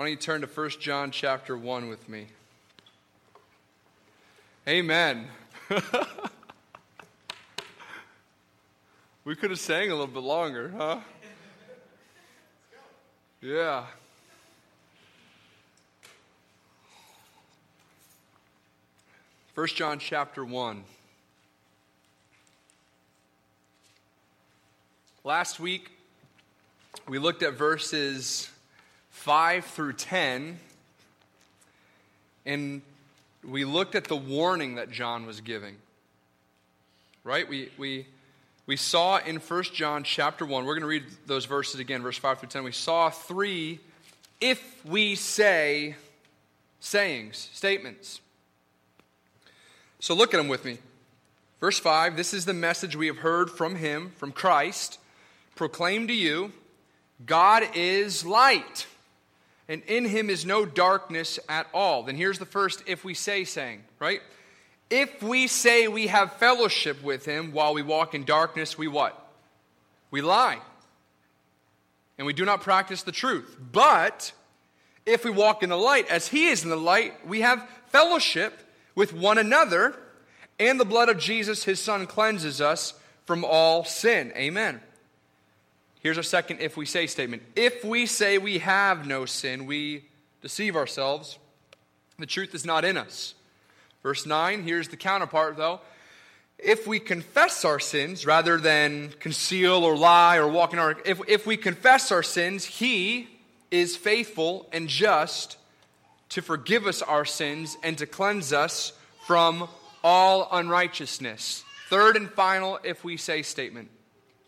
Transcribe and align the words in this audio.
Why 0.00 0.06
don't 0.06 0.12
you 0.12 0.16
turn 0.16 0.40
to 0.40 0.46
1 0.46 0.70
John 0.80 1.10
chapter 1.10 1.58
1 1.58 1.86
with 1.90 2.08
me? 2.08 2.28
Amen. 4.66 5.26
we 9.26 9.36
could 9.36 9.50
have 9.50 9.60
sang 9.60 9.90
a 9.90 9.94
little 9.94 10.06
bit 10.06 10.22
longer, 10.22 10.72
huh? 10.74 11.00
Yeah. 13.42 13.84
First 19.52 19.76
John 19.76 19.98
chapter 19.98 20.46
1. 20.46 20.82
Last 25.24 25.60
week, 25.60 25.90
we 27.06 27.18
looked 27.18 27.42
at 27.42 27.52
verses 27.52 28.48
5 29.20 29.66
through 29.66 29.92
10, 29.92 30.58
and 32.46 32.80
we 33.46 33.66
looked 33.66 33.94
at 33.94 34.04
the 34.04 34.16
warning 34.16 34.76
that 34.76 34.90
John 34.90 35.26
was 35.26 35.42
giving. 35.42 35.76
Right? 37.22 37.46
We, 37.46 37.68
we, 37.76 38.06
we 38.66 38.76
saw 38.76 39.18
in 39.18 39.36
1 39.36 39.62
John 39.74 40.04
chapter 40.04 40.46
1, 40.46 40.64
we're 40.64 40.72
going 40.72 40.80
to 40.80 40.86
read 40.86 41.04
those 41.26 41.44
verses 41.44 41.80
again, 41.80 42.00
verse 42.00 42.16
5 42.16 42.38
through 42.38 42.48
10. 42.48 42.64
We 42.64 42.72
saw 42.72 43.10
three 43.10 43.80
if 44.40 44.84
we 44.86 45.16
say 45.16 45.96
sayings, 46.80 47.50
statements. 47.52 48.22
So 49.98 50.14
look 50.14 50.32
at 50.32 50.38
them 50.38 50.48
with 50.48 50.64
me. 50.64 50.78
Verse 51.60 51.78
5 51.78 52.16
This 52.16 52.32
is 52.32 52.46
the 52.46 52.54
message 52.54 52.96
we 52.96 53.08
have 53.08 53.18
heard 53.18 53.50
from 53.50 53.76
him, 53.76 54.12
from 54.16 54.32
Christ 54.32 54.98
proclaim 55.56 56.08
to 56.08 56.14
you 56.14 56.54
God 57.26 57.64
is 57.74 58.24
light, 58.24 58.86
and 59.70 59.84
in 59.84 60.04
him 60.04 60.30
is 60.30 60.44
no 60.44 60.66
darkness 60.66 61.38
at 61.48 61.68
all. 61.72 62.02
Then 62.02 62.16
here's 62.16 62.40
the 62.40 62.44
first 62.44 62.82
if 62.88 63.04
we 63.04 63.14
say 63.14 63.44
saying, 63.44 63.84
right? 64.00 64.20
If 64.90 65.22
we 65.22 65.46
say 65.46 65.86
we 65.86 66.08
have 66.08 66.32
fellowship 66.34 67.00
with 67.04 67.24
him 67.24 67.52
while 67.52 67.72
we 67.72 67.80
walk 67.80 68.12
in 68.12 68.24
darkness, 68.24 68.76
we 68.76 68.88
what? 68.88 69.16
We 70.10 70.22
lie. 70.22 70.58
And 72.18 72.26
we 72.26 72.32
do 72.32 72.44
not 72.44 72.62
practice 72.62 73.04
the 73.04 73.12
truth. 73.12 73.56
But 73.70 74.32
if 75.06 75.24
we 75.24 75.30
walk 75.30 75.62
in 75.62 75.70
the 75.70 75.76
light 75.76 76.08
as 76.10 76.26
he 76.26 76.48
is 76.48 76.64
in 76.64 76.70
the 76.70 76.76
light, 76.76 77.24
we 77.24 77.42
have 77.42 77.64
fellowship 77.86 78.58
with 78.96 79.12
one 79.12 79.38
another, 79.38 79.94
and 80.58 80.80
the 80.80 80.84
blood 80.84 81.08
of 81.08 81.16
Jesus, 81.16 81.62
his 81.62 81.80
son, 81.80 82.08
cleanses 82.08 82.60
us 82.60 82.94
from 83.24 83.44
all 83.44 83.84
sin. 83.84 84.32
Amen. 84.34 84.80
Here's 86.00 86.16
our 86.16 86.22
second 86.22 86.60
if 86.60 86.76
we 86.76 86.86
say 86.86 87.06
statement. 87.06 87.42
If 87.54 87.84
we 87.84 88.06
say 88.06 88.38
we 88.38 88.58
have 88.58 89.06
no 89.06 89.26
sin, 89.26 89.66
we 89.66 90.04
deceive 90.40 90.74
ourselves. 90.74 91.38
The 92.18 92.26
truth 92.26 92.54
is 92.54 92.64
not 92.64 92.84
in 92.84 92.96
us. 92.96 93.34
Verse 94.02 94.24
9, 94.24 94.62
here's 94.62 94.88
the 94.88 94.96
counterpart 94.96 95.56
though. 95.56 95.80
If 96.58 96.86
we 96.86 97.00
confess 97.00 97.64
our 97.64 97.78
sins 97.78 98.26
rather 98.26 98.58
than 98.58 99.12
conceal 99.20 99.84
or 99.84 99.96
lie 99.96 100.36
or 100.36 100.48
walk 100.48 100.72
in 100.72 100.78
our 100.78 100.96
if, 101.04 101.20
if 101.28 101.46
we 101.46 101.56
confess 101.56 102.10
our 102.10 102.22
sins, 102.22 102.64
he 102.64 103.28
is 103.70 103.96
faithful 103.96 104.68
and 104.72 104.88
just 104.88 105.58
to 106.30 106.42
forgive 106.42 106.86
us 106.86 107.02
our 107.02 107.24
sins 107.24 107.76
and 107.82 107.98
to 107.98 108.06
cleanse 108.06 108.52
us 108.52 108.92
from 109.26 109.68
all 110.02 110.48
unrighteousness. 110.50 111.62
Third 111.88 112.16
and 112.16 112.30
final 112.30 112.78
if 112.84 113.04
we 113.04 113.16
say 113.16 113.42
statement. 113.42 113.90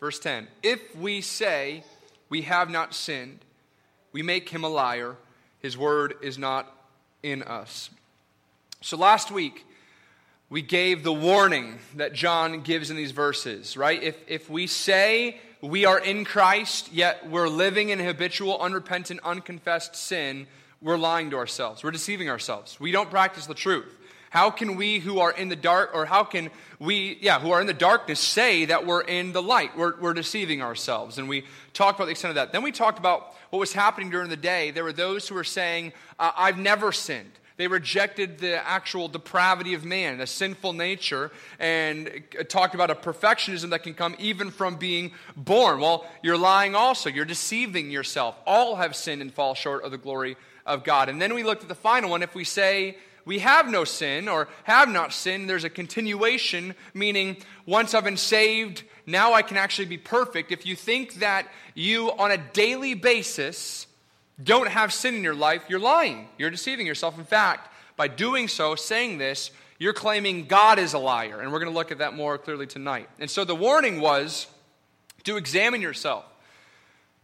Verse 0.03 0.19
10 0.19 0.49
If 0.61 0.93
we 0.97 1.21
say 1.21 1.85
we 2.27 2.41
have 2.41 2.69
not 2.69 2.93
sinned, 2.93 3.39
we 4.11 4.21
make 4.21 4.49
him 4.49 4.65
a 4.65 4.67
liar. 4.67 5.15
His 5.59 5.77
word 5.77 6.15
is 6.21 6.37
not 6.37 6.69
in 7.23 7.41
us. 7.41 7.89
So 8.81 8.97
last 8.97 9.31
week, 9.31 9.65
we 10.49 10.61
gave 10.61 11.03
the 11.03 11.13
warning 11.13 11.79
that 11.95 12.11
John 12.11 12.63
gives 12.63 12.91
in 12.91 12.97
these 12.97 13.11
verses, 13.11 13.77
right? 13.77 14.03
If, 14.03 14.17
if 14.27 14.49
we 14.49 14.67
say 14.67 15.39
we 15.61 15.85
are 15.85 15.99
in 15.99 16.25
Christ, 16.25 16.91
yet 16.91 17.29
we're 17.29 17.47
living 17.47 17.87
in 17.87 17.99
habitual, 17.99 18.59
unrepentant, 18.59 19.21
unconfessed 19.23 19.95
sin, 19.95 20.47
we're 20.81 20.97
lying 20.97 21.29
to 21.29 21.37
ourselves. 21.37 21.81
We're 21.81 21.91
deceiving 21.91 22.29
ourselves. 22.29 22.77
We 22.77 22.91
don't 22.91 23.09
practice 23.09 23.45
the 23.45 23.53
truth. 23.53 23.97
How 24.33 24.49
can 24.49 24.77
we 24.77 24.97
who 24.97 25.19
are 25.19 25.31
in 25.31 25.49
the 25.49 25.55
dark, 25.55 25.91
or 25.93 26.07
how 26.07 26.23
can 26.23 26.49
we, 26.79 27.19
yeah, 27.21 27.39
who 27.39 27.51
are 27.51 27.61
in 27.61 27.67
the 27.67 27.71
darkness 27.71 28.19
say 28.19 28.65
that 28.65 28.83
we're 28.83 29.03
in 29.03 29.31
the 29.31 29.43
light? 29.43 29.77
We're, 29.77 29.95
we're 29.99 30.15
deceiving 30.15 30.59
ourselves. 30.59 31.19
And 31.19 31.29
we 31.29 31.45
talked 31.73 31.99
about 31.99 32.05
the 32.05 32.11
extent 32.13 32.31
of 32.31 32.35
that. 32.37 32.51
Then 32.51 32.63
we 32.63 32.71
talked 32.71 32.97
about 32.97 33.35
what 33.51 33.59
was 33.59 33.73
happening 33.73 34.09
during 34.09 34.31
the 34.31 34.35
day. 34.35 34.71
There 34.71 34.83
were 34.83 34.91
those 34.91 35.27
who 35.27 35.35
were 35.35 35.43
saying, 35.43 35.93
uh, 36.17 36.31
I've 36.35 36.57
never 36.57 36.91
sinned. 36.91 37.29
They 37.57 37.67
rejected 37.67 38.39
the 38.39 38.67
actual 38.67 39.07
depravity 39.07 39.75
of 39.75 39.85
man, 39.85 40.17
the 40.17 40.25
sinful 40.25 40.73
nature, 40.73 41.29
and 41.59 42.23
talked 42.49 42.73
about 42.73 42.89
a 42.89 42.95
perfectionism 42.95 43.69
that 43.69 43.83
can 43.83 43.93
come 43.93 44.15
even 44.17 44.49
from 44.49 44.77
being 44.77 45.11
born. 45.37 45.79
Well, 45.79 46.07
you're 46.23 46.39
lying 46.39 46.73
also. 46.73 47.11
You're 47.11 47.25
deceiving 47.25 47.91
yourself. 47.91 48.35
All 48.47 48.77
have 48.77 48.95
sinned 48.95 49.21
and 49.21 49.31
fall 49.31 49.53
short 49.53 49.83
of 49.83 49.91
the 49.91 49.99
glory 49.99 50.37
of 50.65 50.83
God. 50.83 51.07
And 51.07 51.21
then 51.21 51.35
we 51.35 51.43
looked 51.43 51.61
at 51.61 51.69
the 51.69 51.75
final 51.75 52.09
one. 52.09 52.23
If 52.23 52.33
we 52.33 52.45
say 52.45 52.97
we 53.25 53.39
have 53.39 53.69
no 53.69 53.83
sin 53.83 54.27
or 54.27 54.47
have 54.63 54.89
not 54.89 55.13
sinned, 55.13 55.49
there's 55.49 55.63
a 55.63 55.69
continuation, 55.69 56.75
meaning 56.93 57.37
once 57.65 57.93
I've 57.93 58.03
been 58.03 58.17
saved, 58.17 58.83
now 59.05 59.33
I 59.33 59.41
can 59.41 59.57
actually 59.57 59.85
be 59.85 59.97
perfect. 59.97 60.51
If 60.51 60.65
you 60.65 60.75
think 60.75 61.15
that 61.15 61.47
you, 61.73 62.11
on 62.11 62.31
a 62.31 62.37
daily 62.37 62.93
basis, 62.93 63.87
don't 64.41 64.69
have 64.69 64.91
sin 64.91 65.15
in 65.15 65.23
your 65.23 65.35
life, 65.35 65.63
you're 65.67 65.79
lying. 65.79 66.27
You're 66.37 66.49
deceiving 66.49 66.87
yourself. 66.87 67.17
In 67.17 67.25
fact, 67.25 67.69
by 67.95 68.07
doing 68.07 68.47
so, 68.47 68.75
saying 68.75 69.17
this, 69.17 69.51
you're 69.77 69.93
claiming 69.93 70.45
God 70.45 70.79
is 70.79 70.93
a 70.93 70.99
liar. 70.99 71.41
And 71.41 71.51
we're 71.51 71.59
going 71.59 71.71
to 71.71 71.77
look 71.77 71.91
at 71.91 71.99
that 71.99 72.13
more 72.13 72.37
clearly 72.37 72.67
tonight. 72.67 73.09
And 73.19 73.29
so 73.29 73.43
the 73.43 73.55
warning 73.55 74.01
was 74.01 74.47
to 75.23 75.37
examine 75.37 75.81
yourself, 75.81 76.25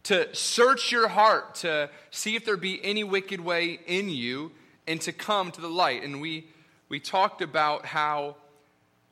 to 0.04 0.34
search 0.34 0.92
your 0.92 1.08
heart, 1.08 1.56
to 1.56 1.90
see 2.10 2.36
if 2.36 2.44
there 2.44 2.56
be 2.56 2.82
any 2.84 3.04
wicked 3.04 3.40
way 3.40 3.80
in 3.86 4.08
you, 4.08 4.52
and 4.90 5.00
to 5.02 5.12
come 5.12 5.52
to 5.52 5.60
the 5.60 5.68
light. 5.68 6.02
And 6.02 6.20
we, 6.20 6.48
we 6.88 6.98
talked 6.98 7.42
about 7.42 7.86
how 7.86 8.34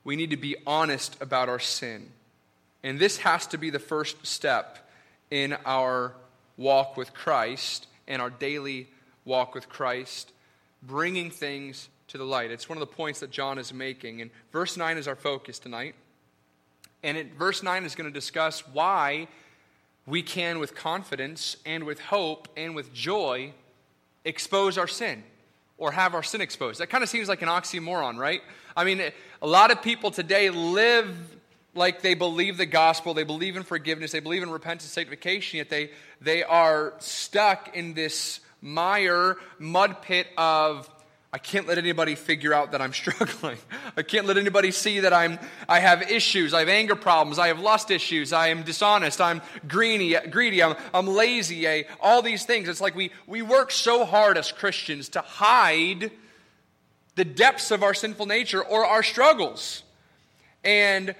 we 0.02 0.16
need 0.16 0.30
to 0.30 0.36
be 0.36 0.56
honest 0.66 1.16
about 1.22 1.48
our 1.48 1.60
sin. 1.60 2.10
And 2.82 2.98
this 2.98 3.18
has 3.18 3.46
to 3.48 3.58
be 3.58 3.70
the 3.70 3.78
first 3.78 4.26
step 4.26 4.90
in 5.30 5.56
our 5.64 6.14
walk 6.56 6.96
with 6.96 7.14
Christ 7.14 7.86
and 8.08 8.20
our 8.20 8.28
daily 8.28 8.88
walk 9.24 9.54
with 9.54 9.68
Christ, 9.68 10.32
bringing 10.82 11.30
things 11.30 11.88
to 12.08 12.18
the 12.18 12.24
light. 12.24 12.50
It's 12.50 12.68
one 12.68 12.76
of 12.76 12.80
the 12.80 12.94
points 12.96 13.20
that 13.20 13.30
John 13.30 13.56
is 13.56 13.72
making. 13.72 14.20
And 14.20 14.32
verse 14.52 14.76
9 14.76 14.98
is 14.98 15.06
our 15.06 15.14
focus 15.14 15.60
tonight. 15.60 15.94
And 17.04 17.16
it, 17.16 17.34
verse 17.34 17.62
9 17.62 17.84
is 17.84 17.94
going 17.94 18.10
to 18.10 18.14
discuss 18.14 18.66
why 18.66 19.28
we 20.06 20.24
can, 20.24 20.58
with 20.58 20.74
confidence 20.74 21.56
and 21.64 21.84
with 21.84 22.00
hope 22.00 22.48
and 22.56 22.74
with 22.74 22.92
joy, 22.92 23.52
expose 24.24 24.76
our 24.76 24.88
sin 24.88 25.22
or 25.78 25.92
have 25.92 26.14
our 26.14 26.22
sin 26.22 26.40
exposed. 26.40 26.80
That 26.80 26.90
kind 26.90 27.02
of 27.02 27.08
seems 27.08 27.28
like 27.28 27.40
an 27.40 27.48
oxymoron, 27.48 28.18
right? 28.18 28.42
I 28.76 28.84
mean, 28.84 29.00
a 29.40 29.46
lot 29.46 29.70
of 29.70 29.80
people 29.80 30.10
today 30.10 30.50
live 30.50 31.16
like 31.74 32.02
they 32.02 32.14
believe 32.14 32.56
the 32.56 32.66
gospel, 32.66 33.14
they 33.14 33.24
believe 33.24 33.56
in 33.56 33.62
forgiveness, 33.62 34.12
they 34.12 34.20
believe 34.20 34.42
in 34.42 34.50
repentance, 34.50 34.90
sanctification, 34.90 35.58
yet 35.58 35.70
they, 35.70 35.90
they 36.20 36.42
are 36.42 36.94
stuck 36.98 37.76
in 37.76 37.94
this 37.94 38.40
mire, 38.60 39.36
mud 39.58 40.02
pit 40.02 40.26
of 40.36 40.90
I 41.30 41.36
can't 41.36 41.66
let 41.66 41.76
anybody 41.76 42.14
figure 42.14 42.54
out 42.54 42.72
that 42.72 42.80
I'm 42.80 42.92
struggling. 42.94 43.58
I 43.96 44.02
can't 44.02 44.26
let 44.26 44.38
anybody 44.38 44.70
see 44.70 45.00
that 45.00 45.12
I'm, 45.12 45.38
I 45.68 45.80
have 45.80 46.10
issues. 46.10 46.54
I 46.54 46.60
have 46.60 46.68
anger 46.68 46.96
problems. 46.96 47.38
I 47.38 47.48
have 47.48 47.60
lust 47.60 47.90
issues. 47.90 48.32
I 48.32 48.48
am 48.48 48.62
dishonest. 48.62 49.20
I'm 49.20 49.42
greedy. 49.66 50.16
greedy 50.30 50.62
I'm, 50.62 50.76
I'm 50.94 51.06
lazy. 51.06 51.68
I, 51.68 51.84
all 52.00 52.22
these 52.22 52.44
things. 52.44 52.68
It's 52.68 52.80
like 52.80 52.94
we, 52.94 53.10
we 53.26 53.42
work 53.42 53.70
so 53.70 54.04
hard 54.04 54.38
as 54.38 54.52
Christians 54.52 55.10
to 55.10 55.20
hide 55.20 56.10
the 57.14 57.24
depths 57.24 57.70
of 57.70 57.82
our 57.82 57.94
sinful 57.94 58.26
nature 58.26 58.62
or 58.62 58.86
our 58.86 59.02
struggles. 59.02 59.82
And 60.64 61.14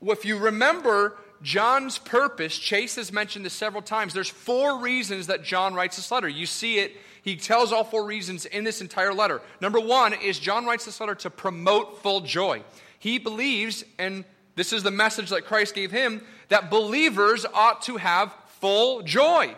if 0.00 0.24
you 0.24 0.38
remember 0.38 1.16
John's 1.42 1.98
purpose, 1.98 2.58
Chase 2.58 2.96
has 2.96 3.12
mentioned 3.12 3.44
this 3.44 3.52
several 3.52 3.82
times. 3.82 4.12
There's 4.12 4.28
four 4.28 4.78
reasons 4.78 5.28
that 5.28 5.44
John 5.44 5.74
writes 5.74 5.96
this 5.96 6.10
letter. 6.10 6.28
You 6.28 6.46
see 6.46 6.78
it 6.78 6.96
he 7.22 7.36
tells 7.36 7.72
all 7.72 7.84
four 7.84 8.04
reasons 8.04 8.44
in 8.46 8.64
this 8.64 8.80
entire 8.80 9.14
letter. 9.14 9.40
Number 9.60 9.80
one 9.80 10.12
is 10.12 10.38
John 10.38 10.66
writes 10.66 10.84
this 10.84 11.00
letter 11.00 11.14
to 11.16 11.30
promote 11.30 12.02
full 12.02 12.20
joy. 12.20 12.62
He 12.98 13.18
believes, 13.18 13.84
and 13.98 14.24
this 14.56 14.72
is 14.72 14.82
the 14.82 14.90
message 14.90 15.30
that 15.30 15.46
Christ 15.46 15.74
gave 15.74 15.90
him, 15.90 16.22
that 16.48 16.70
believers 16.70 17.46
ought 17.54 17.82
to 17.82 17.96
have 17.96 18.34
full 18.60 19.02
joy. 19.02 19.54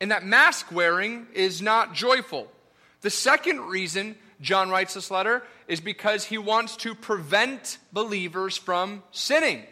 And 0.00 0.10
that 0.10 0.24
mask 0.24 0.72
wearing 0.72 1.26
is 1.34 1.60
not 1.60 1.94
joyful. 1.94 2.50
The 3.02 3.10
second 3.10 3.60
reason 3.62 4.16
John 4.40 4.70
writes 4.70 4.94
this 4.94 5.10
letter 5.10 5.42
is 5.68 5.80
because 5.80 6.24
he 6.24 6.38
wants 6.38 6.76
to 6.78 6.94
prevent 6.94 7.78
believers 7.92 8.56
from 8.56 9.02
sinning. 9.12 9.62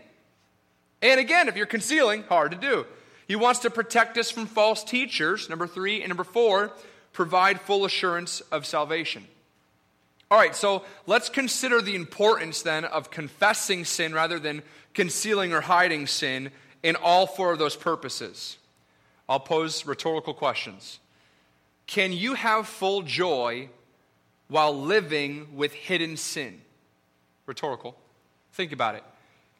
And 1.02 1.18
again, 1.18 1.48
if 1.48 1.56
you're 1.56 1.66
concealing, 1.66 2.22
hard 2.24 2.52
to 2.52 2.56
do. 2.56 2.86
He 3.26 3.36
wants 3.36 3.60
to 3.60 3.70
protect 3.70 4.18
us 4.18 4.30
from 4.30 4.46
false 4.46 4.82
teachers, 4.82 5.48
number 5.48 5.66
three. 5.66 6.00
And 6.00 6.08
number 6.08 6.24
four, 6.24 6.72
provide 7.20 7.60
full 7.60 7.84
assurance 7.84 8.40
of 8.50 8.64
salvation. 8.64 9.22
All 10.30 10.38
right, 10.38 10.56
so 10.56 10.86
let's 11.06 11.28
consider 11.28 11.82
the 11.82 11.94
importance 11.94 12.62
then 12.62 12.86
of 12.86 13.10
confessing 13.10 13.84
sin 13.84 14.14
rather 14.14 14.38
than 14.38 14.62
concealing 14.94 15.52
or 15.52 15.60
hiding 15.60 16.06
sin 16.06 16.50
in 16.82 16.96
all 16.96 17.26
four 17.26 17.52
of 17.52 17.58
those 17.58 17.76
purposes. 17.76 18.56
I'll 19.28 19.38
pose 19.38 19.84
rhetorical 19.84 20.32
questions. 20.32 20.98
Can 21.86 22.14
you 22.14 22.32
have 22.32 22.66
full 22.66 23.02
joy 23.02 23.68
while 24.48 24.72
living 24.72 25.54
with 25.54 25.74
hidden 25.74 26.16
sin? 26.16 26.62
Rhetorical. 27.44 27.98
Think 28.52 28.72
about 28.72 28.94
it. 28.94 29.04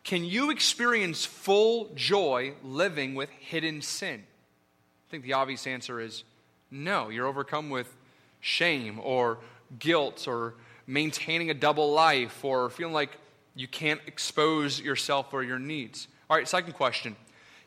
Can 0.02 0.24
you 0.24 0.50
experience 0.50 1.26
full 1.26 1.90
joy 1.94 2.54
living 2.64 3.14
with 3.14 3.28
hidden 3.28 3.82
sin? 3.82 4.22
I 4.22 5.10
think 5.10 5.24
the 5.24 5.34
obvious 5.34 5.66
answer 5.66 6.00
is 6.00 6.24
no. 6.70 7.08
You're 7.08 7.26
overcome 7.26 7.70
with 7.70 7.94
shame 8.40 9.00
or 9.02 9.38
guilt 9.78 10.26
or 10.26 10.54
maintaining 10.86 11.50
a 11.50 11.54
double 11.54 11.92
life 11.92 12.44
or 12.44 12.70
feeling 12.70 12.94
like 12.94 13.10
you 13.54 13.68
can't 13.68 14.00
expose 14.06 14.80
yourself 14.80 15.32
or 15.32 15.42
your 15.42 15.58
needs. 15.58 16.08
All 16.28 16.36
right, 16.36 16.48
second 16.48 16.74
question 16.74 17.16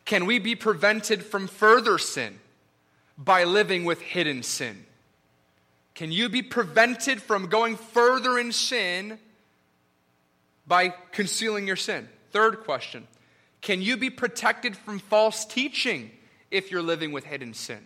Can 0.05 0.25
we 0.25 0.39
be 0.39 0.55
prevented 0.55 1.23
from 1.23 1.47
further 1.47 1.97
sin 1.97 2.39
by 3.17 3.43
living 3.43 3.85
with 3.85 4.01
hidden 4.01 4.43
sin? 4.43 4.85
Can 5.95 6.11
you 6.11 6.27
be 6.27 6.41
prevented 6.41 7.21
from 7.21 7.47
going 7.47 7.75
further 7.75 8.39
in 8.39 8.51
sin 8.51 9.19
by 10.65 10.89
concealing 11.11 11.67
your 11.67 11.75
sin? 11.75 12.07
Third 12.31 12.61
question 12.61 13.07
Can 13.61 13.81
you 13.81 13.97
be 13.97 14.09
protected 14.09 14.75
from 14.75 14.99
false 14.99 15.45
teaching 15.45 16.11
if 16.49 16.71
you're 16.71 16.81
living 16.81 17.11
with 17.11 17.25
hidden 17.25 17.53
sin? 17.53 17.85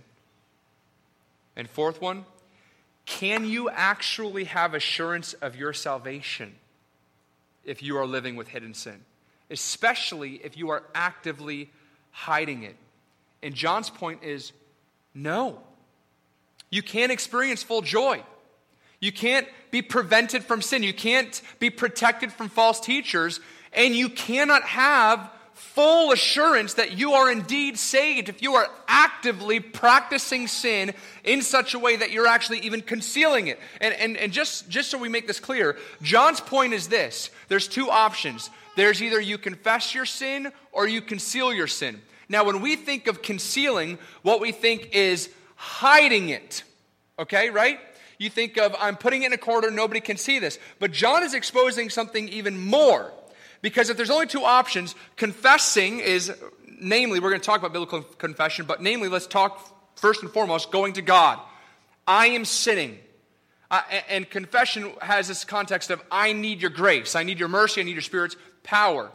And 1.57 1.68
fourth 1.68 2.00
one, 2.00 2.24
can 3.06 3.44
you 3.45 3.69
actually 3.69 4.45
have 4.45 4.74
assurance 4.74 5.33
of 5.33 5.56
your 5.56 5.74
salvation 5.74 6.56
if 7.65 7.81
you 7.81 7.98
are 7.98 8.06
living 8.06 8.36
with 8.36 8.48
hidden 8.48 8.74
sin? 8.74 9.04
Especially 9.50 10.39
if 10.44 10.56
you 10.56 10.69
are 10.69 10.83
actively 10.94 11.71
hiding 12.12 12.63
it. 12.63 12.75
And 13.42 13.56
John's 13.56 13.89
point 13.89 14.24
is 14.24 14.51
no. 15.15 15.59
You 16.69 16.83
can't 16.83 17.12
experience 17.12 17.63
full 17.63 17.81
joy. 17.81 18.21
You 19.00 19.12
can't 19.12 19.48
be 19.71 19.81
prevented 19.81 20.44
from 20.44 20.62
sin. 20.62 20.83
You 20.83 20.94
can't 20.94 21.42
be 21.60 21.69
protected 21.69 22.31
from 22.31 22.50
false 22.50 22.80
teachers. 22.80 23.39
And 23.74 23.95
you 23.95 24.10
cannot 24.10 24.63
have 24.63 25.31
full 25.57 26.12
assurance 26.12 26.75
that 26.75 26.98
you 26.98 27.13
are 27.13 27.31
indeed 27.31 27.77
saved 27.77 28.30
if 28.30 28.42
you 28.42 28.56
are 28.56 28.68
actively 28.88 29.59
practicing 29.59 30.48
sin 30.48 30.94
in 31.24 31.42
such 31.42 31.74
a 31.74 31.80
way 31.80 31.95
that 31.95 32.12
you're 32.12 32.27
actually 32.27 32.59
even 32.59 32.81
concealing 32.81 33.48
it. 33.48 33.59
And, 33.81 33.94
and, 33.95 34.18
and 34.18 34.31
just, 34.31 34.69
just 34.69 34.92
so 34.92 34.98
we 34.98 35.09
make 35.09 35.27
this 35.27 35.39
clear, 35.39 35.77
John's 36.01 36.39
point 36.39 36.74
is 36.74 36.88
this 36.88 37.31
there's 37.48 37.68
two 37.68 37.89
options. 37.89 38.50
There's 38.75 39.01
either 39.01 39.19
you 39.19 39.39
confess 39.39 39.95
your 39.95 40.06
sin 40.06 40.51
or 40.71 40.88
you 40.88 41.01
conceal 41.01 41.51
your 41.51 41.65
sin. 41.65 42.00
Now, 42.30 42.44
when 42.44 42.62
we 42.62 42.75
think 42.75 43.07
of 43.07 43.24
concealing, 43.24 43.98
what 44.21 44.39
we 44.39 44.51
think 44.51 44.89
is 44.94 45.30
hiding 45.56 46.30
it. 46.30 46.63
Okay, 47.18 47.50
right? 47.50 47.80
You 48.19 48.30
think 48.30 48.57
of, 48.57 48.75
I'm 48.80 48.95
putting 48.95 49.24
it 49.24 49.27
in 49.27 49.33
a 49.33 49.38
corner, 49.38 49.71
nobody 49.71 50.01
can 50.01 50.18
see 50.18 50.38
this. 50.38 50.60
But 50.80 50.92
John 50.92 51.24
is 51.24 51.33
exposing 51.33 51.89
something 51.89 52.30
even 52.30 52.60
more. 52.60 53.12
Because 53.67 53.89
if 53.89 53.97
there's 53.97 54.09
only 54.09 54.27
two 54.27 54.45
options, 54.45 54.95
confessing 55.17 55.99
is, 55.99 56.31
namely, 56.79 57.19
we're 57.19 57.31
going 57.31 57.41
to 57.41 57.45
talk 57.45 57.59
about 57.59 57.73
biblical 57.73 58.01
confession, 58.01 58.65
but 58.65 58.81
namely, 58.81 59.09
let's 59.09 59.27
talk 59.27 59.61
first 59.97 60.21
and 60.23 60.31
foremost 60.31 60.71
going 60.71 60.93
to 60.93 61.01
God. 61.01 61.37
I 62.07 62.27
am 62.27 62.45
sinning. 62.45 62.97
Uh, 63.69 63.81
and 64.07 64.29
confession 64.29 64.93
has 65.01 65.27
this 65.27 65.43
context 65.43 65.91
of 65.91 66.01
I 66.09 66.31
need 66.31 66.61
your 66.61 66.71
grace, 66.71 67.13
I 67.13 67.23
need 67.23 67.41
your 67.41 67.49
mercy, 67.49 67.81
I 67.81 67.83
need 67.83 67.91
your 67.91 68.01
spirit's 68.01 68.37
power. 68.63 69.11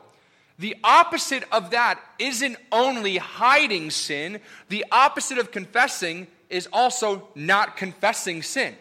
The 0.58 0.76
opposite 0.84 1.44
of 1.50 1.70
that 1.70 1.99
isn't 2.19 2.58
only 2.70 3.16
hiding 3.16 3.88
sin, 3.88 4.38
the 4.69 4.84
opposite 4.93 5.38
of 5.38 5.50
confessing 5.50 6.26
is 6.50 6.69
also 6.75 7.26
not 7.34 7.78
confessing 7.78 8.43
sin. 8.43 8.76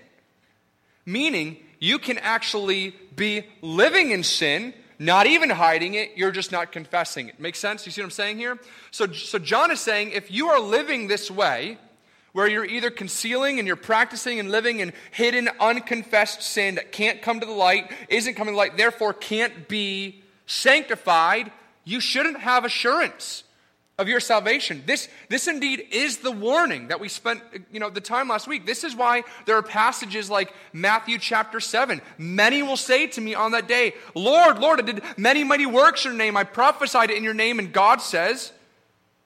Meaning, 1.05 1.63
you 1.79 1.97
can 1.97 2.17
actually 2.17 2.93
be 3.15 3.45
living 3.61 4.11
in 4.11 4.23
sin, 4.23 4.73
not 5.01 5.25
even 5.25 5.49
hiding 5.49 5.95
it, 5.95 6.11
you're 6.15 6.31
just 6.31 6.51
not 6.51 6.71
confessing 6.71 7.27
it. 7.27 7.39
Make 7.39 7.55
sense? 7.55 7.87
You 7.87 7.91
see 7.91 8.01
what 8.01 8.05
I'm 8.05 8.11
saying 8.11 8.37
here? 8.37 8.59
So, 8.91 9.11
so 9.11 9.39
John 9.39 9.71
is 9.71 9.79
saying 9.79 10.11
if 10.11 10.29
you 10.29 10.49
are 10.49 10.59
living 10.59 11.07
this 11.07 11.31
way, 11.31 11.79
where 12.33 12.47
you're 12.47 12.65
either 12.65 12.91
concealing 12.91 13.57
and 13.57 13.67
you're 13.67 13.75
practicing 13.75 14.39
and 14.39 14.51
living 14.51 14.79
in 14.79 14.93
hidden, 15.09 15.49
unconfessed 15.59 16.43
sin 16.43 16.75
that 16.75 16.91
can't 16.91 17.19
come 17.23 17.39
to 17.39 17.47
the 17.47 17.51
light, 17.51 17.91
isn't 18.09 18.35
coming 18.35 18.53
to 18.53 18.55
the 18.55 18.59
light, 18.59 18.77
therefore 18.77 19.11
can't 19.11 19.67
be 19.67 20.21
sanctified, 20.45 21.51
you 21.83 21.99
shouldn't 21.99 22.39
have 22.39 22.63
assurance 22.63 23.43
of 24.01 24.09
your 24.09 24.19
salvation. 24.19 24.83
This, 24.85 25.07
this 25.29 25.47
indeed 25.47 25.85
is 25.91 26.17
the 26.17 26.31
warning 26.31 26.87
that 26.87 26.99
we 26.99 27.07
spent 27.07 27.41
you 27.71 27.79
know, 27.79 27.89
the 27.89 28.01
time 28.01 28.27
last 28.27 28.47
week. 28.47 28.65
This 28.65 28.83
is 28.83 28.95
why 28.95 29.23
there 29.45 29.55
are 29.55 29.63
passages 29.63 30.29
like 30.29 30.53
Matthew 30.73 31.19
chapter 31.19 31.59
7. 31.59 32.01
Many 32.17 32.63
will 32.63 32.77
say 32.77 33.07
to 33.07 33.21
me 33.21 33.35
on 33.35 33.51
that 33.51 33.67
day, 33.67 33.93
Lord, 34.15 34.59
Lord, 34.59 34.79
I 34.79 34.83
did 34.83 35.03
many 35.17 35.43
mighty 35.43 35.67
works 35.67 36.03
in 36.03 36.11
your 36.11 36.17
name. 36.17 36.35
I 36.35 36.43
prophesied 36.43 37.11
in 37.11 37.23
your 37.23 37.35
name. 37.35 37.59
And 37.59 37.71
God 37.71 38.01
says, 38.01 38.51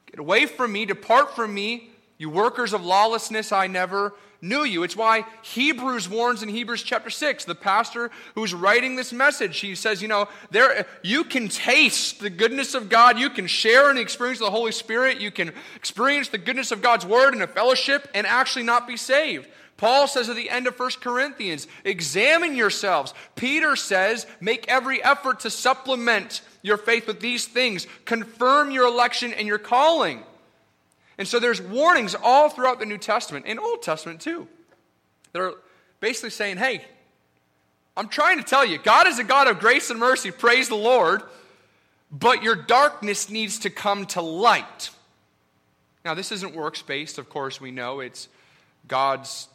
Get 0.08 0.20
away 0.20 0.46
from 0.46 0.72
me, 0.72 0.86
depart 0.86 1.36
from 1.36 1.54
me, 1.54 1.90
you 2.18 2.30
workers 2.30 2.74
of 2.74 2.86
lawlessness, 2.86 3.52
I 3.52 3.68
never 3.68 4.14
knew 4.48 4.64
you. 4.64 4.84
It's 4.84 4.96
why 4.96 5.26
Hebrews 5.42 6.08
warns 6.08 6.44
in 6.44 6.50
Hebrews 6.50 6.84
chapter 6.84 7.10
6, 7.10 7.46
the 7.46 7.56
pastor 7.56 8.12
who's 8.36 8.54
writing 8.54 8.96
this 8.96 9.12
message, 9.12 9.60
he 9.60 9.76
says, 9.76 10.02
you 10.02 10.08
know, 10.08 10.28
there 10.52 10.86
you 11.02 11.24
can 11.24 11.50
taste 11.50 12.20
the 12.20 12.30
goodness 12.30 12.74
of 12.74 12.90
God, 12.90 13.18
you 13.18 13.30
can 13.30 13.48
share 13.48 13.94
the 13.94 14.02
experience 14.02 14.40
of 14.40 14.46
the 14.46 14.52
Holy 14.52 14.72
Spirit, 14.72 15.20
you 15.20 15.32
can 15.32 15.52
experience 15.76 16.30
the 16.30 16.38
goodness 16.38 16.72
of 16.72 16.82
God's 16.82 17.06
word 17.06 17.34
in 17.34 17.42
a 17.42 17.48
fellowship 17.48 18.08
and 18.14 18.28
actually 18.28 18.64
not 18.64 18.88
be 18.88 18.98
saved. 18.98 19.48
Paul 19.78 20.08
says 20.08 20.30
at 20.30 20.38
the 20.38 20.50
end 20.50 20.68
of 20.68 20.80
1 20.80 20.92
Corinthians, 21.02 21.68
examine 21.84 22.56
yourselves. 22.56 23.14
Peter 23.36 23.76
says, 23.76 24.26
make 24.40 24.66
every 24.70 25.04
effort 25.04 25.42
to 25.42 25.50
supplement 25.50 26.42
your 26.62 26.78
faith 26.78 27.08
with 27.08 27.20
these 27.20 27.46
things. 27.46 27.86
Confirm 28.06 28.72
your 28.72 28.88
election 28.88 29.34
and 29.34 29.48
your 29.48 29.58
calling. 29.58 30.24
And 31.18 31.28
so 31.28 31.40
there's 31.40 31.62
warnings 31.62 32.16
all 32.16 32.50
throughout 32.50 32.80
the 32.80 32.86
New 32.86 32.98
Testament 32.98 33.46
and 33.48 33.60
Old 33.60 33.82
Testament 33.82 34.22
too. 34.22 34.48
That 35.32 35.42
are 35.42 35.54
basically 36.00 36.30
saying, 36.30 36.58
hey, 36.58 36.84
I'm 37.98 38.10
trying 38.10 38.38
to 38.38 38.44
tell 38.44 38.66
you, 38.66 38.78
God 38.78 39.08
is 39.08 39.20
a 39.20 39.24
God 39.24 39.48
of 39.48 39.60
grace 39.60 39.90
and 39.90 40.00
mercy, 40.00 40.32
praise 40.32 40.68
the 40.68 40.76
Lord, 40.76 41.24
but 42.12 42.44
your 42.44 42.56
darkness 42.56 43.30
needs 43.30 43.60
to 43.60 43.70
come 43.70 44.06
to 44.08 44.22
light. 44.22 44.90
Now, 46.04 46.14
this 46.14 46.32
isn't 46.32 46.56
works 46.56 46.82
based, 46.82 47.18
of 47.18 47.30
course, 47.30 47.60
we 47.60 47.72
know. 47.72 48.00
It's 48.00 48.28
God's 48.88 49.48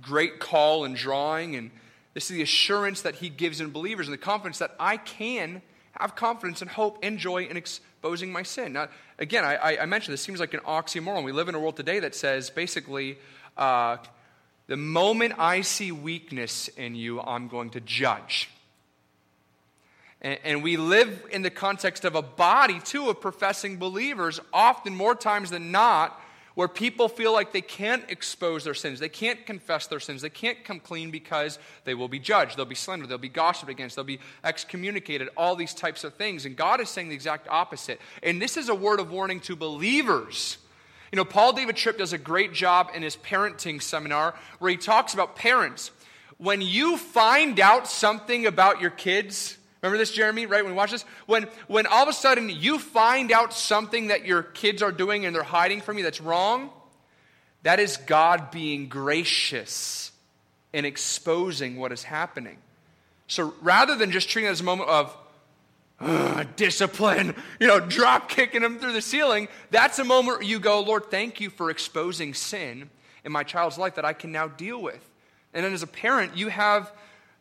great 0.00 0.38
call 0.38 0.84
and 0.84 0.94
drawing, 0.94 1.56
and 1.56 1.70
this 2.14 2.30
is 2.30 2.36
the 2.36 2.42
assurance 2.42 3.02
that 3.02 3.16
He 3.16 3.30
gives 3.30 3.60
in 3.60 3.70
believers 3.70 4.06
and 4.06 4.12
the 4.12 4.18
confidence 4.18 4.58
that 4.58 4.76
I 4.78 4.96
can 4.98 5.62
have 5.92 6.14
confidence 6.14 6.62
and 6.62 6.70
hope 6.70 6.98
and 7.02 7.18
joy 7.18 7.44
in 7.44 7.56
exposing 7.56 8.30
my 8.30 8.42
sin. 8.42 8.74
Now, 8.74 8.88
again, 9.18 9.44
I, 9.44 9.78
I 9.80 9.86
mentioned 9.86 10.12
this 10.12 10.22
seems 10.22 10.40
like 10.40 10.54
an 10.54 10.60
oxymoron. 10.60 11.24
We 11.24 11.32
live 11.32 11.48
in 11.48 11.54
a 11.54 11.60
world 11.60 11.76
today 11.76 12.00
that 12.00 12.14
says 12.14 12.50
basically, 12.50 13.18
uh, 13.56 13.98
the 14.66 14.76
moment 14.76 15.34
I 15.38 15.62
see 15.62 15.92
weakness 15.92 16.68
in 16.68 16.94
you, 16.94 17.20
I'm 17.20 17.48
going 17.48 17.70
to 17.70 17.80
judge. 17.80 18.50
And, 20.20 20.38
and 20.44 20.62
we 20.62 20.76
live 20.76 21.26
in 21.30 21.42
the 21.42 21.50
context 21.50 22.04
of 22.04 22.14
a 22.14 22.22
body, 22.22 22.80
too, 22.80 23.08
of 23.08 23.20
professing 23.20 23.78
believers, 23.78 24.40
often 24.52 24.94
more 24.94 25.14
times 25.14 25.50
than 25.50 25.72
not 25.72 26.20
where 26.58 26.66
people 26.66 27.08
feel 27.08 27.32
like 27.32 27.52
they 27.52 27.60
can't 27.60 28.02
expose 28.08 28.64
their 28.64 28.74
sins, 28.74 28.98
they 28.98 29.08
can't 29.08 29.46
confess 29.46 29.86
their 29.86 30.00
sins, 30.00 30.22
they 30.22 30.28
can't 30.28 30.64
come 30.64 30.80
clean 30.80 31.08
because 31.08 31.56
they 31.84 31.94
will 31.94 32.08
be 32.08 32.18
judged, 32.18 32.56
they'll 32.56 32.64
be 32.64 32.74
slandered, 32.74 33.08
they'll 33.08 33.16
be 33.16 33.28
gossiped 33.28 33.70
against, 33.70 33.94
they'll 33.94 34.04
be 34.04 34.18
excommunicated, 34.42 35.28
all 35.36 35.54
these 35.54 35.72
types 35.72 36.02
of 36.02 36.14
things. 36.14 36.46
And 36.46 36.56
God 36.56 36.80
is 36.80 36.88
saying 36.88 37.10
the 37.10 37.14
exact 37.14 37.46
opposite. 37.48 38.00
And 38.24 38.42
this 38.42 38.56
is 38.56 38.68
a 38.68 38.74
word 38.74 38.98
of 38.98 39.12
warning 39.12 39.38
to 39.42 39.54
believers. 39.54 40.58
You 41.12 41.16
know, 41.16 41.24
Paul 41.24 41.52
David 41.52 41.76
Tripp 41.76 41.98
does 41.98 42.12
a 42.12 42.18
great 42.18 42.52
job 42.52 42.90
in 42.92 43.04
his 43.04 43.16
parenting 43.16 43.80
seminar 43.80 44.34
where 44.58 44.72
he 44.72 44.76
talks 44.76 45.14
about 45.14 45.36
parents. 45.36 45.92
When 46.38 46.60
you 46.60 46.96
find 46.96 47.60
out 47.60 47.86
something 47.86 48.46
about 48.46 48.80
your 48.80 48.90
kids, 48.90 49.57
Remember 49.82 49.98
this, 49.98 50.10
Jeremy, 50.10 50.46
right? 50.46 50.64
When 50.64 50.72
we 50.72 50.76
watch 50.76 50.90
this? 50.90 51.04
When, 51.26 51.46
when 51.68 51.86
all 51.86 52.02
of 52.02 52.08
a 52.08 52.12
sudden 52.12 52.50
you 52.50 52.78
find 52.78 53.30
out 53.30 53.52
something 53.52 54.08
that 54.08 54.24
your 54.24 54.42
kids 54.42 54.82
are 54.82 54.90
doing 54.90 55.24
and 55.24 55.34
they're 55.34 55.42
hiding 55.42 55.80
from 55.80 55.98
you 55.98 56.04
that's 56.04 56.20
wrong, 56.20 56.70
that 57.62 57.78
is 57.78 57.96
God 57.96 58.50
being 58.50 58.88
gracious 58.88 60.10
in 60.72 60.84
exposing 60.84 61.76
what 61.76 61.92
is 61.92 62.02
happening. 62.02 62.58
So 63.28 63.54
rather 63.60 63.94
than 63.94 64.10
just 64.10 64.28
treating 64.28 64.48
it 64.48 64.52
as 64.52 64.60
a 64.60 64.64
moment 64.64 64.90
of 64.90 65.16
discipline, 66.56 67.34
you 67.60 67.66
know, 67.66 67.78
drop 67.78 68.28
kicking 68.28 68.62
them 68.62 68.78
through 68.78 68.92
the 68.92 69.02
ceiling, 69.02 69.48
that's 69.70 69.98
a 69.98 70.04
moment 70.04 70.38
where 70.38 70.48
you 70.48 70.58
go, 70.58 70.80
Lord, 70.80 71.10
thank 71.10 71.40
you 71.40 71.50
for 71.50 71.70
exposing 71.70 72.34
sin 72.34 72.90
in 73.24 73.32
my 73.32 73.44
child's 73.44 73.78
life 73.78 73.96
that 73.96 74.04
I 74.04 74.12
can 74.12 74.32
now 74.32 74.48
deal 74.48 74.80
with. 74.80 75.08
And 75.54 75.64
then 75.64 75.72
as 75.72 75.82
a 75.82 75.88
parent, 75.88 76.36
you 76.36 76.48
have 76.48 76.92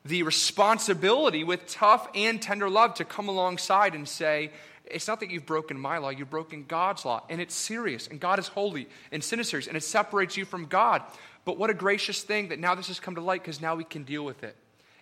the 0.08 0.24
responsibility 0.24 1.44
with 1.44 1.68
tough 1.68 2.08
and 2.16 2.42
tender 2.42 2.70
love 2.70 2.96
to 2.96 3.06
come 3.06 3.30
alongside 3.30 3.96
and 3.96 4.08
say, 4.08 4.52
it's 4.86 5.08
not 5.08 5.20
that 5.20 5.30
you've 5.30 5.46
broken 5.46 5.78
my 5.80 5.98
law, 5.98 6.10
you've 6.10 6.30
broken 6.30 6.64
God's 6.68 7.06
law. 7.06 7.24
And 7.30 7.42
it's 7.42 7.56
serious, 7.56 8.08
and 8.08 8.20
God 8.20 8.40
is 8.40 8.48
holy, 8.48 8.88
and 9.12 9.24
sin 9.24 9.40
is 9.40 9.50
serious, 9.50 9.68
and 9.68 9.76
it 9.76 9.84
separates 9.84 10.38
you 10.38 10.46
from 10.46 10.66
God. 10.66 11.02
But 11.46 11.58
what 11.58 11.70
a 11.70 11.74
gracious 11.74 12.24
thing 12.24 12.50
that 12.50 12.60
now 12.60 12.76
this 12.76 12.88
has 12.88 13.00
come 13.00 13.16
to 13.16 13.22
light 13.22 13.42
because 13.42 13.62
now 13.62 13.76
we 13.76 13.84
can 13.84 14.04
deal 14.04 14.24
with 14.24 14.44
it. 14.44 14.56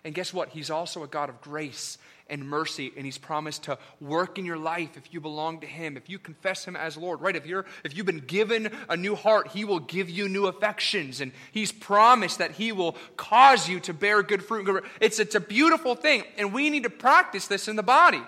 And 0.04 0.14
guess 0.14 0.32
what? 0.32 0.50
He's 0.50 0.70
also 0.70 1.02
a 1.02 1.08
God 1.08 1.28
of 1.28 1.40
grace 1.40 1.98
and 2.28 2.48
mercy, 2.48 2.92
and 2.96 3.04
He's 3.04 3.18
promised 3.18 3.64
to 3.64 3.78
work 4.00 4.38
in 4.38 4.44
your 4.44 4.58
life 4.58 4.96
if 4.96 5.12
you 5.12 5.20
belong 5.20 5.60
to 5.60 5.66
Him, 5.66 5.96
if 5.96 6.08
you 6.08 6.18
confess 6.18 6.64
Him 6.64 6.76
as 6.76 6.96
Lord, 6.96 7.20
right? 7.20 7.36
If, 7.36 7.46
you're, 7.46 7.64
if 7.84 7.96
you've 7.96 8.06
been 8.06 8.18
given 8.18 8.70
a 8.88 8.96
new 8.96 9.14
heart, 9.14 9.48
He 9.48 9.64
will 9.64 9.80
give 9.80 10.10
you 10.10 10.28
new 10.28 10.46
affections, 10.46 11.20
and 11.20 11.32
He's 11.52 11.72
promised 11.72 12.38
that 12.38 12.52
He 12.52 12.72
will 12.72 12.96
cause 13.16 13.68
you 13.68 13.80
to 13.80 13.94
bear 13.94 14.22
good 14.22 14.44
fruit. 14.44 14.84
It's, 15.00 15.18
it's 15.18 15.34
a 15.34 15.40
beautiful 15.40 15.94
thing, 15.94 16.24
and 16.36 16.52
we 16.52 16.70
need 16.70 16.82
to 16.82 16.90
practice 16.90 17.46
this 17.46 17.68
in 17.68 17.76
the 17.76 17.82
body. 17.82 18.22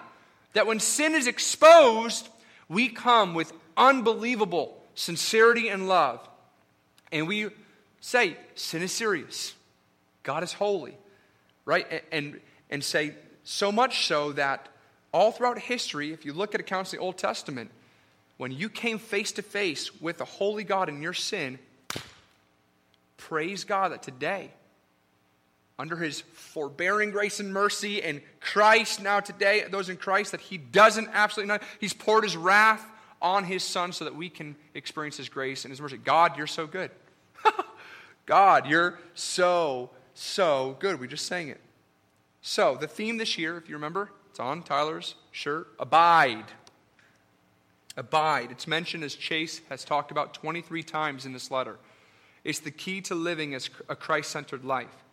That 0.54 0.66
when 0.66 0.80
sin 0.80 1.14
is 1.14 1.26
exposed, 1.26 2.28
we 2.68 2.88
come 2.88 3.34
with 3.34 3.52
unbelievable 3.76 4.82
sincerity 4.94 5.68
and 5.68 5.88
love, 5.88 6.26
and 7.12 7.26
we 7.26 7.48
say, 8.00 8.36
Sin 8.54 8.82
is 8.82 8.92
serious, 8.92 9.54
God 10.22 10.42
is 10.42 10.52
holy, 10.52 10.96
right? 11.64 11.86
and, 11.90 12.02
and, 12.12 12.40
and 12.70 12.84
say, 12.84 13.14
so 13.48 13.72
much 13.72 14.06
so 14.06 14.32
that 14.32 14.68
all 15.10 15.32
throughout 15.32 15.58
history, 15.58 16.12
if 16.12 16.26
you 16.26 16.34
look 16.34 16.54
at 16.54 16.60
accounts 16.60 16.92
in 16.92 16.98
the 16.98 17.02
Old 17.02 17.16
Testament, 17.16 17.70
when 18.36 18.52
you 18.52 18.68
came 18.68 18.98
face 18.98 19.32
to 19.32 19.42
face 19.42 19.98
with 20.02 20.18
the 20.18 20.26
holy 20.26 20.64
God 20.64 20.90
in 20.90 21.00
your 21.00 21.14
sin, 21.14 21.58
praise 23.16 23.64
God 23.64 23.92
that 23.92 24.02
today, 24.02 24.50
under 25.78 25.96
his 25.96 26.20
forbearing 26.34 27.10
grace 27.10 27.40
and 27.40 27.50
mercy 27.50 28.02
and 28.02 28.20
Christ 28.40 29.00
now 29.00 29.18
today, 29.18 29.64
those 29.70 29.88
in 29.88 29.96
Christ, 29.96 30.32
that 30.32 30.42
he 30.42 30.58
doesn't 30.58 31.08
absolutely 31.14 31.48
not, 31.48 31.62
he's 31.80 31.94
poured 31.94 32.24
his 32.24 32.36
wrath 32.36 32.84
on 33.22 33.44
his 33.44 33.64
son 33.64 33.92
so 33.92 34.04
that 34.04 34.14
we 34.14 34.28
can 34.28 34.56
experience 34.74 35.16
his 35.16 35.30
grace 35.30 35.64
and 35.64 35.72
his 35.72 35.80
mercy. 35.80 35.96
God, 35.96 36.36
you're 36.36 36.46
so 36.46 36.66
good. 36.66 36.90
God, 38.26 38.66
you're 38.66 38.98
so, 39.14 39.88
so 40.12 40.76
good. 40.80 41.00
We 41.00 41.08
just 41.08 41.24
sang 41.24 41.48
it. 41.48 41.62
So, 42.40 42.76
the 42.76 42.86
theme 42.86 43.16
this 43.16 43.36
year, 43.36 43.56
if 43.56 43.68
you 43.68 43.74
remember, 43.74 44.10
it's 44.30 44.40
on 44.40 44.62
Tyler's 44.62 45.16
shirt 45.32 45.68
abide. 45.78 46.44
Abide. 47.96 48.52
It's 48.52 48.66
mentioned 48.66 49.02
as 49.02 49.14
Chase 49.14 49.60
has 49.68 49.84
talked 49.84 50.10
about 50.10 50.34
23 50.34 50.82
times 50.84 51.26
in 51.26 51.32
this 51.32 51.50
letter. 51.50 51.78
It's 52.44 52.60
the 52.60 52.70
key 52.70 53.00
to 53.02 53.14
living 53.14 53.54
as 53.54 53.68
a 53.88 53.96
Christ 53.96 54.30
centered 54.30 54.64
life. 54.64 55.04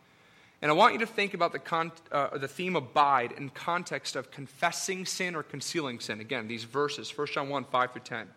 And 0.62 0.70
I 0.70 0.74
want 0.74 0.94
you 0.94 1.00
to 1.00 1.06
think 1.06 1.34
about 1.34 1.52
the, 1.52 1.58
con- 1.58 1.92
uh, 2.10 2.38
the 2.38 2.48
theme 2.48 2.76
abide 2.76 3.32
in 3.32 3.50
context 3.50 4.16
of 4.16 4.30
confessing 4.30 5.04
sin 5.04 5.34
or 5.34 5.42
concealing 5.42 6.00
sin. 6.00 6.20
Again, 6.20 6.48
these 6.48 6.64
verses, 6.64 7.16
1 7.16 7.26
John 7.28 7.48
1 7.48 7.64
5 7.64 7.92
through 7.92 8.02
10. 8.02 8.28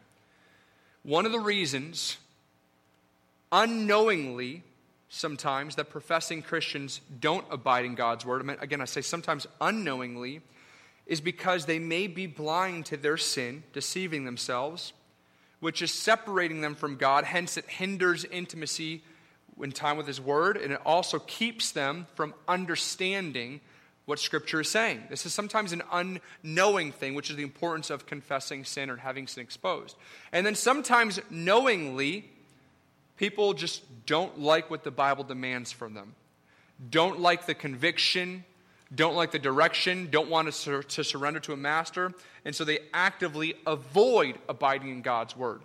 One 1.03 1.25
of 1.25 1.31
the 1.31 1.39
reasons, 1.39 2.17
unknowingly, 3.51 4.63
sometimes 5.09 5.75
that 5.75 5.89
professing 5.89 6.41
Christians 6.41 7.01
don't 7.19 7.45
abide 7.49 7.83
in 7.83 7.95
God's 7.95 8.25
word, 8.25 8.47
again, 8.61 8.79
I 8.79 8.85
say 8.85 9.01
sometimes 9.01 9.47
unknowingly, 9.59 10.41
is 11.07 11.19
because 11.19 11.65
they 11.65 11.79
may 11.79 12.05
be 12.05 12.27
blind 12.27 12.85
to 12.85 12.97
their 12.97 13.17
sin, 13.17 13.63
deceiving 13.73 14.25
themselves, 14.25 14.93
which 15.59 15.81
is 15.81 15.91
separating 15.91 16.61
them 16.61 16.75
from 16.75 16.95
God. 16.95 17.25
Hence, 17.25 17.57
it 17.57 17.65
hinders 17.65 18.23
intimacy 18.23 19.03
in 19.61 19.71
time 19.71 19.97
with 19.97 20.07
His 20.07 20.21
Word, 20.21 20.55
and 20.55 20.71
it 20.71 20.79
also 20.85 21.19
keeps 21.19 21.71
them 21.71 22.05
from 22.13 22.33
understanding 22.47 23.59
what 24.05 24.19
Scripture 24.19 24.61
is 24.61 24.69
saying. 24.69 25.03
This 25.09 25.25
is 25.25 25.33
sometimes 25.33 25.73
an 25.73 25.81
unknowing 25.91 26.91
thing, 26.91 27.15
which 27.15 27.29
is 27.29 27.35
the 27.35 27.43
importance 27.43 27.89
of 27.89 28.05
confessing 28.05 28.63
sin 28.63 28.89
or 28.89 28.97
having 28.97 29.27
sin 29.27 29.43
exposed. 29.43 29.95
And 30.31 30.45
then 30.45 30.55
sometimes 30.55 31.19
knowingly, 31.29 32.29
People 33.19 33.53
just 33.53 33.83
don't 34.05 34.39
like 34.39 34.71
what 34.71 34.85
the 34.85 34.91
Bible 34.91 35.25
demands 35.25 35.73
from 35.73 35.93
them, 35.93 36.15
don't 36.89 37.19
like 37.19 37.45
the 37.47 37.53
conviction, 37.53 38.45
don't 38.95 39.13
like 39.13 39.31
the 39.31 39.39
direction, 39.39 40.07
don't 40.09 40.29
want 40.29 40.45
to, 40.45 40.53
sur- 40.53 40.83
to 40.83 41.03
surrender 41.03 41.41
to 41.41 41.51
a 41.51 41.57
master, 41.57 42.13
and 42.45 42.55
so 42.55 42.63
they 42.63 42.79
actively 42.93 43.55
avoid 43.67 44.39
abiding 44.47 44.89
in 44.89 45.01
God's 45.01 45.35
word. 45.35 45.63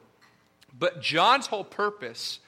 But 0.77 1.01
John's 1.01 1.47
whole 1.47 1.63
purpose 1.63 2.41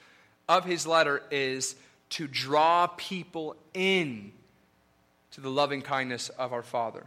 of 0.49 0.65
his 0.65 0.85
letter 0.85 1.23
is 1.31 1.77
to 2.09 2.27
draw 2.27 2.87
people 2.87 3.55
in 3.73 4.33
to 5.31 5.39
the 5.39 5.49
loving 5.49 5.83
kindness 5.83 6.27
of 6.27 6.51
our 6.51 6.63
Father. 6.63 7.05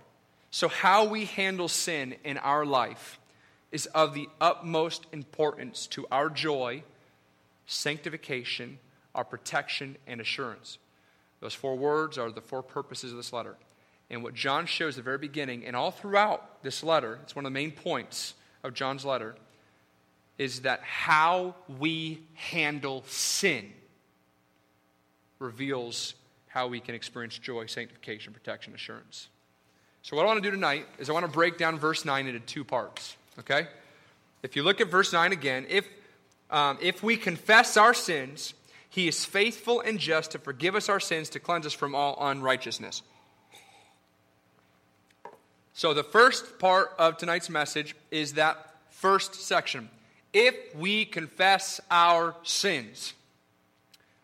So, 0.50 0.68
how 0.68 1.04
we 1.04 1.26
handle 1.26 1.68
sin 1.68 2.14
in 2.24 2.38
our 2.38 2.64
life 2.64 3.20
is 3.70 3.84
of 3.84 4.14
the 4.14 4.30
utmost 4.40 5.04
importance 5.12 5.86
to 5.88 6.06
our 6.10 6.30
joy 6.30 6.82
sanctification, 7.70 8.78
our 9.14 9.24
protection, 9.24 9.96
and 10.06 10.20
assurance. 10.20 10.78
Those 11.40 11.54
four 11.54 11.76
words 11.76 12.18
are 12.18 12.30
the 12.30 12.40
four 12.40 12.62
purposes 12.62 13.12
of 13.12 13.16
this 13.16 13.32
letter. 13.32 13.56
And 14.10 14.24
what 14.24 14.34
John 14.34 14.66
shows 14.66 14.94
at 14.94 14.96
the 14.96 15.02
very 15.02 15.18
beginning 15.18 15.64
and 15.64 15.76
all 15.76 15.92
throughout 15.92 16.64
this 16.64 16.82
letter, 16.82 17.20
it's 17.22 17.36
one 17.36 17.46
of 17.46 17.52
the 17.52 17.54
main 17.54 17.70
points 17.70 18.34
of 18.64 18.74
John's 18.74 19.04
letter, 19.04 19.36
is 20.36 20.62
that 20.62 20.80
how 20.82 21.54
we 21.78 22.22
handle 22.34 23.04
sin 23.06 23.72
reveals 25.38 26.14
how 26.48 26.66
we 26.66 26.80
can 26.80 26.96
experience 26.96 27.38
joy, 27.38 27.66
sanctification, 27.66 28.32
protection, 28.32 28.74
assurance. 28.74 29.28
So, 30.02 30.16
what 30.16 30.24
I 30.24 30.26
want 30.26 30.42
to 30.42 30.50
do 30.50 30.50
tonight 30.50 30.86
is 30.98 31.08
I 31.08 31.12
want 31.12 31.24
to 31.24 31.30
break 31.30 31.56
down 31.56 31.78
verse 31.78 32.04
9 32.04 32.26
into 32.26 32.40
two 32.40 32.64
parts, 32.64 33.16
okay? 33.38 33.68
If 34.42 34.56
you 34.56 34.64
look 34.64 34.80
at 34.80 34.90
verse 34.90 35.12
9 35.12 35.32
again, 35.32 35.66
if 35.68 35.86
um, 36.50 36.78
if 36.80 37.02
we 37.02 37.16
confess 37.16 37.76
our 37.76 37.94
sins, 37.94 38.54
he 38.88 39.06
is 39.06 39.24
faithful 39.24 39.80
and 39.80 39.98
just 39.98 40.32
to 40.32 40.38
forgive 40.38 40.74
us 40.74 40.88
our 40.88 41.00
sins, 41.00 41.28
to 41.30 41.40
cleanse 41.40 41.64
us 41.64 41.72
from 41.72 41.94
all 41.94 42.16
unrighteousness. 42.20 43.02
So, 45.72 45.94
the 45.94 46.02
first 46.02 46.58
part 46.58 46.92
of 46.98 47.16
tonight's 47.16 47.48
message 47.48 47.94
is 48.10 48.34
that 48.34 48.74
first 48.90 49.34
section. 49.34 49.88
If 50.32 50.54
we 50.74 51.04
confess 51.04 51.80
our 51.90 52.34
sins, 52.42 53.14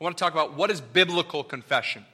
I 0.01 0.05
want 0.05 0.17
to 0.17 0.23
talk 0.23 0.33
about 0.33 0.55
what 0.55 0.71
is 0.71 0.81
biblical 0.81 1.43
confession. 1.43 2.05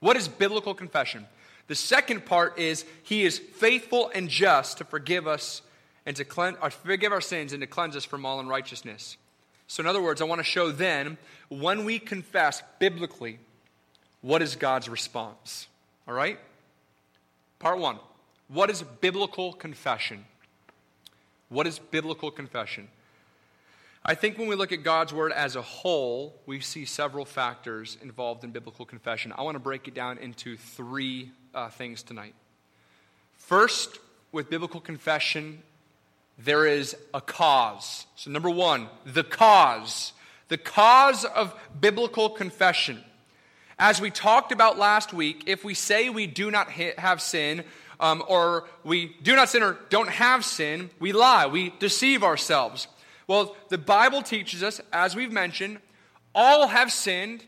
What 0.00 0.16
is 0.16 0.28
biblical 0.28 0.74
confession? 0.74 1.26
The 1.68 1.74
second 1.74 2.26
part 2.26 2.58
is 2.58 2.84
he 3.02 3.24
is 3.24 3.38
faithful 3.38 4.10
and 4.14 4.28
just 4.28 4.78
to 4.78 4.84
forgive 4.84 5.26
us 5.26 5.62
and 6.04 6.14
to 6.16 6.24
cleanse, 6.24 6.56
or 6.60 6.70
forgive 6.70 7.12
our 7.12 7.20
sins 7.20 7.52
and 7.52 7.60
to 7.60 7.66
cleanse 7.66 7.96
us 7.96 8.04
from 8.04 8.26
all 8.26 8.40
unrighteousness. 8.40 9.16
So, 9.72 9.82
in 9.82 9.86
other 9.86 10.02
words, 10.02 10.20
I 10.20 10.26
want 10.26 10.38
to 10.38 10.44
show 10.44 10.70
then 10.70 11.16
when 11.48 11.86
we 11.86 11.98
confess 11.98 12.62
biblically, 12.78 13.38
what 14.20 14.42
is 14.42 14.54
God's 14.54 14.86
response? 14.86 15.66
All 16.06 16.12
right? 16.12 16.38
Part 17.58 17.78
one 17.78 17.98
What 18.48 18.68
is 18.68 18.82
biblical 18.82 19.54
confession? 19.54 20.26
What 21.48 21.66
is 21.66 21.78
biblical 21.78 22.30
confession? 22.30 22.88
I 24.04 24.14
think 24.14 24.36
when 24.36 24.46
we 24.46 24.56
look 24.56 24.72
at 24.72 24.82
God's 24.82 25.14
word 25.14 25.32
as 25.32 25.56
a 25.56 25.62
whole, 25.62 26.38
we 26.44 26.60
see 26.60 26.84
several 26.84 27.24
factors 27.24 27.96
involved 28.02 28.44
in 28.44 28.50
biblical 28.50 28.84
confession. 28.84 29.32
I 29.38 29.40
want 29.40 29.54
to 29.54 29.58
break 29.58 29.88
it 29.88 29.94
down 29.94 30.18
into 30.18 30.58
three 30.58 31.30
uh, 31.54 31.70
things 31.70 32.02
tonight. 32.02 32.34
First, 33.38 34.00
with 34.32 34.50
biblical 34.50 34.82
confession, 34.82 35.62
there 36.38 36.66
is 36.66 36.96
a 37.14 37.20
cause. 37.20 38.06
So, 38.16 38.30
number 38.30 38.50
one, 38.50 38.88
the 39.04 39.24
cause. 39.24 40.12
The 40.48 40.58
cause 40.58 41.24
of 41.24 41.54
biblical 41.80 42.30
confession. 42.30 43.02
As 43.78 44.00
we 44.00 44.10
talked 44.10 44.52
about 44.52 44.78
last 44.78 45.12
week, 45.12 45.44
if 45.46 45.64
we 45.64 45.74
say 45.74 46.08
we 46.08 46.26
do 46.26 46.50
not 46.50 46.70
have 46.70 47.22
sin, 47.22 47.64
um, 48.00 48.22
or 48.28 48.68
we 48.84 49.16
do 49.22 49.34
not 49.36 49.48
sin 49.48 49.62
or 49.62 49.78
don't 49.88 50.08
have 50.08 50.44
sin, 50.44 50.90
we 50.98 51.12
lie, 51.12 51.46
we 51.46 51.72
deceive 51.78 52.22
ourselves. 52.22 52.88
Well, 53.26 53.56
the 53.68 53.78
Bible 53.78 54.22
teaches 54.22 54.62
us, 54.62 54.80
as 54.92 55.16
we've 55.16 55.32
mentioned, 55.32 55.78
all 56.34 56.66
have 56.66 56.92
sinned 56.92 57.44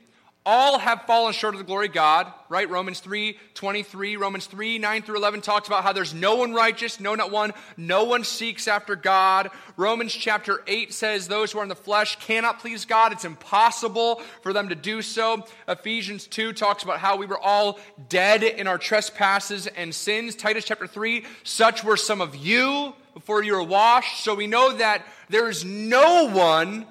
all 0.47 0.79
have 0.79 1.03
fallen 1.03 1.33
short 1.33 1.55
of 1.55 1.59
the 1.59 1.65
glory 1.65 1.87
of 1.87 1.93
God, 1.93 2.31
right? 2.49 2.69
Romans 2.69 3.01
3 3.01 3.39
23, 3.55 4.17
Romans 4.17 4.47
3 4.47 4.79
9 4.79 5.03
through 5.03 5.17
11 5.17 5.41
talks 5.41 5.69
about 5.69 5.83
how 5.83 5.93
there's 5.93 6.13
no 6.13 6.37
one 6.37 6.53
righteous, 6.53 7.01
no, 7.01 7.15
not 7.15 7.31
one. 7.31 7.53
No 7.77 8.05
one 8.05 8.25
seeks 8.25 8.69
after 8.69 8.97
God. 8.97 9.51
Romans 9.77 10.13
chapter 10.13 10.63
8 10.67 10.93
says 10.93 11.29
those 11.29 11.53
who 11.53 11.61
are 11.61 11.63
in 11.63 11.69
the 11.69 11.75
flesh 11.75 12.17
cannot 12.17 12.61
please 12.61 12.85
God. 12.85 13.13
It's 13.13 13.25
impossible 13.25 14.23
for 14.43 14.53
them 14.53 14.69
to 14.69 14.75
do 14.75 15.03
so. 15.03 15.47
Ephesians 15.67 16.27
2 16.27 16.53
talks 16.53 16.83
about 16.83 16.99
how 16.99 17.17
we 17.17 17.27
were 17.27 17.39
all 17.39 17.79
dead 18.09 18.43
in 18.43 18.67
our 18.67 18.79
trespasses 18.79 19.67
and 19.67 19.95
sins. 19.95 20.35
Titus 20.35 20.65
chapter 20.65 20.87
3, 20.87 21.25
such 21.43 21.83
were 21.83 21.97
some 21.97 22.21
of 22.21 22.37
you 22.37 22.95
before 23.15 23.43
you 23.43 23.55
were 23.55 23.63
washed. 23.63 24.23
So 24.23 24.35
we 24.35 24.47
know 24.47 24.77
that 24.77 25.07
there 25.29 25.49
is 25.49 25.65
no 25.65 26.29
one 26.29 26.87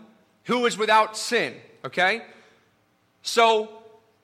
who 0.45 0.65
is 0.65 0.77
without 0.77 1.15
sin 1.15 1.53
Okay? 1.85 2.21
So, 3.23 3.69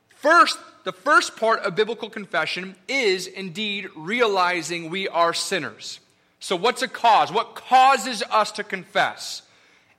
first, 0.10 0.60
the 0.84 0.92
first 0.92 1.38
part 1.38 1.62
of 1.62 1.76
biblical 1.76 2.10
confession 2.10 2.76
is 2.88 3.28
indeed 3.28 3.90
realizing 3.96 4.90
we 4.90 5.08
are 5.08 5.34
sinners. 5.34 6.00
So, 6.40 6.56
what's 6.56 6.82
a 6.82 6.88
cause? 6.88 7.32
What 7.32 7.56
causes 7.56 8.22
us 8.30 8.52
to 8.54 8.64
confess? 8.64 9.42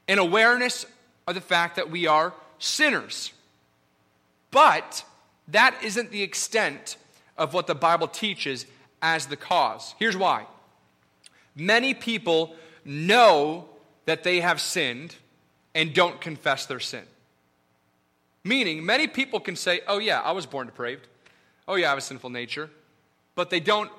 An 0.07 0.19
awareness 0.19 0.87
of 1.27 1.35
the 1.35 1.41
fact 1.41 1.77
that 1.77 1.91
we 1.91 2.07
are 2.07 2.35
sinners. 2.59 3.33
But 4.51 5.05
that 5.49 5.77
isn't 5.83 6.11
the 6.11 6.23
extent 6.23 6.97
of 7.39 7.55
what 7.55 7.67
the 7.67 7.75
Bible 7.75 8.09
teaches 8.09 8.67
as 9.01 9.27
the 9.27 9.37
cause. 9.37 9.95
Here's 9.99 10.17
why 10.17 10.47
many 11.57 11.95
people 11.95 12.55
know 12.85 13.69
that 14.05 14.25
they 14.25 14.41
have 14.41 14.61
sinned 14.61 15.15
and 15.75 15.95
don't 15.95 16.21
confess 16.21 16.67
their 16.67 16.81
sin. 16.81 17.05
Meaning, 18.45 18.85
many 18.85 19.07
people 19.07 19.41
can 19.41 19.57
say, 19.57 19.81
Oh, 19.87 19.99
yeah, 19.99 20.21
I 20.21 20.33
was 20.33 20.47
born 20.47 20.67
depraved. 20.67 21.07
Oh, 21.69 21.75
yeah, 21.75 21.87
I 21.87 21.89
have 21.91 21.99
a 21.99 22.03
sinful 22.03 22.31
nature. 22.31 22.71
But 23.35 23.51
they 23.51 23.61
don't 23.61 23.91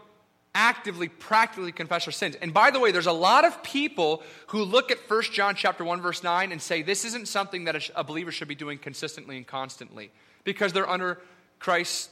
actively, 0.53 1.07
practically 1.07 1.71
confess 1.71 2.05
their 2.05 2.11
sins. 2.11 2.35
And 2.41 2.53
by 2.53 2.71
the 2.71 2.79
way, 2.79 2.91
there's 2.91 3.05
a 3.05 3.11
lot 3.13 3.45
of 3.45 3.63
people 3.63 4.23
who 4.47 4.63
look 4.63 4.91
at 4.91 4.97
1 5.09 5.23
John 5.31 5.55
chapter 5.55 5.83
1, 5.83 6.01
verse 6.01 6.23
9 6.23 6.51
and 6.51 6.61
say 6.61 6.81
this 6.81 7.05
isn't 7.05 7.27
something 7.27 7.65
that 7.65 7.89
a 7.95 8.03
believer 8.03 8.31
should 8.31 8.47
be 8.47 8.55
doing 8.55 8.77
consistently 8.77 9.37
and 9.37 9.47
constantly 9.47 10.11
because 10.43 10.73
they're 10.73 10.89
under 10.89 11.19
Christ, 11.59 12.09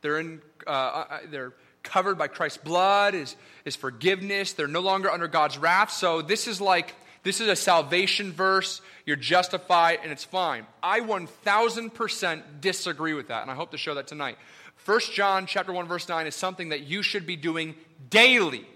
they're, 0.00 0.20
in, 0.20 0.40
uh, 0.66 0.70
uh, 0.70 1.06
uh 1.10 1.18
they're 1.30 1.52
covered 1.82 2.16
by 2.16 2.28
Christ's 2.28 2.58
blood, 2.58 3.14
is, 3.14 3.34
is 3.64 3.74
forgiveness. 3.74 4.52
They're 4.52 4.68
no 4.68 4.80
longer 4.80 5.10
under 5.10 5.26
God's 5.26 5.58
wrath. 5.58 5.90
So 5.90 6.22
this 6.22 6.46
is 6.46 6.60
like, 6.60 6.94
this 7.22 7.40
is 7.40 7.48
a 7.48 7.56
salvation 7.56 8.32
verse. 8.32 8.80
You're 9.06 9.16
justified 9.16 10.00
and 10.02 10.10
it's 10.10 10.24
fine. 10.24 10.66
I 10.82 11.00
1000% 11.00 12.42
disagree 12.60 13.14
with 13.14 13.28
that, 13.28 13.42
and 13.42 13.50
I 13.50 13.54
hope 13.54 13.70
to 13.72 13.78
show 13.78 13.94
that 13.94 14.06
tonight. 14.06 14.38
1 14.84 15.00
John 15.12 15.46
chapter 15.46 15.72
1 15.72 15.86
verse 15.86 16.08
9 16.08 16.26
is 16.26 16.34
something 16.34 16.70
that 16.70 16.82
you 16.82 17.02
should 17.02 17.26
be 17.26 17.36
doing 17.36 17.74
daily. 18.10 18.66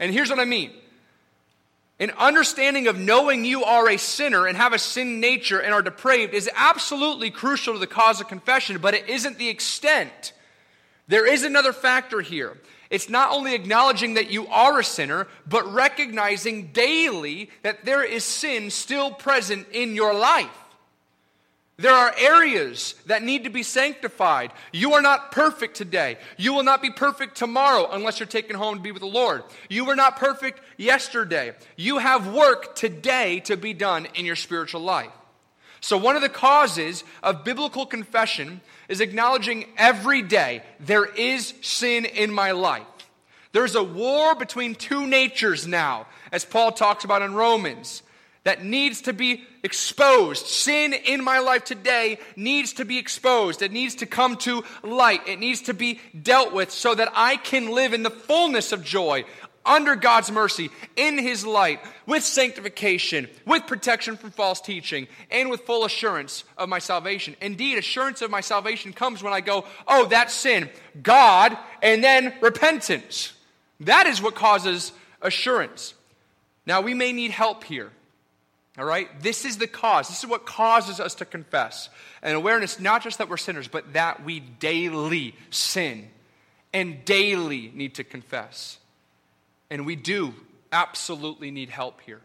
And 0.00 0.12
here's 0.12 0.30
what 0.30 0.40
I 0.40 0.44
mean. 0.44 0.72
An 2.00 2.10
understanding 2.12 2.88
of 2.88 2.98
knowing 2.98 3.44
you 3.44 3.62
are 3.64 3.88
a 3.88 3.98
sinner 3.98 4.46
and 4.46 4.56
have 4.56 4.72
a 4.72 4.78
sin 4.78 5.20
nature 5.20 5.60
and 5.60 5.72
are 5.72 5.82
depraved 5.82 6.34
is 6.34 6.50
absolutely 6.54 7.30
crucial 7.30 7.74
to 7.74 7.78
the 7.78 7.86
cause 7.86 8.20
of 8.20 8.26
confession, 8.26 8.78
but 8.78 8.94
it 8.94 9.08
isn't 9.08 9.38
the 9.38 9.48
extent. 9.48 10.32
There 11.06 11.26
is 11.26 11.44
another 11.44 11.72
factor 11.72 12.20
here. 12.20 12.56
It's 12.94 13.08
not 13.08 13.32
only 13.32 13.56
acknowledging 13.56 14.14
that 14.14 14.30
you 14.30 14.46
are 14.46 14.78
a 14.78 14.84
sinner, 14.84 15.26
but 15.48 15.74
recognizing 15.74 16.68
daily 16.68 17.50
that 17.64 17.84
there 17.84 18.04
is 18.04 18.22
sin 18.22 18.70
still 18.70 19.10
present 19.10 19.66
in 19.72 19.96
your 19.96 20.14
life. 20.14 20.56
There 21.76 21.92
are 21.92 22.14
areas 22.16 22.94
that 23.06 23.24
need 23.24 23.42
to 23.42 23.50
be 23.50 23.64
sanctified. 23.64 24.52
You 24.72 24.92
are 24.92 25.02
not 25.02 25.32
perfect 25.32 25.76
today. 25.76 26.18
You 26.36 26.54
will 26.54 26.62
not 26.62 26.82
be 26.82 26.90
perfect 26.90 27.36
tomorrow 27.36 27.88
unless 27.90 28.20
you're 28.20 28.28
taken 28.28 28.54
home 28.54 28.76
to 28.76 28.80
be 28.80 28.92
with 28.92 29.02
the 29.02 29.08
Lord. 29.08 29.42
You 29.68 29.86
were 29.86 29.96
not 29.96 30.16
perfect 30.16 30.60
yesterday. 30.76 31.56
You 31.74 31.98
have 31.98 32.32
work 32.32 32.76
today 32.76 33.40
to 33.40 33.56
be 33.56 33.72
done 33.72 34.06
in 34.14 34.24
your 34.24 34.36
spiritual 34.36 34.82
life. 34.82 35.10
So, 35.80 35.98
one 35.98 36.14
of 36.14 36.22
the 36.22 36.28
causes 36.28 37.02
of 37.24 37.44
biblical 37.44 37.86
confession 37.86 38.60
is 38.88 39.00
acknowledging 39.00 39.66
every 39.76 40.22
day 40.22 40.62
there 40.80 41.04
is 41.04 41.54
sin 41.62 42.04
in 42.04 42.32
my 42.32 42.52
life. 42.52 42.82
There's 43.52 43.76
a 43.76 43.84
war 43.84 44.34
between 44.34 44.74
two 44.74 45.06
natures 45.06 45.66
now, 45.66 46.06
as 46.32 46.44
Paul 46.44 46.72
talks 46.72 47.04
about 47.04 47.22
in 47.22 47.34
Romans 47.34 48.02
that 48.44 48.62
needs 48.62 49.02
to 49.02 49.12
be 49.12 49.44
exposed. 49.62 50.46
Sin 50.46 50.92
in 50.92 51.24
my 51.24 51.38
life 51.38 51.64
today 51.64 52.18
needs 52.36 52.74
to 52.74 52.84
be 52.84 52.98
exposed. 52.98 53.62
It 53.62 53.72
needs 53.72 53.96
to 53.96 54.06
come 54.06 54.36
to 54.38 54.64
light. 54.82 55.26
It 55.26 55.40
needs 55.40 55.62
to 55.62 55.74
be 55.74 56.00
dealt 56.20 56.52
with 56.52 56.70
so 56.70 56.94
that 56.94 57.10
I 57.14 57.36
can 57.36 57.70
live 57.70 57.94
in 57.94 58.02
the 58.02 58.10
fullness 58.10 58.72
of 58.72 58.84
joy 58.84 59.24
under 59.66 59.96
God's 59.96 60.30
mercy, 60.30 60.70
in 60.96 61.18
His 61.18 61.44
light, 61.46 61.80
with 62.06 62.22
sanctification, 62.22 63.28
with 63.46 63.66
protection 63.66 64.16
from 64.16 64.30
false 64.30 64.60
teaching, 64.60 65.08
and 65.30 65.50
with 65.50 65.62
full 65.62 65.84
assurance 65.84 66.44
of 66.58 66.68
my 66.68 66.78
salvation. 66.78 67.36
Indeed, 67.40 67.78
assurance 67.78 68.22
of 68.22 68.30
my 68.30 68.40
salvation 68.40 68.92
comes 68.92 69.22
when 69.22 69.32
I 69.32 69.40
go, 69.40 69.64
oh, 69.88 70.06
that's 70.06 70.34
sin, 70.34 70.68
God, 71.02 71.56
and 71.82 72.02
then 72.02 72.34
repentance. 72.40 73.32
That 73.80 74.06
is 74.06 74.22
what 74.22 74.34
causes 74.34 74.92
assurance. 75.22 75.94
Now, 76.66 76.80
we 76.80 76.94
may 76.94 77.12
need 77.12 77.30
help 77.30 77.64
here. 77.64 77.90
All 78.78 78.84
right? 78.84 79.08
This 79.20 79.44
is 79.44 79.58
the 79.58 79.66
cause. 79.66 80.08
This 80.08 80.18
is 80.18 80.26
what 80.26 80.46
causes 80.46 80.98
us 80.98 81.14
to 81.16 81.24
confess. 81.24 81.88
An 82.22 82.34
awareness 82.34 82.80
not 82.80 83.02
just 83.02 83.18
that 83.18 83.28
we're 83.28 83.36
sinners, 83.36 83.68
but 83.68 83.92
that 83.92 84.24
we 84.24 84.40
daily 84.40 85.34
sin 85.50 86.08
and 86.72 87.04
daily 87.04 87.70
need 87.74 87.94
to 87.94 88.04
confess. 88.04 88.78
And 89.74 89.84
we 89.84 89.96
do 89.96 90.34
absolutely 90.70 91.50
need 91.50 91.68
help 91.68 92.00
here. 92.02 92.20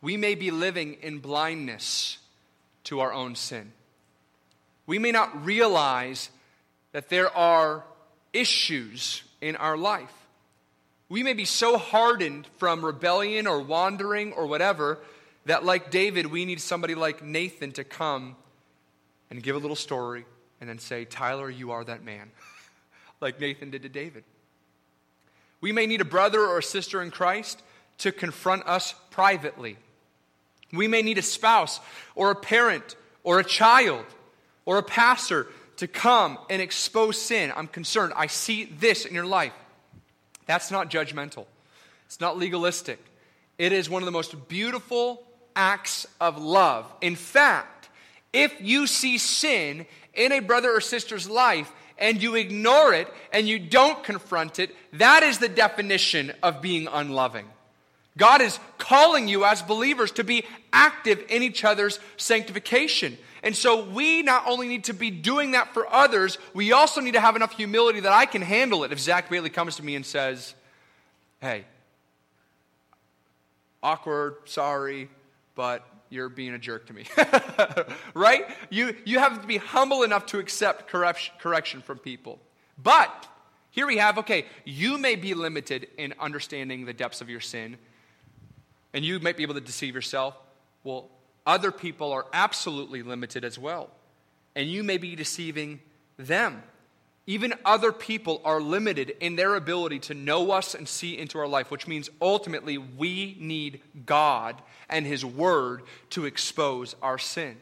We 0.00 0.16
may 0.16 0.36
be 0.36 0.52
living 0.52 0.96
in 1.02 1.18
blindness 1.18 2.18
to 2.84 3.00
our 3.00 3.12
own 3.12 3.34
sin. 3.34 3.72
We 4.86 5.00
may 5.00 5.10
not 5.10 5.44
realize 5.44 6.30
that 6.92 7.08
there 7.08 7.36
are 7.36 7.82
issues 8.32 9.24
in 9.40 9.56
our 9.56 9.76
life. 9.76 10.14
We 11.08 11.24
may 11.24 11.32
be 11.32 11.46
so 11.46 11.78
hardened 11.78 12.46
from 12.58 12.84
rebellion 12.84 13.48
or 13.48 13.60
wandering 13.60 14.32
or 14.32 14.46
whatever 14.46 15.00
that, 15.46 15.64
like 15.64 15.90
David, 15.90 16.26
we 16.26 16.44
need 16.44 16.60
somebody 16.60 16.94
like 16.94 17.24
Nathan 17.24 17.72
to 17.72 17.82
come 17.82 18.36
and 19.30 19.42
give 19.42 19.56
a 19.56 19.58
little 19.58 19.74
story 19.74 20.24
and 20.60 20.70
then 20.70 20.78
say, 20.78 21.06
Tyler, 21.06 21.50
you 21.50 21.72
are 21.72 21.82
that 21.82 22.04
man, 22.04 22.30
like 23.20 23.40
Nathan 23.40 23.70
did 23.70 23.82
to 23.82 23.88
David. 23.88 24.22
We 25.60 25.72
may 25.72 25.86
need 25.86 26.00
a 26.00 26.06
brother 26.06 26.40
or 26.40 26.58
a 26.58 26.62
sister 26.62 27.02
in 27.02 27.10
Christ 27.10 27.62
to 27.98 28.12
confront 28.12 28.66
us 28.66 28.94
privately. 29.10 29.76
We 30.72 30.88
may 30.88 31.02
need 31.02 31.18
a 31.18 31.22
spouse 31.22 31.80
or 32.14 32.30
a 32.30 32.34
parent 32.34 32.96
or 33.22 33.38
a 33.38 33.44
child 33.44 34.04
or 34.64 34.78
a 34.78 34.82
pastor 34.82 35.46
to 35.76 35.86
come 35.86 36.38
and 36.50 36.60
expose 36.60 37.20
sin. 37.20 37.52
I'm 37.54 37.68
concerned. 37.68 38.12
I 38.16 38.26
see 38.26 38.64
this 38.64 39.04
in 39.04 39.14
your 39.14 39.26
life. 39.26 39.52
That's 40.46 40.70
not 40.70 40.90
judgmental, 40.90 41.46
it's 42.06 42.20
not 42.20 42.38
legalistic. 42.38 42.98
It 43.58 43.72
is 43.72 43.88
one 43.88 44.02
of 44.02 44.06
the 44.06 44.12
most 44.12 44.48
beautiful 44.48 45.22
acts 45.54 46.06
of 46.20 46.36
love. 46.36 46.92
In 47.00 47.16
fact, 47.16 47.88
if 48.34 48.54
you 48.60 48.86
see 48.86 49.16
sin 49.16 49.86
in 50.12 50.30
a 50.30 50.40
brother 50.40 50.70
or 50.70 50.82
sister's 50.82 51.28
life 51.28 51.72
and 51.98 52.22
you 52.22 52.34
ignore 52.34 52.92
it 52.92 53.08
and 53.32 53.48
you 53.48 53.58
don't 53.58 54.02
confront 54.04 54.58
it, 54.58 54.74
that 54.94 55.22
is 55.22 55.38
the 55.38 55.48
definition 55.48 56.32
of 56.42 56.60
being 56.60 56.88
unloving. 56.90 57.46
God 58.18 58.40
is 58.40 58.58
calling 58.78 59.28
you 59.28 59.44
as 59.44 59.62
believers 59.62 60.10
to 60.12 60.24
be 60.24 60.44
active 60.72 61.22
in 61.28 61.42
each 61.42 61.64
other's 61.64 62.00
sanctification. 62.16 63.18
And 63.42 63.54
so 63.54 63.84
we 63.84 64.22
not 64.22 64.44
only 64.46 64.68
need 64.68 64.84
to 64.84 64.94
be 64.94 65.10
doing 65.10 65.52
that 65.52 65.74
for 65.74 65.86
others, 65.92 66.38
we 66.54 66.72
also 66.72 67.00
need 67.00 67.12
to 67.12 67.20
have 67.20 67.36
enough 67.36 67.52
humility 67.52 68.00
that 68.00 68.12
I 68.12 68.26
can 68.26 68.42
handle 68.42 68.84
it 68.84 68.92
if 68.92 68.98
Zach 68.98 69.28
Bailey 69.28 69.50
comes 69.50 69.76
to 69.76 69.84
me 69.84 69.94
and 69.94 70.04
says, 70.04 70.54
Hey, 71.40 71.66
awkward, 73.82 74.36
sorry, 74.46 75.10
but 75.54 75.86
you're 76.10 76.28
being 76.28 76.54
a 76.54 76.58
jerk 76.58 76.86
to 76.86 76.92
me. 76.92 77.04
right? 78.14 78.46
You, 78.70 78.94
you 79.04 79.18
have 79.18 79.40
to 79.40 79.46
be 79.46 79.56
humble 79.56 80.02
enough 80.02 80.26
to 80.26 80.38
accept 80.38 80.88
correction, 80.88 81.34
correction 81.38 81.82
from 81.82 81.98
people. 81.98 82.38
But 82.82 83.26
here 83.70 83.86
we 83.86 83.98
have 83.98 84.18
okay, 84.18 84.46
you 84.64 84.96
may 84.96 85.16
be 85.16 85.34
limited 85.34 85.88
in 85.98 86.14
understanding 86.18 86.86
the 86.86 86.94
depths 86.94 87.20
of 87.20 87.28
your 87.28 87.40
sin, 87.40 87.76
and 88.94 89.04
you 89.04 89.20
might 89.20 89.36
be 89.36 89.42
able 89.42 89.54
to 89.54 89.60
deceive 89.60 89.94
yourself. 89.94 90.34
Well, 90.82 91.10
other 91.46 91.70
people 91.70 92.12
are 92.12 92.26
absolutely 92.32 93.02
limited 93.02 93.44
as 93.44 93.58
well, 93.58 93.90
and 94.54 94.68
you 94.68 94.82
may 94.82 94.96
be 94.98 95.14
deceiving 95.14 95.80
them. 96.16 96.62
Even 97.26 97.54
other 97.64 97.90
people 97.90 98.40
are 98.44 98.60
limited 98.60 99.16
in 99.20 99.34
their 99.34 99.56
ability 99.56 99.98
to 99.98 100.14
know 100.14 100.52
us 100.52 100.74
and 100.74 100.86
see 100.86 101.18
into 101.18 101.38
our 101.38 101.48
life, 101.48 101.70
which 101.70 101.88
means 101.88 102.08
ultimately 102.22 102.78
we 102.78 103.36
need 103.40 103.80
God 104.04 104.62
and 104.88 105.04
His 105.04 105.24
Word 105.24 105.82
to 106.10 106.24
expose 106.24 106.94
our 107.02 107.18
sin. 107.18 107.56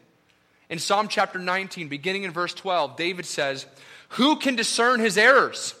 In 0.69 0.79
Psalm 0.79 1.07
chapter 1.07 1.39
19, 1.39 1.87
beginning 1.87 2.23
in 2.23 2.31
verse 2.31 2.53
12, 2.53 2.95
David 2.95 3.25
says, 3.25 3.65
Who 4.09 4.35
can 4.35 4.55
discern 4.55 4.99
his 4.99 5.17
errors? 5.17 5.75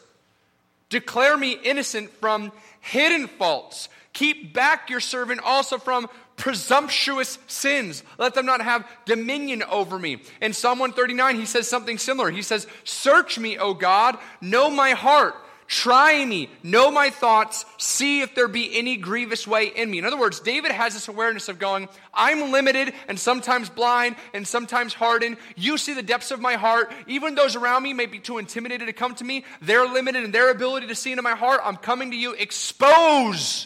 Declare 0.89 1.37
me 1.37 1.53
innocent 1.53 2.11
from 2.11 2.51
hidden 2.81 3.27
faults. 3.27 3.89
Keep 4.13 4.53
back 4.53 4.89
your 4.89 4.99
servant 4.99 5.41
also 5.43 5.77
from 5.77 6.07
presumptuous 6.37 7.37
sins. 7.47 8.03
Let 8.17 8.33
them 8.33 8.45
not 8.45 8.61
have 8.61 8.87
dominion 9.05 9.63
over 9.63 9.97
me. 9.97 10.21
In 10.41 10.53
Psalm 10.53 10.79
139, 10.79 11.35
he 11.37 11.45
says 11.45 11.67
something 11.67 11.97
similar. 11.97 12.29
He 12.29 12.41
says, 12.41 12.67
Search 12.83 13.39
me, 13.39 13.57
O 13.57 13.73
God, 13.73 14.17
know 14.41 14.69
my 14.69 14.91
heart. 14.91 15.35
Try 15.67 16.23
me, 16.23 16.51
know 16.61 16.91
my 16.91 17.09
thoughts, 17.09 17.65
see 17.79 18.21
if 18.21 18.35
there 18.35 18.47
be 18.47 18.77
any 18.77 18.97
grievous 18.97 19.47
way 19.47 19.65
in 19.65 19.89
me. 19.89 19.97
In 19.97 20.05
other 20.05 20.17
words, 20.17 20.39
David 20.39 20.71
has 20.71 20.93
this 20.93 21.07
awareness 21.07 21.49
of 21.49 21.57
going, 21.57 21.89
I'm 22.13 22.51
limited 22.51 22.93
and 23.07 23.19
sometimes 23.19 23.67
blind 23.67 24.15
and 24.35 24.47
sometimes 24.47 24.93
hardened. 24.93 25.37
You 25.55 25.79
see 25.79 25.95
the 25.95 26.03
depths 26.03 26.29
of 26.29 26.39
my 26.39 26.53
heart. 26.53 26.93
Even 27.07 27.33
those 27.33 27.55
around 27.55 27.81
me 27.81 27.93
may 27.93 28.05
be 28.05 28.19
too 28.19 28.37
intimidated 28.37 28.85
to 28.85 28.93
come 28.93 29.15
to 29.15 29.23
me. 29.23 29.43
They're 29.59 29.87
limited 29.87 30.23
in 30.23 30.31
their 30.31 30.51
ability 30.51 30.85
to 30.87 30.95
see 30.95 31.11
into 31.11 31.23
my 31.23 31.35
heart. 31.35 31.61
I'm 31.63 31.77
coming 31.77 32.11
to 32.11 32.17
you. 32.17 32.33
Expose 32.33 33.65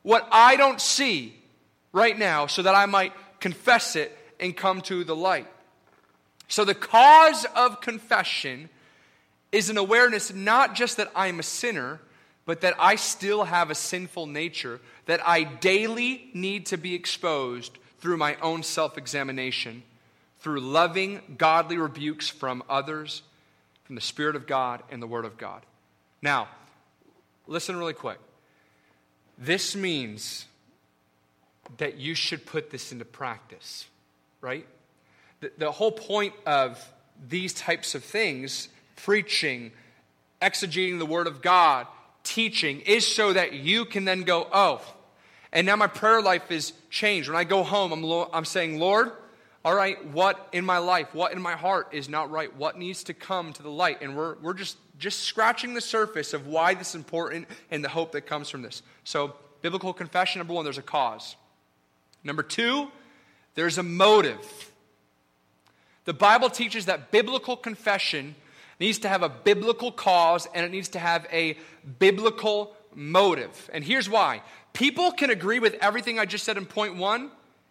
what 0.00 0.26
I 0.32 0.56
don't 0.56 0.80
see 0.80 1.43
right 1.94 2.18
now 2.18 2.46
so 2.46 2.60
that 2.60 2.74
I 2.74 2.84
might 2.84 3.14
confess 3.40 3.96
it 3.96 4.14
and 4.38 4.54
come 4.54 4.82
to 4.82 5.04
the 5.04 5.16
light. 5.16 5.46
So, 6.48 6.66
the 6.66 6.74
cause 6.74 7.46
of 7.56 7.80
confession 7.80 8.68
is 9.50 9.70
an 9.70 9.78
awareness 9.78 10.34
not 10.34 10.74
just 10.74 10.98
that 10.98 11.10
I'm 11.14 11.40
a 11.40 11.42
sinner, 11.42 12.00
but 12.44 12.60
that 12.60 12.74
I 12.78 12.96
still 12.96 13.44
have 13.44 13.70
a 13.70 13.74
sinful 13.74 14.26
nature 14.26 14.80
that 15.06 15.26
I 15.26 15.44
daily 15.44 16.28
need 16.34 16.66
to 16.66 16.76
be 16.76 16.94
exposed 16.94 17.78
through 18.00 18.18
my 18.18 18.36
own 18.36 18.62
self 18.62 18.98
examination, 18.98 19.82
through 20.40 20.60
loving, 20.60 21.36
godly 21.38 21.78
rebukes 21.78 22.28
from 22.28 22.62
others, 22.68 23.22
from 23.84 23.94
the 23.94 24.02
Spirit 24.02 24.36
of 24.36 24.46
God 24.46 24.82
and 24.90 25.00
the 25.00 25.06
Word 25.06 25.24
of 25.24 25.38
God. 25.38 25.62
Now, 26.20 26.48
listen 27.46 27.76
really 27.76 27.94
quick. 27.94 28.18
This 29.38 29.74
means 29.74 30.46
that 31.78 31.96
you 31.96 32.14
should 32.14 32.46
put 32.46 32.70
this 32.70 32.92
into 32.92 33.04
practice, 33.04 33.86
right? 34.40 34.66
The, 35.40 35.52
the 35.58 35.70
whole 35.72 35.92
point 35.92 36.34
of 36.46 36.82
these 37.28 37.52
types 37.54 37.94
of 37.94 38.04
things, 38.04 38.68
preaching, 38.96 39.72
exegeting 40.40 40.98
the 40.98 41.06
Word 41.06 41.26
of 41.26 41.42
God, 41.42 41.86
teaching, 42.22 42.80
is 42.80 43.06
so 43.06 43.32
that 43.32 43.52
you 43.52 43.84
can 43.84 44.04
then 44.04 44.22
go, 44.22 44.48
oh, 44.52 44.82
and 45.52 45.66
now 45.66 45.76
my 45.76 45.86
prayer 45.86 46.20
life 46.20 46.50
is 46.50 46.72
changed. 46.90 47.28
When 47.28 47.38
I 47.38 47.44
go 47.44 47.62
home, 47.62 47.92
I'm, 47.92 48.28
I'm 48.32 48.44
saying, 48.44 48.78
Lord, 48.80 49.12
all 49.64 49.74
right, 49.74 50.04
what 50.08 50.48
in 50.52 50.64
my 50.64 50.78
life, 50.78 51.14
what 51.14 51.32
in 51.32 51.40
my 51.40 51.52
heart 51.52 51.88
is 51.92 52.08
not 52.08 52.30
right? 52.30 52.54
What 52.56 52.76
needs 52.76 53.04
to 53.04 53.14
come 53.14 53.52
to 53.54 53.62
the 53.62 53.70
light? 53.70 54.02
And 54.02 54.16
we're, 54.16 54.36
we're 54.42 54.54
just, 54.54 54.76
just 54.98 55.20
scratching 55.20 55.72
the 55.72 55.80
surface 55.80 56.34
of 56.34 56.48
why 56.48 56.74
this 56.74 56.90
is 56.90 56.94
important 56.96 57.46
and 57.70 57.82
the 57.82 57.88
hope 57.88 58.12
that 58.12 58.22
comes 58.22 58.50
from 58.50 58.62
this. 58.62 58.82
So, 59.04 59.36
biblical 59.62 59.94
confession, 59.94 60.40
number 60.40 60.52
one, 60.52 60.64
there's 60.64 60.76
a 60.76 60.82
cause. 60.82 61.36
Number 62.24 62.42
two, 62.42 62.88
there's 63.54 63.78
a 63.78 63.82
motive. 63.82 64.72
The 66.06 66.14
Bible 66.14 66.50
teaches 66.50 66.86
that 66.86 67.10
biblical 67.10 67.56
confession 67.56 68.34
needs 68.80 68.98
to 69.00 69.08
have 69.08 69.22
a 69.22 69.28
biblical 69.28 69.92
cause 69.92 70.48
and 70.54 70.66
it 70.66 70.72
needs 70.72 70.88
to 70.90 70.98
have 70.98 71.26
a 71.30 71.56
biblical 71.98 72.74
motive. 72.94 73.70
And 73.72 73.84
here's 73.84 74.08
why 74.08 74.42
people 74.72 75.12
can 75.12 75.30
agree 75.30 75.60
with 75.60 75.74
everything 75.80 76.18
I 76.18 76.24
just 76.24 76.44
said 76.44 76.56
in 76.56 76.66
point 76.66 76.96
one 76.96 77.30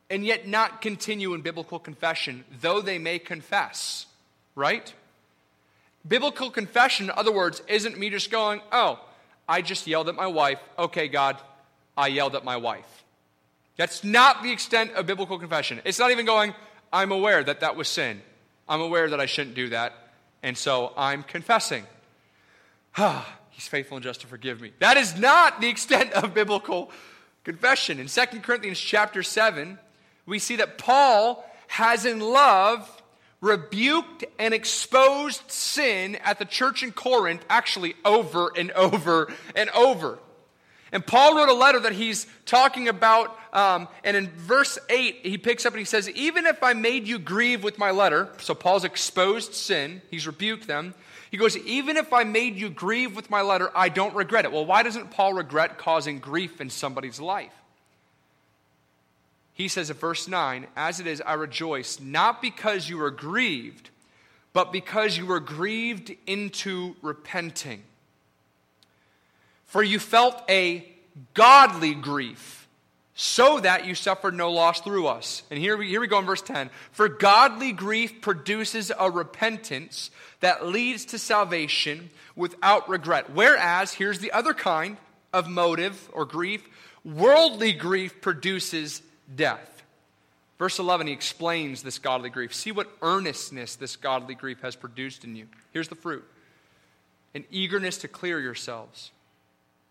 and 0.09 0.25
yet 0.25 0.47
not 0.47 0.81
continue 0.81 1.33
in 1.33 1.41
biblical 1.41 1.79
confession, 1.79 2.43
though 2.61 2.81
they 2.81 2.99
may 2.99 3.19
confess, 3.19 4.05
right? 4.55 4.93
Biblical 6.07 6.51
confession, 6.51 7.05
in 7.05 7.11
other 7.11 7.31
words, 7.31 7.61
isn't 7.67 7.97
me 7.97 8.09
just 8.09 8.29
going, 8.29 8.61
oh, 8.71 8.99
I 9.47 9.61
just 9.61 9.87
yelled 9.87 10.09
at 10.09 10.15
my 10.15 10.27
wife. 10.27 10.59
Okay, 10.77 11.07
God, 11.07 11.37
I 11.97 12.07
yelled 12.07 12.35
at 12.35 12.43
my 12.43 12.57
wife. 12.57 13.02
That's 13.75 14.03
not 14.03 14.43
the 14.43 14.51
extent 14.51 14.93
of 14.93 15.05
biblical 15.05 15.39
confession. 15.39 15.81
It's 15.85 15.99
not 15.99 16.11
even 16.11 16.25
going, 16.25 16.53
I'm 16.91 17.11
aware 17.11 17.43
that 17.43 17.61
that 17.61 17.75
was 17.75 17.87
sin. 17.87 18.21
I'm 18.67 18.81
aware 18.81 19.09
that 19.09 19.19
I 19.19 19.25
shouldn't 19.25 19.55
do 19.55 19.69
that. 19.69 19.93
And 20.43 20.57
so 20.57 20.93
I'm 20.95 21.23
confessing. 21.23 21.85
Ah, 22.97 23.39
he's 23.49 23.67
faithful 23.67 23.97
and 23.97 24.03
just 24.03 24.21
to 24.21 24.27
forgive 24.27 24.61
me. 24.61 24.73
That 24.79 24.97
is 24.97 25.17
not 25.17 25.61
the 25.61 25.69
extent 25.69 26.13
of 26.13 26.33
biblical 26.33 26.91
confession. 27.43 27.99
In 27.99 28.07
2 28.07 28.21
Corinthians 28.41 28.79
chapter 28.79 29.23
7, 29.23 29.79
we 30.25 30.39
see 30.39 30.57
that 30.57 30.77
Paul 30.77 31.43
has 31.67 32.05
in 32.05 32.19
love 32.19 33.01
rebuked 33.41 34.23
and 34.39 34.53
exposed 34.53 35.41
sin 35.51 36.15
at 36.23 36.39
the 36.39 36.45
church 36.45 36.81
in 36.81 36.91
Corinth 36.91 37.43
actually 37.49 37.95
over 38.05 38.51
and 38.55 38.71
over 38.71 39.33
and 39.55 39.69
over. 39.71 40.19
And 40.93 41.05
Paul 41.05 41.35
wrote 41.35 41.49
a 41.49 41.53
letter 41.53 41.79
that 41.79 41.93
he's 41.93 42.27
talking 42.45 42.87
about, 42.87 43.35
um, 43.51 43.87
and 44.03 44.15
in 44.15 44.27
verse 44.29 44.77
8, 44.89 45.21
he 45.23 45.39
picks 45.39 45.65
up 45.65 45.73
and 45.73 45.79
he 45.79 45.85
says, 45.85 46.07
Even 46.11 46.45
if 46.45 46.61
I 46.61 46.73
made 46.73 47.07
you 47.07 47.17
grieve 47.17 47.63
with 47.63 47.79
my 47.79 47.89
letter, 47.89 48.29
so 48.37 48.53
Paul's 48.53 48.83
exposed 48.83 49.55
sin, 49.55 50.03
he's 50.11 50.27
rebuked 50.27 50.67
them. 50.67 50.93
He 51.31 51.37
goes, 51.37 51.57
Even 51.57 51.97
if 51.97 52.13
I 52.13 52.25
made 52.25 52.57
you 52.57 52.69
grieve 52.69 53.15
with 53.15 53.31
my 53.31 53.41
letter, 53.41 53.71
I 53.75 53.89
don't 53.89 54.15
regret 54.15 54.45
it. 54.45 54.51
Well, 54.51 54.67
why 54.67 54.83
doesn't 54.83 55.09
Paul 55.09 55.33
regret 55.33 55.79
causing 55.79 56.19
grief 56.19 56.61
in 56.61 56.69
somebody's 56.69 57.19
life? 57.19 57.51
He 59.55 59.67
says 59.67 59.89
in 59.89 59.97
verse 59.97 60.27
9, 60.27 60.67
As 60.75 60.99
it 60.99 61.07
is, 61.07 61.23
I 61.25 61.33
rejoice, 61.33 61.99
not 61.99 62.39
because 62.39 62.87
you 62.87 62.99
were 62.99 63.09
grieved, 63.09 63.89
but 64.53 64.71
because 64.71 65.17
you 65.17 65.25
were 65.25 65.39
grieved 65.39 66.15
into 66.27 66.95
repenting. 67.01 67.81
For 69.73 69.81
you 69.81 69.97
felt 69.97 70.39
a 70.51 70.87
godly 71.33 71.95
grief, 71.95 72.67
so 73.15 73.59
that 73.59 73.87
you 73.87 73.95
suffered 73.95 74.35
no 74.35 74.51
loss 74.51 74.81
through 74.81 75.07
us. 75.07 75.41
And 75.49 75.57
here 75.59 75.75
we, 75.75 75.87
here 75.87 75.99
we 75.99 76.05
go 76.05 76.19
in 76.19 76.27
verse 76.27 76.43
10. 76.43 76.69
For 76.91 77.09
godly 77.09 77.71
grief 77.71 78.21
produces 78.21 78.91
a 78.99 79.09
repentance 79.09 80.11
that 80.41 80.67
leads 80.67 81.05
to 81.05 81.17
salvation 81.17 82.11
without 82.35 82.87
regret. 82.87 83.31
Whereas, 83.31 83.93
here's 83.93 84.19
the 84.19 84.31
other 84.31 84.53
kind 84.53 84.97
of 85.33 85.49
motive 85.49 86.07
or 86.13 86.25
grief 86.25 86.63
worldly 87.03 87.73
grief 87.73 88.21
produces 88.21 89.01
death. 89.35 89.81
Verse 90.59 90.77
11, 90.77 91.07
he 91.07 91.13
explains 91.13 91.81
this 91.81 91.97
godly 91.97 92.29
grief. 92.29 92.53
See 92.53 92.71
what 92.71 92.95
earnestness 93.01 93.75
this 93.75 93.95
godly 93.95 94.35
grief 94.35 94.61
has 94.61 94.75
produced 94.75 95.23
in 95.23 95.35
you. 95.35 95.47
Here's 95.71 95.87
the 95.87 95.95
fruit 95.95 96.25
an 97.33 97.43
eagerness 97.49 97.97
to 97.97 98.07
clear 98.07 98.39
yourselves 98.39 99.09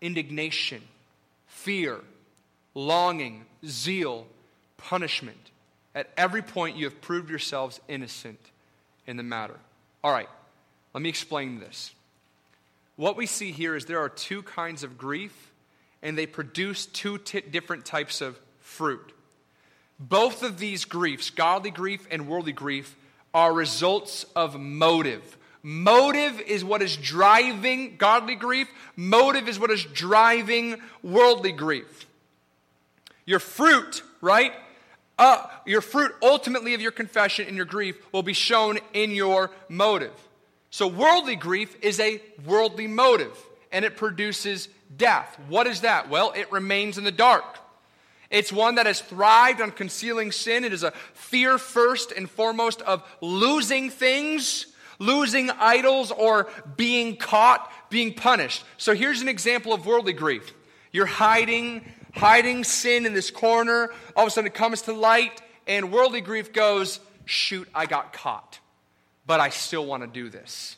indignation, 0.03 0.81
fear, 1.47 1.99
longing, 2.75 3.45
zeal, 3.65 4.27
punishment. 4.77 5.37
At 5.95 6.11
every 6.17 6.41
point, 6.41 6.75
you 6.75 6.85
have 6.85 7.01
proved 7.01 7.29
yourselves 7.29 7.79
innocent 7.87 8.39
in 9.07 9.17
the 9.17 9.23
matter. 9.23 9.55
All 10.03 10.11
right, 10.11 10.29
let 10.93 11.01
me 11.01 11.09
explain 11.09 11.59
this. 11.59 11.93
What 12.97 13.15
we 13.15 13.25
see 13.25 13.51
here 13.51 13.75
is 13.75 13.85
there 13.85 13.99
are 13.99 14.09
two 14.09 14.43
kinds 14.43 14.83
of 14.83 14.97
grief, 14.97 15.51
and 16.01 16.17
they 16.17 16.27
produce 16.27 16.85
two 16.85 17.17
t- 17.17 17.41
different 17.41 17.85
types 17.85 18.19
of 18.19 18.37
fruit. 18.59 19.13
Both 19.99 20.43
of 20.43 20.59
these 20.59 20.83
griefs, 20.83 21.29
godly 21.29 21.71
grief 21.71 22.05
and 22.11 22.27
worldly 22.27 22.51
grief, 22.51 22.95
are 23.33 23.53
results 23.53 24.25
of 24.35 24.59
motive. 24.59 25.37
Motive 25.63 26.41
is 26.41 26.63
what 26.65 26.81
is 26.81 26.97
driving 26.97 27.95
godly 27.97 28.35
grief. 28.35 28.67
Motive 28.97 29.47
is 29.47 29.57
what 29.57 29.71
is 29.71 29.85
driving 29.85 30.75
worldly 31.01 31.53
grief. 31.53 32.05
Your 33.25 33.39
fruit, 33.39 34.03
right? 34.19 34.51
Uh, 35.17 35.47
your 35.65 35.79
fruit 35.79 36.13
ultimately 36.21 36.73
of 36.73 36.81
your 36.81 36.91
confession 36.91 37.47
and 37.47 37.55
your 37.55 37.65
grief 37.65 37.95
will 38.11 38.23
be 38.23 38.33
shown 38.33 38.77
in 38.91 39.11
your 39.11 39.51
motive. 39.69 40.11
So, 40.69 40.87
worldly 40.87 41.37
grief 41.37 41.75
is 41.81 41.99
a 41.99 42.19
worldly 42.45 42.87
motive, 42.87 43.37
and 43.71 43.85
it 43.85 43.95
produces 43.95 44.67
death. 44.97 45.37
What 45.47 45.67
is 45.67 45.81
that? 45.81 46.09
Well, 46.09 46.33
it 46.35 46.51
remains 46.51 46.97
in 46.97 47.03
the 47.03 47.11
dark. 47.11 47.45
It's 48.29 48.51
one 48.51 48.75
that 48.75 48.87
has 48.87 48.99
thrived 48.99 49.61
on 49.61 49.71
concealing 49.71 50.31
sin. 50.31 50.65
It 50.65 50.73
is 50.73 50.83
a 50.83 50.91
fear, 51.13 51.59
first 51.59 52.11
and 52.11 52.27
foremost, 52.27 52.81
of 52.81 53.03
losing 53.21 53.91
things 53.91 54.72
losing 54.99 55.49
idols, 55.51 56.11
or 56.11 56.49
being 56.75 57.15
caught, 57.15 57.71
being 57.89 58.13
punished. 58.13 58.63
So 58.77 58.93
here's 58.93 59.21
an 59.21 59.27
example 59.27 59.73
of 59.73 59.85
worldly 59.85 60.13
grief. 60.13 60.53
You're 60.91 61.05
hiding, 61.05 61.91
hiding 62.13 62.63
sin 62.63 63.05
in 63.05 63.13
this 63.13 63.31
corner. 63.31 63.89
All 64.15 64.23
of 64.23 64.27
a 64.27 64.31
sudden 64.31 64.47
it 64.47 64.53
comes 64.53 64.83
to 64.83 64.93
light, 64.93 65.41
and 65.67 65.91
worldly 65.91 66.21
grief 66.21 66.53
goes, 66.53 66.99
Shoot, 67.25 67.67
I 67.73 67.85
got 67.85 68.13
caught. 68.13 68.59
But 69.25 69.39
I 69.39 69.49
still 69.49 69.85
want 69.85 70.03
to 70.03 70.07
do 70.07 70.29
this. 70.29 70.75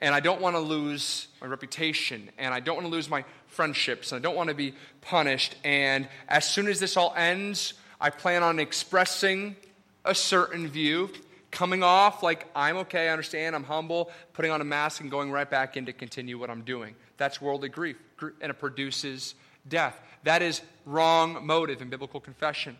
And 0.00 0.14
I 0.14 0.20
don't 0.20 0.40
want 0.40 0.56
to 0.56 0.60
lose 0.60 1.28
my 1.40 1.46
reputation, 1.46 2.30
and 2.38 2.52
I 2.52 2.60
don't 2.60 2.76
want 2.76 2.86
to 2.86 2.92
lose 2.92 3.08
my 3.08 3.24
friendships, 3.46 4.12
and 4.12 4.18
I 4.18 4.22
don't 4.22 4.36
want 4.36 4.50
to 4.50 4.54
be 4.54 4.74
punished. 5.00 5.56
And 5.64 6.08
as 6.28 6.48
soon 6.48 6.68
as 6.68 6.78
this 6.78 6.96
all 6.96 7.14
ends, 7.16 7.74
I 8.00 8.10
plan 8.10 8.42
on 8.42 8.58
expressing 8.58 9.56
a 10.04 10.14
certain 10.14 10.68
view 10.68 11.10
coming 11.56 11.82
off 11.82 12.22
like 12.22 12.46
I'm 12.54 12.76
okay, 12.76 13.08
I 13.08 13.12
understand, 13.12 13.56
I'm 13.56 13.64
humble, 13.64 14.10
putting 14.34 14.50
on 14.50 14.60
a 14.60 14.64
mask 14.64 15.00
and 15.00 15.10
going 15.10 15.32
right 15.32 15.48
back 15.48 15.78
in 15.78 15.86
to 15.86 15.92
continue 15.94 16.38
what 16.38 16.50
I'm 16.50 16.60
doing. 16.60 16.94
That's 17.16 17.40
worldly 17.40 17.70
grief, 17.70 17.96
and 18.20 18.50
it 18.50 18.58
produces 18.58 19.34
death. 19.66 19.98
That 20.24 20.42
is 20.42 20.60
wrong 20.84 21.46
motive 21.46 21.80
in 21.80 21.88
biblical 21.88 22.20
confession. 22.20 22.76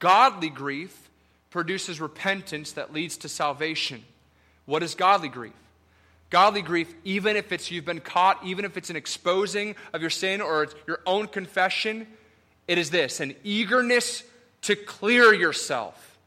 Godly 0.00 0.50
grief 0.50 1.10
produces 1.50 2.00
repentance 2.00 2.72
that 2.72 2.92
leads 2.92 3.18
to 3.18 3.28
salvation. 3.28 4.02
What 4.66 4.82
is 4.82 4.96
godly 4.96 5.28
grief? 5.28 5.52
Godly 6.28 6.62
grief, 6.62 6.92
even 7.04 7.36
if 7.36 7.52
it's 7.52 7.70
you've 7.70 7.84
been 7.84 8.00
caught, 8.00 8.44
even 8.44 8.64
if 8.64 8.76
it's 8.76 8.90
an 8.90 8.96
exposing 8.96 9.76
of 9.92 10.00
your 10.00 10.10
sin 10.10 10.40
or 10.40 10.64
it's 10.64 10.74
your 10.88 10.98
own 11.06 11.28
confession, 11.28 12.08
it 12.66 12.78
is 12.78 12.90
this 12.90 13.20
an 13.20 13.36
eagerness 13.44 14.24
to 14.62 14.74
clear 14.74 15.32
yourself 15.32 16.18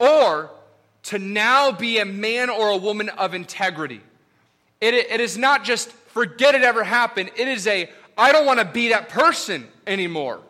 or 0.00 0.50
to 1.12 1.18
now 1.18 1.70
be 1.70 1.98
a 1.98 2.06
man 2.06 2.48
or 2.48 2.70
a 2.70 2.76
woman 2.78 3.10
of 3.10 3.34
integrity. 3.34 4.00
It, 4.80 4.94
it 4.94 5.20
is 5.20 5.36
not 5.36 5.62
just 5.62 5.92
forget 5.92 6.54
it 6.54 6.62
ever 6.62 6.82
happened, 6.82 7.30
it 7.36 7.48
is 7.48 7.66
a 7.66 7.90
I 8.16 8.32
don't 8.32 8.46
want 8.46 8.60
to 8.60 8.64
be 8.64 8.88
that 8.88 9.10
person 9.10 9.68
anymore. 9.86 10.40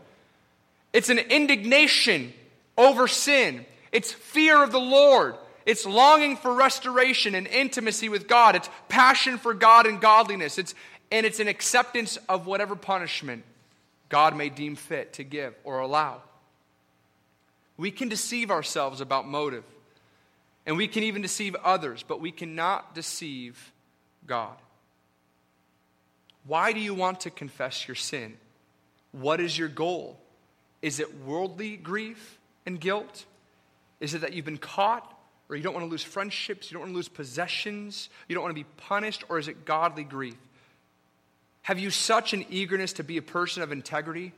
It's 0.92 1.08
an 1.08 1.18
indignation 1.18 2.32
over 2.78 3.08
sin, 3.08 3.66
it's 3.90 4.12
fear 4.12 4.62
of 4.62 4.70
the 4.70 4.80
Lord. 4.80 5.34
It's 5.64 5.86
longing 5.86 6.36
for 6.36 6.52
restoration 6.52 7.36
and 7.36 7.46
intimacy 7.46 8.08
with 8.08 8.26
God. 8.26 8.56
It's 8.56 8.68
passion 8.88 9.38
for 9.38 9.54
God 9.54 9.86
and 9.86 10.00
godliness. 10.00 10.58
It's, 10.58 10.74
and 11.12 11.24
it's 11.24 11.38
an 11.38 11.46
acceptance 11.46 12.18
of 12.28 12.46
whatever 12.46 12.74
punishment 12.74 13.44
God 14.08 14.36
may 14.36 14.48
deem 14.48 14.74
fit 14.74 15.12
to 15.14 15.22
give 15.22 15.54
or 15.62 15.78
allow. 15.78 16.20
We 17.76 17.92
can 17.92 18.08
deceive 18.08 18.50
ourselves 18.50 19.00
about 19.00 19.28
motive, 19.28 19.62
and 20.66 20.76
we 20.76 20.88
can 20.88 21.02
even 21.02 21.22
deceive 21.22 21.54
others, 21.56 22.04
but 22.06 22.20
we 22.20 22.30
cannot 22.30 22.94
deceive 22.94 23.72
God. 24.26 24.56
Why 26.44 26.72
do 26.72 26.80
you 26.80 26.94
want 26.94 27.20
to 27.20 27.30
confess 27.30 27.86
your 27.86 27.94
sin? 27.94 28.36
What 29.12 29.40
is 29.40 29.56
your 29.56 29.68
goal? 29.68 30.18
Is 30.80 31.00
it 31.00 31.20
worldly 31.20 31.76
grief 31.76 32.38
and 32.66 32.80
guilt? 32.80 33.24
Is 34.00 34.14
it 34.14 34.22
that 34.22 34.32
you've 34.32 34.44
been 34.44 34.58
caught 34.58 35.08
or 35.48 35.56
you 35.56 35.62
don't 35.62 35.74
want 35.74 35.86
to 35.86 35.90
lose 35.90 36.02
friendships, 36.02 36.70
you 36.70 36.74
don't 36.74 36.82
want 36.82 36.92
to 36.92 36.96
lose 36.96 37.08
possessions, 37.08 38.08
you 38.26 38.34
don't 38.34 38.42
want 38.42 38.56
to 38.56 38.60
be 38.60 38.68
punished, 38.78 39.22
or 39.28 39.38
is 39.38 39.48
it 39.48 39.64
godly 39.64 40.02
grief? 40.02 40.36
Have 41.62 41.78
you 41.78 41.90
such 41.90 42.32
an 42.32 42.46
eagerness 42.50 42.94
to 42.94 43.04
be 43.04 43.18
a 43.18 43.22
person 43.22 43.62
of 43.62 43.70
integrity 43.70 44.32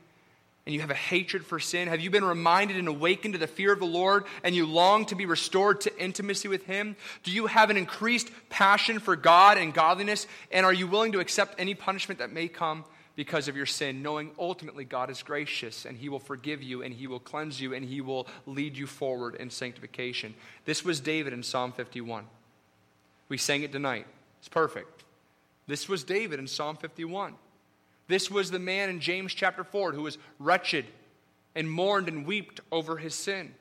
and 0.65 0.73
you 0.73 0.81
have 0.81 0.91
a 0.91 0.95
hatred 0.95 1.45
for 1.45 1.59
sin? 1.59 1.87
Have 1.87 1.99
you 1.99 2.09
been 2.09 2.25
reminded 2.25 2.77
and 2.77 2.87
awakened 2.87 3.35
to 3.35 3.39
the 3.39 3.47
fear 3.47 3.71
of 3.71 3.79
the 3.79 3.85
Lord 3.85 4.25
and 4.43 4.55
you 4.55 4.65
long 4.65 5.05
to 5.07 5.15
be 5.15 5.25
restored 5.25 5.81
to 5.81 5.97
intimacy 5.99 6.47
with 6.47 6.65
Him? 6.65 6.95
Do 7.23 7.31
you 7.31 7.47
have 7.47 7.69
an 7.69 7.77
increased 7.77 8.31
passion 8.49 8.99
for 8.99 9.15
God 9.15 9.57
and 9.57 9.73
godliness? 9.73 10.25
And 10.51 10.65
are 10.65 10.73
you 10.73 10.87
willing 10.87 11.11
to 11.11 11.19
accept 11.19 11.59
any 11.59 11.75
punishment 11.75 12.19
that 12.19 12.31
may 12.31 12.47
come 12.47 12.83
because 13.15 13.47
of 13.47 13.55
your 13.55 13.65
sin, 13.65 14.01
knowing 14.01 14.31
ultimately 14.37 14.83
God 14.83 15.09
is 15.09 15.23
gracious 15.23 15.85
and 15.85 15.97
He 15.97 16.09
will 16.09 16.19
forgive 16.19 16.61
you 16.61 16.83
and 16.83 16.93
He 16.93 17.07
will 17.07 17.19
cleanse 17.19 17.61
you 17.61 17.73
and 17.73 17.85
He 17.85 18.01
will 18.01 18.27
lead 18.45 18.77
you 18.77 18.87
forward 18.87 19.35
in 19.35 19.49
sanctification. 19.49 20.33
This 20.65 20.83
was 20.83 20.99
David 20.99 21.31
in 21.31 21.43
Psalm 21.43 21.71
51. 21.71 22.25
We 23.29 23.37
sang 23.37 23.63
it 23.63 23.71
tonight. 23.71 24.07
It's 24.39 24.49
perfect. 24.49 25.03
This 25.67 25.87
was 25.87 26.03
David 26.03 26.39
in 26.39 26.47
Psalm 26.47 26.75
51. 26.75 27.35
This 28.07 28.29
was 28.29 28.51
the 28.51 28.59
man 28.59 28.89
in 28.89 28.99
James 28.99 29.33
chapter 29.33 29.63
4 29.63 29.93
who 29.93 30.03
was 30.03 30.17
wretched 30.39 30.85
and 31.55 31.69
mourned 31.69 32.07
and 32.07 32.27
wept 32.27 32.59
over 32.71 32.97
his 32.97 33.15
sin. 33.15 33.53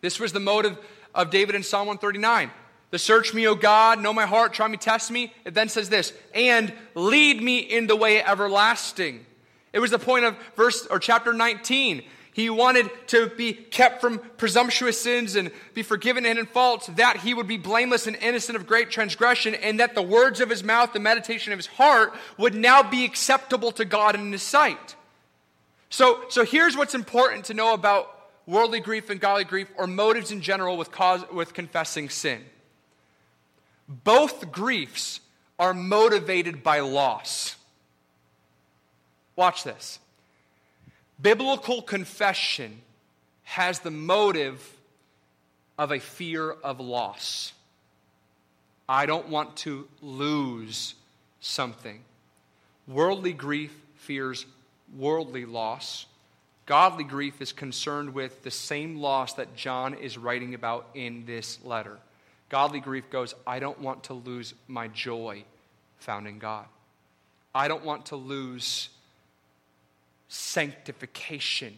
This 0.00 0.20
was 0.20 0.32
the 0.32 0.40
motive 0.40 0.78
of 1.14 1.30
David 1.30 1.54
in 1.54 1.62
Psalm 1.62 1.86
139. 1.88 2.50
The 2.90 2.98
search 2.98 3.34
me, 3.34 3.46
O 3.46 3.54
God, 3.54 4.00
know 4.00 4.12
my 4.12 4.26
heart, 4.26 4.54
try 4.54 4.68
me, 4.68 4.76
test 4.76 5.10
me. 5.10 5.32
It 5.44 5.54
then 5.54 5.68
says 5.68 5.88
this, 5.88 6.12
and 6.34 6.72
lead 6.94 7.42
me 7.42 7.58
in 7.58 7.86
the 7.86 7.96
way 7.96 8.22
everlasting. 8.22 9.26
It 9.72 9.80
was 9.80 9.90
the 9.90 9.98
point 9.98 10.24
of 10.24 10.36
verse 10.56 10.86
or 10.86 10.98
chapter 10.98 11.32
19. 11.32 12.02
He 12.38 12.50
wanted 12.50 12.88
to 13.08 13.30
be 13.30 13.52
kept 13.52 14.00
from 14.00 14.20
presumptuous 14.36 15.00
sins 15.00 15.34
and 15.34 15.50
be 15.74 15.82
forgiven 15.82 16.24
and 16.24 16.38
in 16.38 16.46
faults, 16.46 16.86
that 16.86 17.16
he 17.16 17.34
would 17.34 17.48
be 17.48 17.56
blameless 17.56 18.06
and 18.06 18.14
innocent 18.14 18.54
of 18.54 18.64
great 18.64 18.90
transgression, 18.90 19.56
and 19.56 19.80
that 19.80 19.96
the 19.96 20.02
words 20.02 20.40
of 20.40 20.48
his 20.48 20.62
mouth, 20.62 20.92
the 20.92 21.00
meditation 21.00 21.52
of 21.52 21.58
his 21.58 21.66
heart, 21.66 22.14
would 22.36 22.54
now 22.54 22.88
be 22.88 23.04
acceptable 23.04 23.72
to 23.72 23.84
God 23.84 24.14
in 24.14 24.30
his 24.30 24.42
sight. 24.42 24.94
So, 25.90 26.22
so 26.28 26.44
here's 26.44 26.76
what's 26.76 26.94
important 26.94 27.46
to 27.46 27.54
know 27.54 27.74
about 27.74 28.08
worldly 28.46 28.78
grief 28.78 29.10
and 29.10 29.20
godly 29.20 29.42
grief, 29.42 29.66
or 29.76 29.88
motives 29.88 30.30
in 30.30 30.40
general 30.40 30.76
with, 30.76 30.92
cause, 30.92 31.24
with 31.32 31.54
confessing 31.54 32.08
sin. 32.08 32.44
Both 33.88 34.52
griefs 34.52 35.18
are 35.58 35.74
motivated 35.74 36.62
by 36.62 36.78
loss. 36.78 37.56
Watch 39.34 39.64
this. 39.64 39.98
Biblical 41.20 41.82
confession 41.82 42.80
has 43.42 43.80
the 43.80 43.90
motive 43.90 44.76
of 45.76 45.90
a 45.90 45.98
fear 45.98 46.50
of 46.50 46.80
loss. 46.80 47.52
I 48.88 49.06
don't 49.06 49.28
want 49.28 49.56
to 49.58 49.88
lose 50.00 50.94
something. 51.40 52.00
Worldly 52.86 53.32
grief 53.32 53.74
fears 53.96 54.46
worldly 54.96 55.44
loss. 55.44 56.06
Godly 56.66 57.04
grief 57.04 57.40
is 57.40 57.52
concerned 57.52 58.14
with 58.14 58.42
the 58.42 58.50
same 58.50 58.98
loss 58.98 59.34
that 59.34 59.56
John 59.56 59.94
is 59.94 60.18
writing 60.18 60.54
about 60.54 60.86
in 60.94 61.24
this 61.26 61.58
letter. 61.64 61.98
Godly 62.48 62.80
grief 62.80 63.10
goes, 63.10 63.34
I 63.46 63.58
don't 63.58 63.80
want 63.80 64.04
to 64.04 64.14
lose 64.14 64.54
my 64.68 64.88
joy 64.88 65.44
found 65.98 66.26
in 66.26 66.38
God. 66.38 66.66
I 67.54 67.68
don't 67.68 67.84
want 67.84 68.06
to 68.06 68.16
lose 68.16 68.88
sanctification 70.28 71.76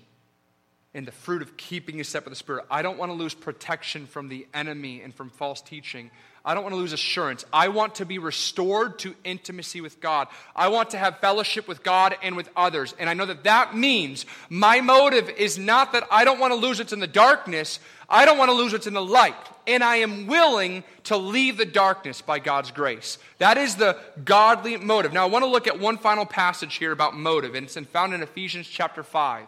and 0.92 1.06
the 1.06 1.12
fruit 1.12 1.40
of 1.40 1.56
keeping 1.56 2.00
a 2.00 2.04
step 2.04 2.24
with 2.24 2.32
the 2.32 2.36
Spirit. 2.36 2.66
I 2.70 2.82
don't 2.82 2.98
want 2.98 3.10
to 3.10 3.14
lose 3.14 3.34
protection 3.34 4.06
from 4.06 4.28
the 4.28 4.46
enemy 4.52 5.02
and 5.02 5.14
from 5.14 5.30
false 5.30 5.60
teaching. 5.60 6.10
I 6.44 6.54
don't 6.54 6.62
want 6.62 6.72
to 6.72 6.78
lose 6.78 6.94
assurance. 6.94 7.44
I 7.52 7.68
want 7.68 7.96
to 7.96 8.06
be 8.06 8.18
restored 8.18 8.98
to 9.00 9.14
intimacy 9.24 9.82
with 9.82 10.00
God. 10.00 10.28
I 10.56 10.68
want 10.68 10.90
to 10.90 10.98
have 10.98 11.18
fellowship 11.18 11.68
with 11.68 11.82
God 11.82 12.16
and 12.22 12.34
with 12.34 12.48
others. 12.56 12.94
And 12.98 13.10
I 13.10 13.14
know 13.14 13.26
that 13.26 13.44
that 13.44 13.76
means 13.76 14.24
my 14.48 14.80
motive 14.80 15.28
is 15.28 15.58
not 15.58 15.92
that 15.92 16.04
I 16.10 16.24
don't 16.24 16.40
want 16.40 16.52
to 16.52 16.58
lose 16.58 16.78
what's 16.78 16.94
in 16.94 17.00
the 17.00 17.06
darkness, 17.06 17.78
I 18.08 18.24
don't 18.24 18.38
want 18.38 18.50
to 18.50 18.56
lose 18.56 18.72
what's 18.72 18.86
in 18.86 18.94
the 18.94 19.04
light. 19.04 19.36
And 19.66 19.84
I 19.84 19.96
am 19.96 20.26
willing 20.26 20.82
to 21.04 21.16
leave 21.16 21.58
the 21.58 21.66
darkness 21.66 22.22
by 22.22 22.38
God's 22.38 22.70
grace. 22.70 23.18
That 23.38 23.58
is 23.58 23.76
the 23.76 23.98
godly 24.24 24.78
motive. 24.78 25.12
Now, 25.12 25.24
I 25.24 25.28
want 25.28 25.44
to 25.44 25.50
look 25.50 25.66
at 25.66 25.78
one 25.78 25.98
final 25.98 26.24
passage 26.24 26.76
here 26.76 26.90
about 26.90 27.16
motive, 27.16 27.54
and 27.54 27.66
it's 27.66 27.78
found 27.90 28.14
in 28.14 28.22
Ephesians 28.22 28.66
chapter 28.66 29.02
5. 29.02 29.46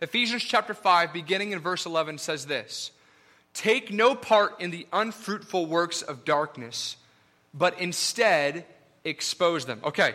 Ephesians 0.00 0.42
chapter 0.42 0.74
5, 0.74 1.12
beginning 1.12 1.52
in 1.52 1.60
verse 1.60 1.86
11, 1.86 2.18
says 2.18 2.46
this 2.46 2.90
Take 3.58 3.92
no 3.92 4.14
part 4.14 4.60
in 4.60 4.70
the 4.70 4.86
unfruitful 4.92 5.66
works 5.66 6.02
of 6.02 6.24
darkness, 6.24 6.96
but 7.52 7.80
instead 7.80 8.64
expose 9.04 9.66
them. 9.66 9.80
Okay, 9.82 10.14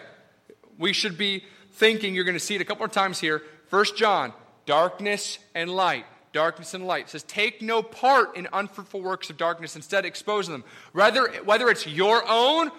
we 0.77 0.93
should 0.93 1.17
be 1.17 1.43
thinking, 1.73 2.15
you're 2.15 2.23
going 2.23 2.37
to 2.37 2.39
see 2.39 2.55
it 2.55 2.61
a 2.61 2.63
couple 2.63 2.83
more 2.83 2.87
times 2.87 3.19
here. 3.19 3.41
First 3.67 3.97
John, 3.97 4.31
darkness 4.65 5.39
and 5.53 5.69
light. 5.69 6.05
Darkness 6.31 6.73
and 6.73 6.87
light. 6.87 7.07
It 7.07 7.09
says, 7.09 7.23
take 7.23 7.61
no 7.61 7.83
part 7.83 8.37
in 8.37 8.47
unfruitful 8.53 9.01
works 9.01 9.29
of 9.29 9.35
darkness, 9.35 9.75
instead 9.75 10.05
expose 10.05 10.47
them. 10.47 10.63
Whether, 10.93 11.27
whether 11.43 11.67
it's 11.67 11.85
your 11.85 12.23
own 12.25 12.71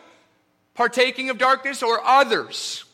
partaking 0.72 1.28
of 1.28 1.36
darkness 1.36 1.82
or 1.82 2.02
others. 2.02 2.86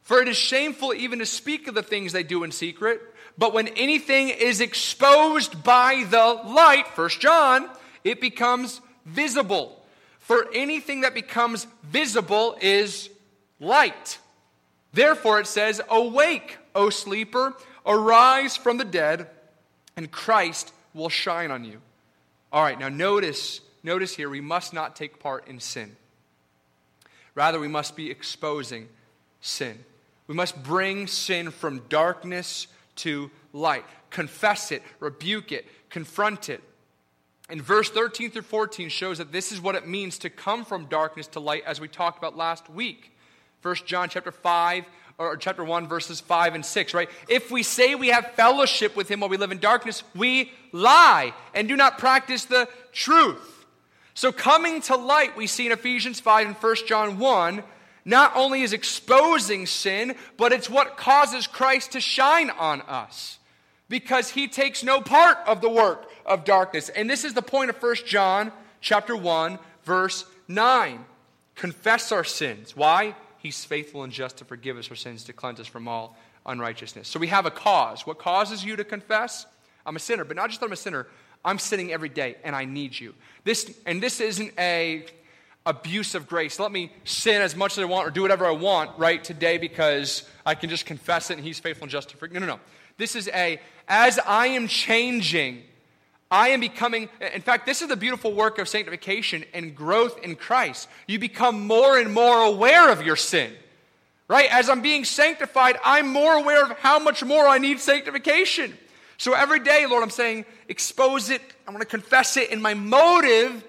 For 0.00 0.22
it 0.22 0.28
is 0.28 0.38
shameful 0.38 0.94
even 0.94 1.18
to 1.18 1.26
speak 1.26 1.68
of 1.68 1.74
the 1.74 1.82
things 1.82 2.14
they 2.14 2.22
do 2.22 2.42
in 2.42 2.52
secret. 2.52 3.02
But 3.38 3.52
when 3.52 3.68
anything 3.68 4.30
is 4.30 4.60
exposed 4.60 5.62
by 5.62 6.04
the 6.08 6.40
light, 6.50 6.88
First 6.94 7.20
John, 7.20 7.68
it 8.02 8.20
becomes 8.20 8.80
visible. 9.04 9.82
For 10.18 10.46
anything 10.54 11.02
that 11.02 11.14
becomes 11.14 11.66
visible 11.82 12.56
is 12.60 13.10
light. 13.60 14.18
Therefore, 14.92 15.40
it 15.40 15.46
says, 15.46 15.80
Awake, 15.90 16.56
O 16.74 16.90
sleeper, 16.90 17.54
arise 17.84 18.56
from 18.56 18.78
the 18.78 18.84
dead, 18.84 19.28
and 19.96 20.10
Christ 20.10 20.72
will 20.94 21.10
shine 21.10 21.50
on 21.50 21.64
you. 21.64 21.80
All 22.52 22.62
right, 22.62 22.78
now 22.78 22.88
notice, 22.88 23.60
notice 23.82 24.16
here, 24.16 24.30
we 24.30 24.40
must 24.40 24.72
not 24.72 24.96
take 24.96 25.20
part 25.20 25.46
in 25.46 25.60
sin. 25.60 25.96
Rather, 27.34 27.60
we 27.60 27.68
must 27.68 27.94
be 27.94 28.10
exposing 28.10 28.88
sin. 29.42 29.78
We 30.26 30.34
must 30.34 30.62
bring 30.62 31.06
sin 31.06 31.50
from 31.50 31.82
darkness 31.88 32.66
to 32.96 33.30
light. 33.52 33.84
Confess 34.10 34.72
it, 34.72 34.82
rebuke 35.00 35.52
it, 35.52 35.66
confront 35.90 36.48
it. 36.48 36.62
And 37.48 37.62
verse 37.62 37.90
13 37.90 38.30
through 38.30 38.42
14 38.42 38.88
shows 38.88 39.18
that 39.18 39.30
this 39.30 39.52
is 39.52 39.60
what 39.60 39.74
it 39.74 39.86
means 39.86 40.18
to 40.18 40.30
come 40.30 40.64
from 40.64 40.86
darkness 40.86 41.28
to 41.28 41.40
light, 41.40 41.62
as 41.64 41.80
we 41.80 41.88
talked 41.88 42.18
about 42.18 42.36
last 42.36 42.68
week. 42.68 43.12
First 43.60 43.86
John 43.86 44.08
chapter 44.08 44.32
5, 44.32 44.84
or 45.18 45.36
chapter 45.36 45.64
1, 45.64 45.88
verses 45.88 46.20
5 46.20 46.54
and 46.56 46.64
6, 46.64 46.94
right? 46.94 47.08
If 47.28 47.50
we 47.50 47.62
say 47.62 47.94
we 47.94 48.08
have 48.08 48.32
fellowship 48.32 48.96
with 48.96 49.08
him 49.08 49.20
while 49.20 49.30
we 49.30 49.36
live 49.36 49.52
in 49.52 49.58
darkness, 49.58 50.02
we 50.14 50.52
lie 50.72 51.32
and 51.54 51.68
do 51.68 51.76
not 51.76 51.98
practice 51.98 52.44
the 52.44 52.68
truth. 52.92 53.64
So 54.14 54.32
coming 54.32 54.80
to 54.82 54.96
light, 54.96 55.36
we 55.36 55.46
see 55.46 55.66
in 55.66 55.72
Ephesians 55.72 56.20
5 56.20 56.46
and 56.48 56.56
1 56.56 56.76
John 56.86 57.18
1, 57.18 57.62
not 58.06 58.34
only 58.36 58.62
is 58.62 58.72
exposing 58.72 59.66
sin, 59.66 60.14
but 60.38 60.52
it's 60.52 60.70
what 60.70 60.96
causes 60.96 61.46
Christ 61.46 61.92
to 61.92 62.00
shine 62.00 62.48
on 62.50 62.80
us 62.82 63.38
because 63.88 64.30
he 64.30 64.48
takes 64.48 64.82
no 64.82 65.00
part 65.00 65.38
of 65.46 65.60
the 65.60 65.68
work 65.68 66.08
of 66.24 66.44
darkness. 66.44 66.88
And 66.88 67.10
this 67.10 67.24
is 67.24 67.34
the 67.34 67.42
point 67.42 67.68
of 67.68 67.82
1 67.82 67.96
John 68.06 68.52
chapter 68.80 69.16
1 69.16 69.58
verse 69.84 70.24
9. 70.48 71.04
Confess 71.56 72.12
our 72.12 72.24
sins. 72.24 72.76
Why? 72.76 73.14
He's 73.38 73.64
faithful 73.64 74.04
and 74.04 74.12
just 74.12 74.38
to 74.38 74.44
forgive 74.44 74.78
us 74.78 74.88
our 74.88 74.96
sins, 74.96 75.24
to 75.24 75.32
cleanse 75.32 75.60
us 75.60 75.66
from 75.66 75.88
all 75.88 76.16
unrighteousness. 76.46 77.08
So 77.08 77.18
we 77.18 77.26
have 77.26 77.44
a 77.44 77.50
cause. 77.50 78.06
What 78.06 78.18
causes 78.18 78.64
you 78.64 78.76
to 78.76 78.84
confess? 78.84 79.46
I'm 79.84 79.96
a 79.96 80.00
sinner, 80.00 80.24
but 80.24 80.36
not 80.36 80.48
just 80.48 80.60
that 80.60 80.66
I'm 80.66 80.72
a 80.72 80.76
sinner, 80.76 81.08
I'm 81.44 81.58
sinning 81.58 81.92
every 81.92 82.08
day 82.08 82.36
and 82.44 82.54
I 82.54 82.64
need 82.64 82.98
you. 82.98 83.14
This 83.44 83.72
and 83.84 84.02
this 84.02 84.20
isn't 84.20 84.52
a 84.58 85.06
abuse 85.66 86.14
of 86.14 86.26
grace. 86.26 86.58
Let 86.58 86.72
me 86.72 86.92
sin 87.04 87.42
as 87.42 87.54
much 87.54 87.72
as 87.72 87.80
I 87.80 87.84
want 87.84 88.06
or 88.06 88.10
do 88.10 88.22
whatever 88.22 88.46
I 88.46 88.52
want 88.52 88.98
right 88.98 89.22
today 89.22 89.58
because 89.58 90.22
I 90.46 90.54
can 90.54 90.70
just 90.70 90.86
confess 90.86 91.30
it 91.30 91.36
and 91.36 91.44
he's 91.44 91.58
faithful 91.58 91.84
and 91.84 91.90
just 91.90 92.08
to 92.10 92.16
forgive. 92.16 92.40
No, 92.40 92.46
no, 92.46 92.54
no. 92.54 92.60
This 92.96 93.16
is 93.16 93.28
a 93.28 93.60
as 93.88 94.18
I 94.26 94.48
am 94.48 94.68
changing, 94.68 95.62
I 96.30 96.48
am 96.48 96.60
becoming, 96.60 97.08
in 97.34 97.42
fact, 97.42 97.66
this 97.66 97.82
is 97.82 97.88
the 97.88 97.96
beautiful 97.96 98.32
work 98.32 98.58
of 98.58 98.68
sanctification 98.68 99.44
and 99.54 99.76
growth 99.76 100.18
in 100.24 100.34
Christ. 100.34 100.88
You 101.06 101.18
become 101.18 101.66
more 101.66 101.98
and 101.98 102.12
more 102.12 102.42
aware 102.42 102.90
of 102.90 103.04
your 103.04 103.16
sin. 103.16 103.52
Right? 104.28 104.48
As 104.50 104.68
I'm 104.68 104.82
being 104.82 105.04
sanctified, 105.04 105.78
I'm 105.84 106.08
more 106.08 106.32
aware 106.32 106.64
of 106.64 106.76
how 106.78 106.98
much 106.98 107.22
more 107.22 107.46
I 107.46 107.58
need 107.58 107.78
sanctification. 107.78 108.76
So 109.18 109.34
every 109.34 109.60
day, 109.60 109.86
Lord, 109.86 110.02
I'm 110.02 110.10
saying, 110.10 110.46
expose 110.68 111.30
it. 111.30 111.40
I 111.66 111.70
want 111.70 111.82
to 111.82 111.86
confess 111.86 112.36
it. 112.36 112.50
And 112.50 112.60
my 112.60 112.74
motive 112.74 113.62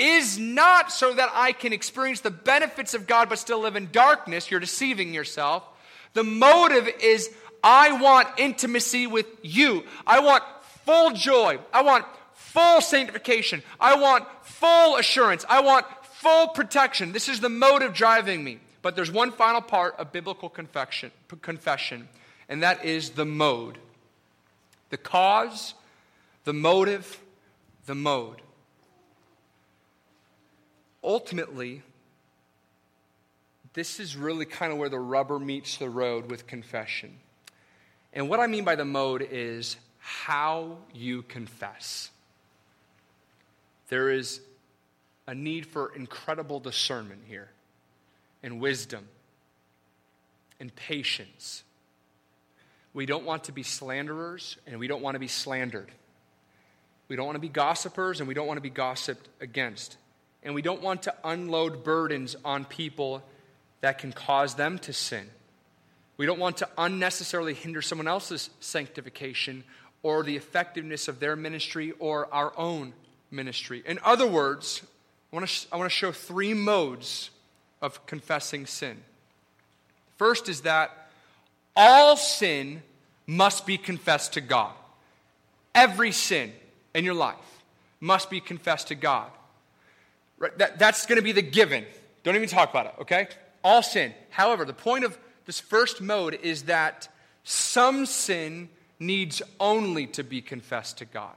is 0.00 0.38
not 0.38 0.90
so 0.90 1.12
that 1.12 1.30
I 1.32 1.52
can 1.52 1.72
experience 1.72 2.20
the 2.20 2.30
benefits 2.30 2.94
of 2.94 3.06
God 3.06 3.28
but 3.28 3.38
still 3.38 3.60
live 3.60 3.76
in 3.76 3.90
darkness. 3.92 4.50
You're 4.50 4.60
deceiving 4.60 5.12
yourself. 5.12 5.62
The 6.14 6.24
motive 6.24 6.88
is 7.00 7.30
I 7.62 8.00
want 8.00 8.28
intimacy 8.38 9.06
with 9.06 9.26
you. 9.42 9.84
I 10.06 10.20
want 10.20 10.42
full 10.84 11.12
joy. 11.12 11.58
I 11.72 11.82
want 11.82 12.06
full 12.34 12.80
sanctification. 12.80 13.62
I 13.78 13.96
want 13.96 14.26
full 14.42 14.96
assurance. 14.96 15.44
I 15.48 15.60
want 15.60 15.86
full 16.14 16.48
protection. 16.48 17.12
This 17.12 17.28
is 17.28 17.40
the 17.40 17.48
motive 17.48 17.92
driving 17.92 18.42
me. 18.42 18.60
But 18.82 18.96
there's 18.96 19.12
one 19.12 19.30
final 19.30 19.60
part 19.60 19.96
of 19.98 20.10
biblical 20.10 20.48
confession, 20.48 21.12
confession 21.42 22.08
and 22.48 22.62
that 22.62 22.84
is 22.84 23.10
the 23.10 23.24
mode. 23.24 23.78
The 24.90 24.96
cause, 24.96 25.74
the 26.44 26.52
motive, 26.52 27.20
the 27.86 27.94
mode. 27.94 28.42
Ultimately, 31.02 31.82
this 33.72 34.00
is 34.00 34.16
really 34.16 34.44
kind 34.44 34.72
of 34.72 34.78
where 34.78 34.88
the 34.88 34.98
rubber 34.98 35.38
meets 35.38 35.76
the 35.76 35.88
road 35.88 36.30
with 36.30 36.46
confession. 36.46 37.18
And 38.12 38.28
what 38.28 38.40
I 38.40 38.46
mean 38.46 38.64
by 38.64 38.74
the 38.74 38.84
mode 38.84 39.26
is 39.30 39.76
how 39.98 40.78
you 40.92 41.22
confess. 41.22 42.10
There 43.88 44.10
is 44.10 44.40
a 45.26 45.34
need 45.34 45.66
for 45.66 45.94
incredible 45.94 46.58
discernment 46.58 47.22
here, 47.28 47.50
and 48.42 48.60
wisdom, 48.60 49.06
and 50.58 50.74
patience. 50.74 51.62
We 52.92 53.06
don't 53.06 53.24
want 53.24 53.44
to 53.44 53.52
be 53.52 53.62
slanderers, 53.62 54.56
and 54.66 54.80
we 54.80 54.88
don't 54.88 55.02
want 55.02 55.14
to 55.14 55.20
be 55.20 55.28
slandered. 55.28 55.90
We 57.08 57.16
don't 57.16 57.26
want 57.26 57.36
to 57.36 57.40
be 57.40 57.48
gossipers, 57.48 58.20
and 58.20 58.26
we 58.26 58.34
don't 58.34 58.46
want 58.46 58.56
to 58.56 58.62
be 58.62 58.70
gossiped 58.70 59.28
against. 59.40 59.96
And 60.42 60.54
we 60.54 60.62
don't 60.62 60.82
want 60.82 61.02
to 61.02 61.14
unload 61.22 61.84
burdens 61.84 62.36
on 62.44 62.64
people 62.64 63.22
that 63.80 63.98
can 63.98 64.12
cause 64.12 64.54
them 64.54 64.78
to 64.80 64.92
sin. 64.92 65.28
We 66.16 66.26
don't 66.26 66.38
want 66.38 66.58
to 66.58 66.68
unnecessarily 66.76 67.54
hinder 67.54 67.82
someone 67.82 68.08
else's 68.08 68.50
sanctification 68.60 69.64
or 70.02 70.22
the 70.22 70.36
effectiveness 70.36 71.08
of 71.08 71.20
their 71.20 71.36
ministry 71.36 71.92
or 71.98 72.32
our 72.32 72.52
own 72.58 72.92
ministry. 73.30 73.82
In 73.86 73.98
other 74.04 74.26
words, 74.26 74.82
I 75.32 75.36
want 75.36 75.48
to, 75.48 75.66
I 75.72 75.76
want 75.76 75.90
to 75.90 75.96
show 75.96 76.12
three 76.12 76.54
modes 76.54 77.30
of 77.80 78.04
confessing 78.06 78.66
sin. 78.66 78.98
First 80.16 80.48
is 80.48 80.62
that 80.62 81.10
all 81.76 82.16
sin 82.16 82.82
must 83.26 83.64
be 83.64 83.78
confessed 83.78 84.34
to 84.34 84.40
God. 84.40 84.72
Every 85.74 86.12
sin 86.12 86.52
in 86.94 87.04
your 87.04 87.14
life 87.14 87.36
must 88.00 88.28
be 88.28 88.40
confessed 88.40 88.88
to 88.88 88.94
God. 88.94 89.30
Right? 90.40 90.56
That, 90.58 90.80
that's 90.80 91.06
going 91.06 91.16
to 91.16 91.22
be 91.22 91.32
the 91.32 91.42
given. 91.42 91.84
Don't 92.24 92.34
even 92.34 92.48
talk 92.48 92.70
about 92.70 92.86
it, 92.86 92.94
okay? 93.02 93.28
All 93.62 93.82
sin. 93.82 94.12
However, 94.30 94.64
the 94.64 94.72
point 94.72 95.04
of 95.04 95.16
this 95.46 95.60
first 95.60 96.00
mode 96.00 96.34
is 96.42 96.64
that 96.64 97.08
some 97.44 98.06
sin 98.06 98.68
needs 98.98 99.40
only 99.60 100.06
to 100.08 100.24
be 100.24 100.42
confessed 100.42 100.98
to 100.98 101.04
God. 101.04 101.36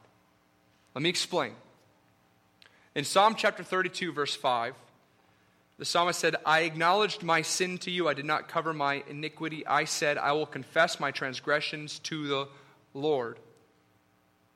Let 0.96 1.04
me 1.04 1.10
explain. 1.10 1.54
In 2.96 3.04
Psalm 3.04 3.36
chapter 3.36 3.63
32, 3.63 4.12
verse 4.12 4.36
5, 4.36 4.76
the 5.80 5.86
psalmist 5.86 6.20
said, 6.20 6.36
I 6.46 6.62
acknowledged 6.62 7.24
my 7.24 7.42
sin 7.42 7.78
to 7.80 7.92
you. 7.92 8.08
I 8.08 8.13
did 8.13 8.26
not 8.26 8.48
cover 8.48 8.74
my 8.74 9.04
iniquity. 9.10 9.66
I 9.66 9.86
said, 9.86 10.18
I 10.18 10.34
will 10.34 10.46
confess 10.46 11.00
my 11.00 11.12
transgressions 11.12 12.00
to 12.00 12.28
the 12.28 12.48
Lord. 12.94 13.39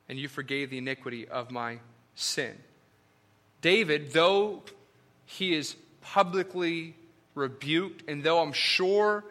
And 0.08 0.20
you 0.20 0.28
forgave 0.28 0.70
the 0.70 0.78
iniquity 0.78 1.28
of 1.28 1.52
my 1.52 1.80
sin. 2.14 2.56
David, 3.62 4.14
though 4.14 4.64
he 5.26 5.54
is 5.54 5.76
publicly 6.02 6.96
rebuked, 7.36 8.04
and 8.10 8.24
though 8.24 8.42
I'm 8.42 8.54
sure 8.54 9.24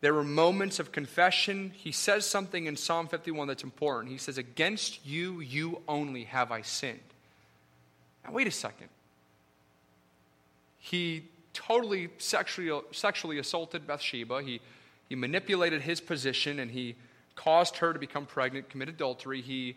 there 0.00 0.14
were 0.14 0.24
moments 0.24 0.78
of 0.78 0.92
confession. 0.92 1.72
He 1.74 1.92
says 1.92 2.24
something 2.24 2.66
in 2.66 2.76
Psalm 2.76 3.06
51 3.06 3.48
that's 3.48 3.64
important. 3.64 4.10
He 4.10 4.18
says, 4.18 4.38
Against 4.38 5.04
you, 5.04 5.40
you 5.40 5.82
only 5.86 6.24
have 6.24 6.50
I 6.50 6.62
sinned. 6.62 7.00
Now, 8.24 8.32
wait 8.32 8.46
a 8.46 8.50
second. 8.50 8.88
He 10.78 11.24
totally 11.52 12.08
sexually, 12.18 12.80
sexually 12.92 13.38
assaulted 13.38 13.86
Bathsheba. 13.86 14.42
He, 14.42 14.60
he 15.08 15.14
manipulated 15.14 15.82
his 15.82 16.00
position 16.00 16.60
and 16.60 16.70
he 16.70 16.96
caused 17.36 17.76
her 17.76 17.92
to 17.92 17.98
become 17.98 18.24
pregnant, 18.24 18.70
commit 18.70 18.88
adultery. 18.88 19.42
He 19.42 19.76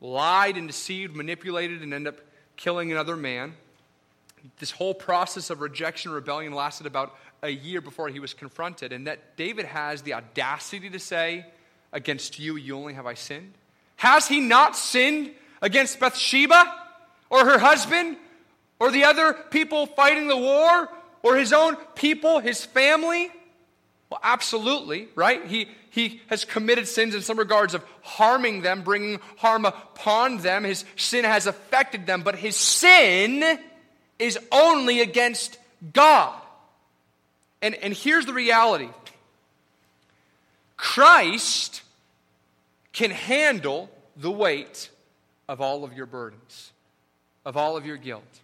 lied 0.00 0.56
and 0.56 0.66
deceived, 0.66 1.14
manipulated, 1.14 1.82
and 1.82 1.94
ended 1.94 2.14
up 2.14 2.20
killing 2.60 2.92
another 2.92 3.16
man. 3.16 3.54
This 4.58 4.70
whole 4.70 4.94
process 4.94 5.50
of 5.50 5.60
rejection 5.60 6.10
and 6.10 6.14
rebellion 6.14 6.52
lasted 6.52 6.86
about 6.86 7.16
a 7.42 7.48
year 7.48 7.80
before 7.80 8.08
he 8.08 8.20
was 8.20 8.34
confronted, 8.34 8.92
and 8.92 9.06
that 9.06 9.36
David 9.36 9.64
has 9.64 10.02
the 10.02 10.14
audacity 10.14 10.88
to 10.90 10.98
say, 10.98 11.46
Against 11.92 12.38
you, 12.38 12.54
you 12.54 12.76
only 12.76 12.94
have 12.94 13.06
I 13.06 13.14
sinned? 13.14 13.52
Has 13.96 14.28
he 14.28 14.38
not 14.38 14.76
sinned 14.76 15.32
against 15.60 15.98
Bathsheba 15.98 16.72
or 17.30 17.44
her 17.44 17.58
husband 17.58 18.16
or 18.78 18.92
the 18.92 19.04
other 19.04 19.32
people 19.32 19.86
fighting 19.86 20.28
the 20.28 20.36
war 20.36 20.88
or 21.24 21.36
his 21.36 21.52
own 21.52 21.74
people, 21.96 22.38
his 22.38 22.64
family? 22.64 23.28
Well, 24.08 24.20
absolutely, 24.22 25.08
right? 25.16 25.44
He, 25.46 25.66
he 25.90 26.20
has 26.28 26.44
committed 26.44 26.86
sins 26.86 27.14
in 27.14 27.20
some 27.20 27.38
regards 27.38 27.74
of 27.74 27.84
harming 28.02 28.62
them, 28.62 28.82
bringing 28.82 29.20
harm 29.36 29.64
upon 29.64 30.38
them. 30.38 30.64
His 30.64 30.84
sin 30.96 31.24
has 31.24 31.46
affected 31.46 32.06
them, 32.06 32.22
but 32.22 32.36
his 32.36 32.56
sin 32.56 33.58
is 34.18 34.38
only 34.52 35.00
against 35.00 35.58
God. 35.92 36.40
And, 37.60 37.74
and 37.74 37.92
here's 37.92 38.24
the 38.24 38.32
reality 38.32 38.88
Christ 40.76 41.82
can 42.92 43.10
handle 43.10 43.90
the 44.16 44.30
weight 44.30 44.90
of 45.48 45.60
all 45.60 45.82
of 45.82 45.92
your 45.92 46.06
burdens, 46.06 46.72
of 47.44 47.56
all 47.56 47.76
of 47.76 47.84
your 47.84 47.96
guilt, 47.96 48.40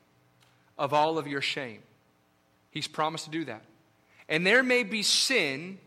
of 0.77 0.93
all 0.93 1.17
of 1.17 1.27
your 1.27 1.41
shame. 1.41 1.81
He's 2.73 2.89
promised 2.89 3.27
to 3.27 3.31
do 3.31 3.45
that. 3.45 3.63
And 4.29 4.45
there 4.45 4.63
may 4.63 4.83
be 4.83 5.03
sin 5.03 5.79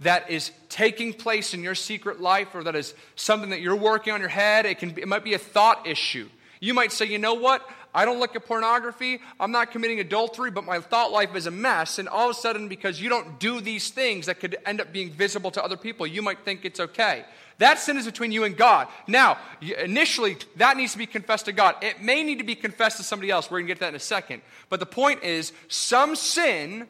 that 0.00 0.30
is 0.30 0.50
taking 0.68 1.12
place 1.12 1.52
in 1.54 1.62
your 1.62 1.74
secret 1.74 2.20
life 2.20 2.54
or 2.54 2.64
that 2.64 2.74
is 2.74 2.94
something 3.16 3.50
that 3.50 3.60
you're 3.60 3.76
working 3.76 4.12
on 4.12 4.20
your 4.20 4.30
head. 4.30 4.66
It, 4.66 4.78
can 4.78 4.90
be, 4.90 5.02
it 5.02 5.08
might 5.08 5.24
be 5.24 5.34
a 5.34 5.38
thought 5.38 5.86
issue. 5.86 6.28
You 6.58 6.74
might 6.74 6.92
say, 6.92 7.06
you 7.06 7.18
know 7.18 7.34
what? 7.34 7.68
I 7.92 8.04
don't 8.04 8.20
look 8.20 8.36
at 8.36 8.46
pornography. 8.46 9.20
I'm 9.38 9.50
not 9.50 9.72
committing 9.72 9.98
adultery, 9.98 10.50
but 10.50 10.64
my 10.64 10.78
thought 10.80 11.10
life 11.10 11.34
is 11.34 11.46
a 11.46 11.50
mess. 11.50 11.98
And 11.98 12.08
all 12.08 12.30
of 12.30 12.36
a 12.36 12.38
sudden, 12.38 12.68
because 12.68 13.00
you 13.00 13.08
don't 13.08 13.38
do 13.38 13.60
these 13.60 13.90
things 13.90 14.26
that 14.26 14.40
could 14.40 14.56
end 14.64 14.80
up 14.80 14.92
being 14.92 15.10
visible 15.10 15.50
to 15.52 15.64
other 15.64 15.76
people, 15.76 16.06
you 16.06 16.22
might 16.22 16.44
think 16.44 16.64
it's 16.64 16.80
okay. 16.80 17.24
That 17.58 17.78
sin 17.78 17.98
is 17.98 18.06
between 18.06 18.32
you 18.32 18.44
and 18.44 18.56
God. 18.56 18.88
Now, 19.06 19.38
initially, 19.60 20.38
that 20.56 20.76
needs 20.76 20.92
to 20.92 20.98
be 20.98 21.06
confessed 21.06 21.46
to 21.46 21.52
God. 21.52 21.74
It 21.82 22.00
may 22.00 22.22
need 22.22 22.38
to 22.38 22.44
be 22.44 22.54
confessed 22.54 22.96
to 22.98 23.02
somebody 23.02 23.30
else. 23.30 23.50
We're 23.50 23.58
going 23.58 23.66
to 23.66 23.68
get 23.68 23.78
to 23.78 23.80
that 23.80 23.88
in 23.88 23.96
a 23.96 23.98
second. 23.98 24.40
But 24.70 24.80
the 24.80 24.86
point 24.86 25.24
is, 25.24 25.52
some 25.68 26.14
sin 26.16 26.86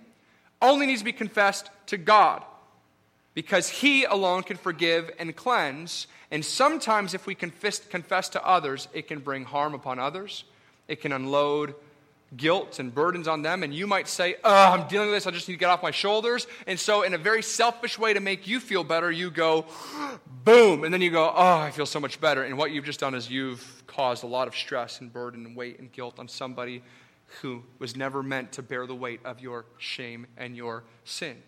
only 0.62 0.86
needs 0.86 1.00
to 1.00 1.04
be 1.04 1.12
confessed 1.12 1.70
to 1.86 1.96
God 1.96 2.44
because 3.34 3.68
He 3.68 4.04
alone 4.04 4.42
can 4.42 4.56
forgive 4.56 5.10
and 5.18 5.34
cleanse. 5.34 6.06
And 6.30 6.44
sometimes, 6.44 7.14
if 7.14 7.26
we 7.26 7.34
confess, 7.34 7.80
confess 7.80 8.28
to 8.30 8.46
others, 8.46 8.88
it 8.92 9.08
can 9.08 9.18
bring 9.18 9.44
harm 9.44 9.74
upon 9.74 9.98
others 9.98 10.44
it 10.90 11.00
can 11.00 11.12
unload 11.12 11.74
guilt 12.36 12.78
and 12.78 12.94
burdens 12.94 13.26
on 13.26 13.42
them, 13.42 13.62
and 13.62 13.72
you 13.72 13.86
might 13.86 14.08
say, 14.08 14.34
Oh, 14.44 14.72
I'm 14.72 14.88
dealing 14.88 15.08
with 15.08 15.16
this, 15.16 15.26
I 15.26 15.30
just 15.30 15.48
need 15.48 15.54
to 15.54 15.58
get 15.58 15.70
off 15.70 15.82
my 15.82 15.92
shoulders. 15.92 16.46
And 16.66 16.78
so, 16.78 17.02
in 17.02 17.14
a 17.14 17.18
very 17.18 17.42
selfish 17.42 17.98
way 17.98 18.12
to 18.12 18.20
make 18.20 18.46
you 18.46 18.60
feel 18.60 18.84
better, 18.84 19.10
you 19.10 19.30
go, 19.30 19.66
boom, 20.44 20.84
and 20.84 20.92
then 20.92 21.00
you 21.00 21.10
go, 21.10 21.32
Oh, 21.34 21.56
I 21.58 21.70
feel 21.70 21.86
so 21.86 22.00
much 22.00 22.20
better. 22.20 22.42
And 22.42 22.58
what 22.58 22.72
you've 22.72 22.84
just 22.84 23.00
done 23.00 23.14
is 23.14 23.30
you've 23.30 23.84
caused 23.86 24.24
a 24.24 24.26
lot 24.26 24.48
of 24.48 24.54
stress 24.54 25.00
and 25.00 25.12
burden 25.12 25.46
and 25.46 25.56
weight 25.56 25.78
and 25.78 25.90
guilt 25.90 26.18
on 26.18 26.28
somebody 26.28 26.82
who 27.40 27.62
was 27.78 27.96
never 27.96 28.22
meant 28.22 28.52
to 28.52 28.62
bear 28.62 28.86
the 28.86 28.94
weight 28.94 29.20
of 29.24 29.40
your 29.40 29.64
shame 29.78 30.26
and 30.36 30.56
your 30.56 30.82
sin. 31.04 31.40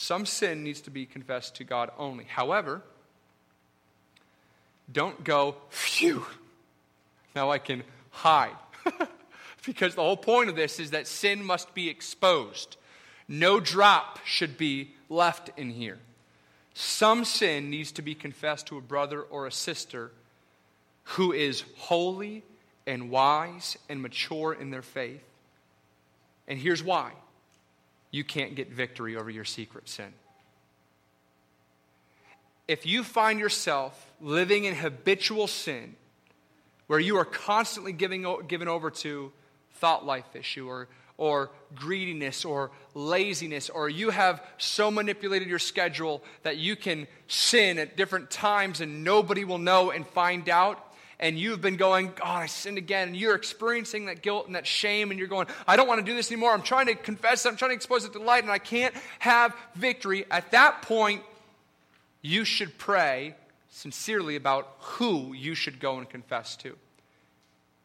Some 0.00 0.26
sin 0.26 0.62
needs 0.62 0.80
to 0.82 0.92
be 0.92 1.06
confessed 1.06 1.56
to 1.56 1.64
God 1.64 1.90
only. 1.98 2.22
However, 2.22 2.82
don't 4.92 5.24
go, 5.24 5.56
phew, 5.70 6.24
now 7.34 7.50
I 7.50 7.58
can 7.58 7.82
hide. 8.10 8.54
because 9.66 9.96
the 9.96 10.02
whole 10.02 10.16
point 10.16 10.50
of 10.50 10.54
this 10.54 10.78
is 10.78 10.92
that 10.92 11.08
sin 11.08 11.42
must 11.42 11.74
be 11.74 11.88
exposed. 11.88 12.76
No 13.26 13.58
drop 13.58 14.20
should 14.24 14.56
be 14.56 14.92
left 15.08 15.50
in 15.56 15.70
here. 15.70 15.98
Some 16.74 17.24
sin 17.24 17.68
needs 17.68 17.90
to 17.90 18.02
be 18.02 18.14
confessed 18.14 18.68
to 18.68 18.78
a 18.78 18.80
brother 18.80 19.20
or 19.20 19.48
a 19.48 19.52
sister 19.52 20.12
who 21.02 21.32
is 21.32 21.64
holy 21.76 22.44
and 22.86 23.10
wise 23.10 23.76
and 23.88 24.00
mature 24.00 24.52
in 24.52 24.70
their 24.70 24.80
faith. 24.80 25.24
And 26.46 26.56
here's 26.56 26.84
why 26.84 27.14
you 28.10 28.24
can't 28.24 28.54
get 28.54 28.70
victory 28.70 29.16
over 29.16 29.30
your 29.30 29.44
secret 29.44 29.88
sin. 29.88 30.12
If 32.66 32.84
you 32.84 33.02
find 33.02 33.38
yourself 33.38 34.12
living 34.20 34.64
in 34.64 34.74
habitual 34.74 35.46
sin, 35.46 35.96
where 36.86 37.00
you 37.00 37.16
are 37.16 37.24
constantly 37.24 37.92
giving, 37.92 38.26
given 38.46 38.68
over 38.68 38.90
to 38.90 39.32
thought 39.74 40.04
life 40.04 40.34
issue 40.34 40.66
or, 40.68 40.88
or 41.16 41.50
greediness 41.74 42.44
or 42.44 42.70
laziness, 42.94 43.70
or 43.70 43.88
you 43.88 44.10
have 44.10 44.42
so 44.56 44.90
manipulated 44.90 45.48
your 45.48 45.58
schedule 45.58 46.22
that 46.42 46.56
you 46.56 46.76
can 46.76 47.06
sin 47.26 47.78
at 47.78 47.96
different 47.96 48.30
times 48.30 48.80
and 48.80 49.04
nobody 49.04 49.44
will 49.44 49.58
know 49.58 49.90
and 49.90 50.06
find 50.06 50.48
out, 50.48 50.87
and 51.20 51.38
you've 51.38 51.60
been 51.60 51.76
going, 51.76 52.12
God, 52.14 52.42
I 52.42 52.46
sinned 52.46 52.78
again, 52.78 53.08
and 53.08 53.16
you're 53.16 53.34
experiencing 53.34 54.06
that 54.06 54.22
guilt 54.22 54.46
and 54.46 54.54
that 54.54 54.66
shame, 54.66 55.10
and 55.10 55.18
you're 55.18 55.28
going, 55.28 55.48
I 55.66 55.76
don't 55.76 55.88
want 55.88 55.98
to 55.98 56.04
do 56.04 56.14
this 56.14 56.30
anymore. 56.30 56.52
I'm 56.52 56.62
trying 56.62 56.86
to 56.86 56.94
confess 56.94 57.44
it, 57.44 57.48
I'm 57.48 57.56
trying 57.56 57.70
to 57.70 57.76
expose 57.76 58.04
it 58.04 58.12
to 58.12 58.20
light, 58.20 58.44
and 58.44 58.52
I 58.52 58.58
can't 58.58 58.94
have 59.18 59.54
victory. 59.74 60.24
At 60.30 60.52
that 60.52 60.82
point, 60.82 61.22
you 62.22 62.44
should 62.44 62.78
pray 62.78 63.34
sincerely 63.70 64.36
about 64.36 64.76
who 64.80 65.32
you 65.32 65.54
should 65.54 65.80
go 65.80 65.98
and 65.98 66.08
confess 66.08 66.56
to. 66.56 66.76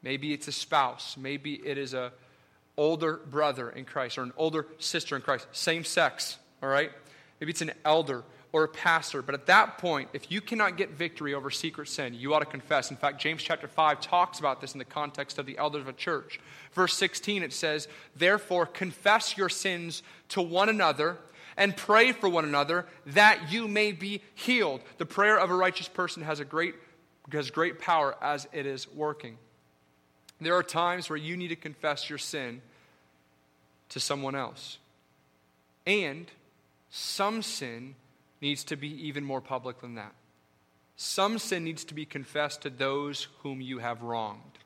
Maybe 0.02 0.34
it's 0.34 0.48
a 0.48 0.52
spouse, 0.52 1.16
maybe 1.18 1.54
it 1.54 1.78
is 1.78 1.94
a 1.94 2.12
older 2.78 3.18
brother 3.18 3.70
in 3.70 3.86
Christ 3.86 4.18
or 4.18 4.24
an 4.24 4.34
older 4.36 4.66
sister 4.80 5.16
in 5.16 5.22
Christ, 5.22 5.48
same 5.52 5.84
sex, 5.84 6.38
all 6.62 6.70
right? 6.70 6.92
Maybe 7.40 7.52
it's 7.52 7.62
an 7.62 7.72
elder 7.86 8.24
or 8.54 8.64
a 8.64 8.68
pastor. 8.68 9.22
But 9.22 9.36
at 9.36 9.48
that 9.48 9.80
point, 9.80 10.10
if 10.14 10.32
you 10.32 10.40
cannot 10.40 10.78
get 10.78 10.92
victory 10.92 11.34
over 11.34 11.50
secret 11.50 11.90
sin, 11.90 12.14
you 12.14 12.34
ought 12.34 12.40
to 12.40 12.46
confess. 12.46 12.92
In 12.92 12.98
fact, 12.98 13.20
James 13.20 13.42
chapter 13.44 13.68
5 13.68 14.00
talks 14.00 14.40
about 14.40 14.62
this 14.62 14.74
in 14.74 14.80
the 14.80 14.86
context 14.86 15.40
of 15.40 15.46
the 15.46 15.58
elders 15.58 15.82
of 15.82 15.88
a 15.90 15.94
church. 15.94 16.40
Verse 16.72 16.94
16, 16.94 17.44
it 17.44 17.52
says, 17.52 17.88
Therefore, 18.16 18.68
confess 18.68 19.36
your 19.36 19.50
sins 19.50 20.04
to 20.30 20.42
one 20.42 20.70
another 20.70 21.18
and 21.58 21.76
pray 21.76 22.12
for 22.12 22.30
one 22.30 22.46
another 22.46 22.86
that 23.08 23.52
you 23.52 23.68
may 23.68 23.92
be 23.92 24.22
healed. 24.36 24.82
The 25.00 25.06
prayer 25.06 25.38
of 25.38 25.50
a 25.50 25.56
righteous 25.56 25.88
person 25.88 26.24
has 26.24 26.40
a 26.40 26.46
great 26.46 26.76
has 27.32 27.52
great 27.52 27.80
power 27.80 28.16
as 28.22 28.48
it 28.52 28.66
is 28.66 28.92
working. 28.92 29.38
There 30.42 30.56
are 30.56 30.64
times 30.64 31.10
where 31.10 31.18
you 31.18 31.38
need 31.38 31.48
to 31.48 31.56
confess 31.56 32.10
your 32.10 32.20
sin 32.20 32.62
to 33.90 34.00
someone 34.00 34.36
else. 34.36 34.78
And 35.88 36.30
some 36.90 37.42
sin 37.42 37.96
needs 38.44 38.64
to 38.66 38.76
be 38.76 38.90
even 39.08 39.24
more 39.24 39.42
public 39.42 39.80
than 39.82 39.96
that. 39.96 40.14
Some 40.96 41.40
sin 41.40 41.64
needs 41.64 41.84
to 41.86 41.96
be 41.96 42.06
confessed 42.06 42.62
to 42.62 42.70
those 42.70 43.28
whom 43.40 43.62
you 43.62 43.80
have 43.80 44.04
wronged. 44.04 44.60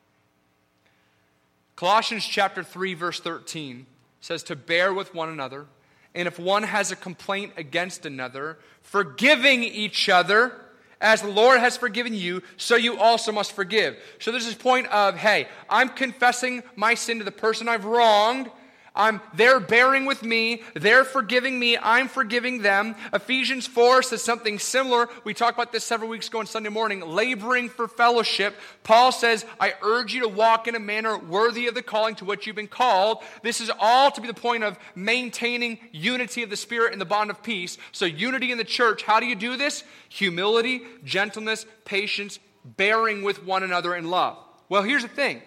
Colossians 1.76 2.26
chapter 2.26 2.62
3 2.62 2.92
verse 2.94 3.20
13 3.20 3.86
says 4.20 4.42
to 4.42 4.56
bear 4.56 4.92
with 4.92 5.14
one 5.14 5.30
another 5.30 5.66
and 6.14 6.26
if 6.26 6.38
one 6.38 6.64
has 6.64 6.90
a 6.90 6.96
complaint 6.96 7.52
against 7.56 8.04
another, 8.04 8.58
forgiving 8.82 9.62
each 9.62 10.08
other 10.08 10.52
as 11.00 11.22
the 11.22 11.28
Lord 11.28 11.60
has 11.60 11.76
forgiven 11.76 12.12
you, 12.12 12.42
so 12.56 12.74
you 12.74 12.98
also 12.98 13.30
must 13.30 13.52
forgive. 13.52 13.96
So 14.18 14.32
there's 14.32 14.46
this 14.46 14.54
point 14.54 14.88
of, 14.88 15.16
hey, 15.16 15.46
I'm 15.70 15.90
confessing 15.90 16.64
my 16.74 16.94
sin 16.94 17.18
to 17.18 17.24
the 17.24 17.30
person 17.30 17.68
I've 17.68 17.84
wronged, 17.84 18.50
I'm, 18.98 19.20
they're 19.32 19.60
bearing 19.60 20.04
with 20.04 20.24
me. 20.24 20.62
They're 20.74 21.04
forgiving 21.04 21.56
me. 21.58 21.78
I'm 21.78 22.08
forgiving 22.08 22.62
them. 22.62 22.96
Ephesians 23.12 23.66
4 23.66 24.02
says 24.02 24.22
something 24.22 24.58
similar. 24.58 25.08
We 25.22 25.34
talked 25.34 25.56
about 25.56 25.70
this 25.70 25.84
several 25.84 26.10
weeks 26.10 26.26
ago 26.26 26.40
on 26.40 26.46
Sunday 26.46 26.68
morning, 26.68 27.00
laboring 27.00 27.68
for 27.68 27.86
fellowship. 27.86 28.56
Paul 28.82 29.12
says, 29.12 29.46
I 29.60 29.74
urge 29.82 30.12
you 30.12 30.22
to 30.22 30.28
walk 30.28 30.66
in 30.66 30.74
a 30.74 30.80
manner 30.80 31.16
worthy 31.16 31.68
of 31.68 31.76
the 31.76 31.82
calling 31.82 32.16
to 32.16 32.24
which 32.24 32.46
you've 32.46 32.56
been 32.56 32.66
called. 32.66 33.22
This 33.42 33.60
is 33.60 33.70
all 33.78 34.10
to 34.10 34.20
be 34.20 34.26
the 34.26 34.34
point 34.34 34.64
of 34.64 34.76
maintaining 34.96 35.78
unity 35.92 36.42
of 36.42 36.50
the 36.50 36.56
Spirit 36.56 36.92
and 36.92 37.00
the 37.00 37.06
bond 37.06 37.30
of 37.30 37.42
peace. 37.42 37.78
So, 37.92 38.04
unity 38.04 38.50
in 38.50 38.58
the 38.58 38.64
church, 38.64 39.04
how 39.04 39.20
do 39.20 39.26
you 39.26 39.36
do 39.36 39.56
this? 39.56 39.84
Humility, 40.08 40.82
gentleness, 41.04 41.66
patience, 41.84 42.40
bearing 42.64 43.22
with 43.22 43.44
one 43.44 43.62
another 43.62 43.94
in 43.94 44.10
love. 44.10 44.36
Well, 44.68 44.82
here's 44.82 45.02
the 45.02 45.08
thing 45.08 45.42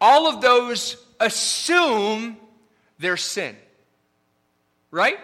all 0.00 0.26
of 0.26 0.40
those 0.40 0.96
assume 1.20 2.36
their 3.04 3.16
sin. 3.16 3.56
Right? 4.90 5.18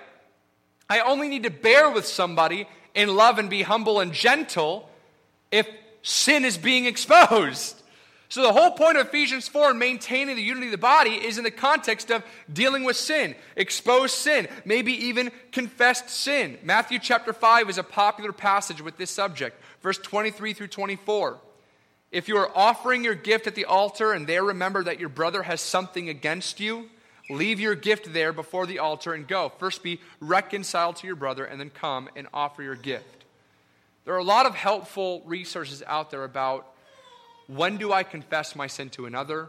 I 0.88 1.00
only 1.00 1.28
need 1.28 1.44
to 1.44 1.50
bear 1.50 1.90
with 1.90 2.06
somebody 2.06 2.68
in 2.94 3.14
love 3.14 3.38
and 3.38 3.48
be 3.48 3.62
humble 3.62 4.00
and 4.00 4.12
gentle 4.12 4.88
if 5.50 5.68
sin 6.02 6.44
is 6.44 6.58
being 6.58 6.86
exposed. 6.86 7.76
So, 8.28 8.42
the 8.42 8.52
whole 8.52 8.70
point 8.70 8.96
of 8.96 9.08
Ephesians 9.08 9.48
4 9.48 9.70
and 9.70 9.78
maintaining 9.78 10.36
the 10.36 10.42
unity 10.42 10.66
of 10.66 10.72
the 10.72 10.78
body 10.78 11.10
is 11.10 11.36
in 11.36 11.42
the 11.42 11.50
context 11.50 12.12
of 12.12 12.22
dealing 12.52 12.84
with 12.84 12.96
sin, 12.96 13.34
exposed 13.56 14.14
sin, 14.14 14.46
maybe 14.64 14.92
even 15.06 15.32
confessed 15.50 16.08
sin. 16.08 16.56
Matthew 16.62 17.00
chapter 17.00 17.32
5 17.32 17.68
is 17.68 17.78
a 17.78 17.82
popular 17.82 18.32
passage 18.32 18.80
with 18.80 18.96
this 18.96 19.10
subject, 19.10 19.60
verse 19.82 19.98
23 19.98 20.52
through 20.52 20.68
24. 20.68 21.38
If 22.12 22.28
you 22.28 22.36
are 22.36 22.56
offering 22.56 23.02
your 23.02 23.16
gift 23.16 23.48
at 23.48 23.56
the 23.56 23.64
altar 23.64 24.12
and 24.12 24.28
there 24.28 24.44
remember 24.44 24.84
that 24.84 25.00
your 25.00 25.08
brother 25.08 25.42
has 25.42 25.60
something 25.60 26.08
against 26.08 26.60
you, 26.60 26.88
Leave 27.30 27.60
your 27.60 27.74
gift 27.74 28.12
there 28.12 28.32
before 28.32 28.66
the 28.66 28.80
altar 28.80 29.14
and 29.14 29.26
go. 29.26 29.48
First 29.58 29.82
be 29.82 30.00
reconciled 30.20 30.96
to 30.96 31.06
your 31.06 31.16
brother 31.16 31.44
and 31.44 31.60
then 31.60 31.70
come 31.70 32.08
and 32.16 32.26
offer 32.34 32.62
your 32.62 32.74
gift. 32.74 33.24
There 34.04 34.14
are 34.14 34.18
a 34.18 34.24
lot 34.24 34.46
of 34.46 34.54
helpful 34.54 35.22
resources 35.24 35.82
out 35.86 36.10
there 36.10 36.24
about 36.24 36.66
when 37.46 37.76
do 37.76 37.92
I 37.92 38.02
confess 38.02 38.56
my 38.56 38.66
sin 38.66 38.90
to 38.90 39.06
another? 39.06 39.48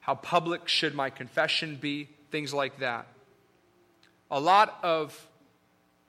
How 0.00 0.14
public 0.14 0.68
should 0.68 0.94
my 0.94 1.10
confession 1.10 1.76
be? 1.76 2.08
Things 2.30 2.52
like 2.52 2.78
that. 2.80 3.06
A 4.30 4.40
lot 4.40 4.78
of 4.82 5.28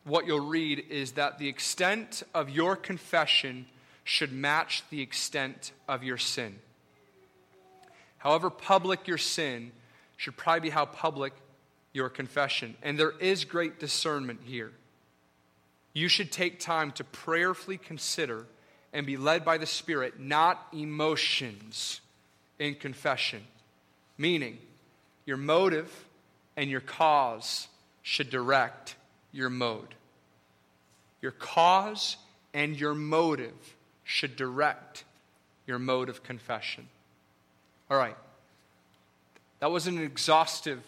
what 0.04 0.26
you'll 0.28 0.46
read 0.46 0.86
is 0.90 1.14
that 1.14 1.38
the 1.38 1.48
extent 1.48 2.24
of 2.34 2.50
your 2.50 2.76
confession 2.76 3.66
should 4.04 4.34
match 4.34 4.84
the 4.90 5.02
extent 5.02 5.72
of 5.88 6.04
your 6.04 6.18
sin. 6.18 6.60
However 8.18 8.50
public 8.50 9.08
your 9.08 9.18
sin, 9.18 9.72
should 10.24 10.38
probably 10.38 10.62
be 10.62 10.70
how 10.70 10.86
public 10.86 11.34
your 11.92 12.08
confession. 12.08 12.78
And 12.82 12.98
there 12.98 13.12
is 13.20 13.44
great 13.44 13.78
discernment 13.78 14.40
here. 14.46 14.72
You 15.92 16.08
should 16.08 16.32
take 16.32 16.62
time 16.62 16.94
to 16.94 17.04
prayerfully 17.04 17.78
consider 17.78 18.46
and 18.94 19.06
be 19.06 19.18
led 19.18 19.44
by 19.44 19.58
the 19.58 19.66
Spirit, 19.66 20.22
not 20.22 20.66
emotions 20.72 22.00
in 22.58 22.76
confession. 22.76 23.44
Meaning, 24.18 24.60
your 25.26 25.36
motive 25.36 25.92
and 26.56 26.70
your 26.70 26.80
cause 26.80 27.68
should 28.02 28.30
direct 28.30 28.96
your 29.34 29.50
mode. 29.50 29.94
Your 31.22 31.32
cause 31.32 32.16
and 32.54 32.80
your 32.80 32.94
motive 32.94 33.76
should 34.06 34.38
direct 34.38 35.04
your 35.68 35.80
mode 35.80 36.08
of 36.08 36.24
confession. 36.24 36.88
All 37.92 37.98
right. 37.98 38.16
That 39.64 39.72
wasn't 39.72 39.98
an 40.00 40.04
exhaustive 40.04 40.84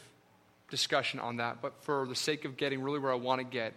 discussion 0.69 1.21
on 1.21 1.37
that, 1.37 1.61
but 1.61 1.81
for 1.83 2.05
the 2.05 2.13
sake 2.13 2.43
of 2.43 2.57
getting 2.57 2.81
really 2.81 2.99
where 2.99 3.09
I 3.13 3.15
want 3.15 3.39
to 3.39 3.45
get, 3.45 3.71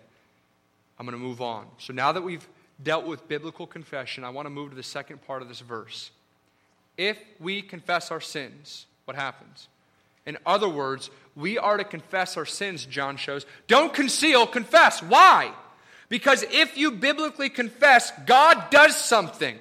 I'm 0.98 1.06
going 1.06 1.16
to 1.16 1.24
move 1.24 1.40
on. 1.40 1.66
So 1.78 1.92
now 1.92 2.10
that 2.10 2.22
we've 2.22 2.44
dealt 2.82 3.06
with 3.06 3.28
biblical 3.28 3.64
confession, 3.64 4.24
I 4.24 4.30
want 4.30 4.46
to 4.46 4.50
move 4.50 4.70
to 4.70 4.76
the 4.76 4.82
second 4.82 5.24
part 5.24 5.40
of 5.40 5.46
this 5.46 5.60
verse. 5.60 6.10
If 6.96 7.16
we 7.38 7.62
confess 7.62 8.10
our 8.10 8.20
sins, 8.20 8.86
what 9.04 9.16
happens? 9.16 9.68
In 10.26 10.36
other 10.44 10.68
words, 10.68 11.10
we 11.36 11.58
are 11.58 11.76
to 11.76 11.84
confess 11.84 12.36
our 12.36 12.44
sins, 12.44 12.84
John 12.84 13.16
shows. 13.18 13.46
Don't 13.68 13.94
conceal, 13.94 14.48
confess. 14.48 15.00
Why? 15.00 15.52
Because 16.08 16.44
if 16.50 16.76
you 16.76 16.90
biblically 16.90 17.50
confess, 17.50 18.10
God 18.26 18.68
does 18.70 18.96
something. 18.96 19.60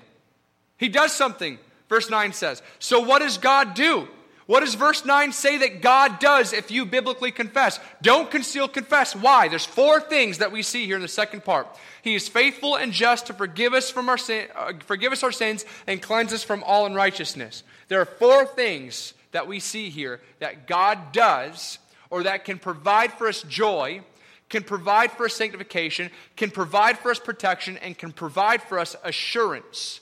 He 0.77 0.89
does 0.89 1.11
something. 1.13 1.59
Verse 1.89 2.09
9 2.09 2.33
says. 2.33 2.63
So 2.79 3.01
what 3.01 3.19
does 3.19 3.38
God 3.38 3.75
do? 3.75 4.07
What 4.47 4.61
does 4.61 4.75
verse 4.75 5.03
9 5.03 5.33
say 5.33 5.57
that 5.57 5.81
God 5.81 6.19
does 6.19 6.53
if 6.53 6.71
you 6.71 6.85
biblically 6.85 7.31
confess? 7.31 7.81
Don't 8.01 8.31
conceal, 8.31 8.69
confess. 8.69 9.13
Why? 9.13 9.49
There's 9.49 9.65
four 9.65 9.99
things 9.99 10.37
that 10.37 10.53
we 10.53 10.63
see 10.63 10.85
here 10.85 10.95
in 10.95 11.01
the 11.01 11.09
second 11.09 11.43
part. 11.43 11.67
He 12.01 12.15
is 12.15 12.29
faithful 12.29 12.77
and 12.77 12.93
just 12.93 13.27
to 13.27 13.33
forgive 13.33 13.73
us 13.73 13.89
from 13.89 14.07
our 14.07 14.17
sin, 14.17 14.47
uh, 14.55 14.71
forgive 14.85 15.11
us 15.11 15.21
our 15.21 15.33
sins 15.33 15.65
and 15.85 16.01
cleanse 16.01 16.31
us 16.31 16.43
from 16.43 16.63
all 16.63 16.85
unrighteousness. 16.85 17.63
There 17.89 17.99
are 17.99 18.05
four 18.05 18.45
things 18.45 19.13
that 19.33 19.47
we 19.47 19.59
see 19.59 19.89
here 19.89 20.21
that 20.39 20.65
God 20.65 21.11
does 21.11 21.77
or 22.09 22.23
that 22.23 22.45
can 22.45 22.57
provide 22.57 23.11
for 23.13 23.27
us 23.27 23.41
joy, 23.43 24.01
can 24.47 24.63
provide 24.63 25.11
for 25.11 25.25
us 25.25 25.33
sanctification, 25.33 26.09
can 26.37 26.51
provide 26.51 26.97
for 26.97 27.11
us 27.11 27.19
protection, 27.19 27.77
and 27.79 27.97
can 27.97 28.13
provide 28.13 28.63
for 28.63 28.79
us 28.79 28.95
assurance 29.03 29.99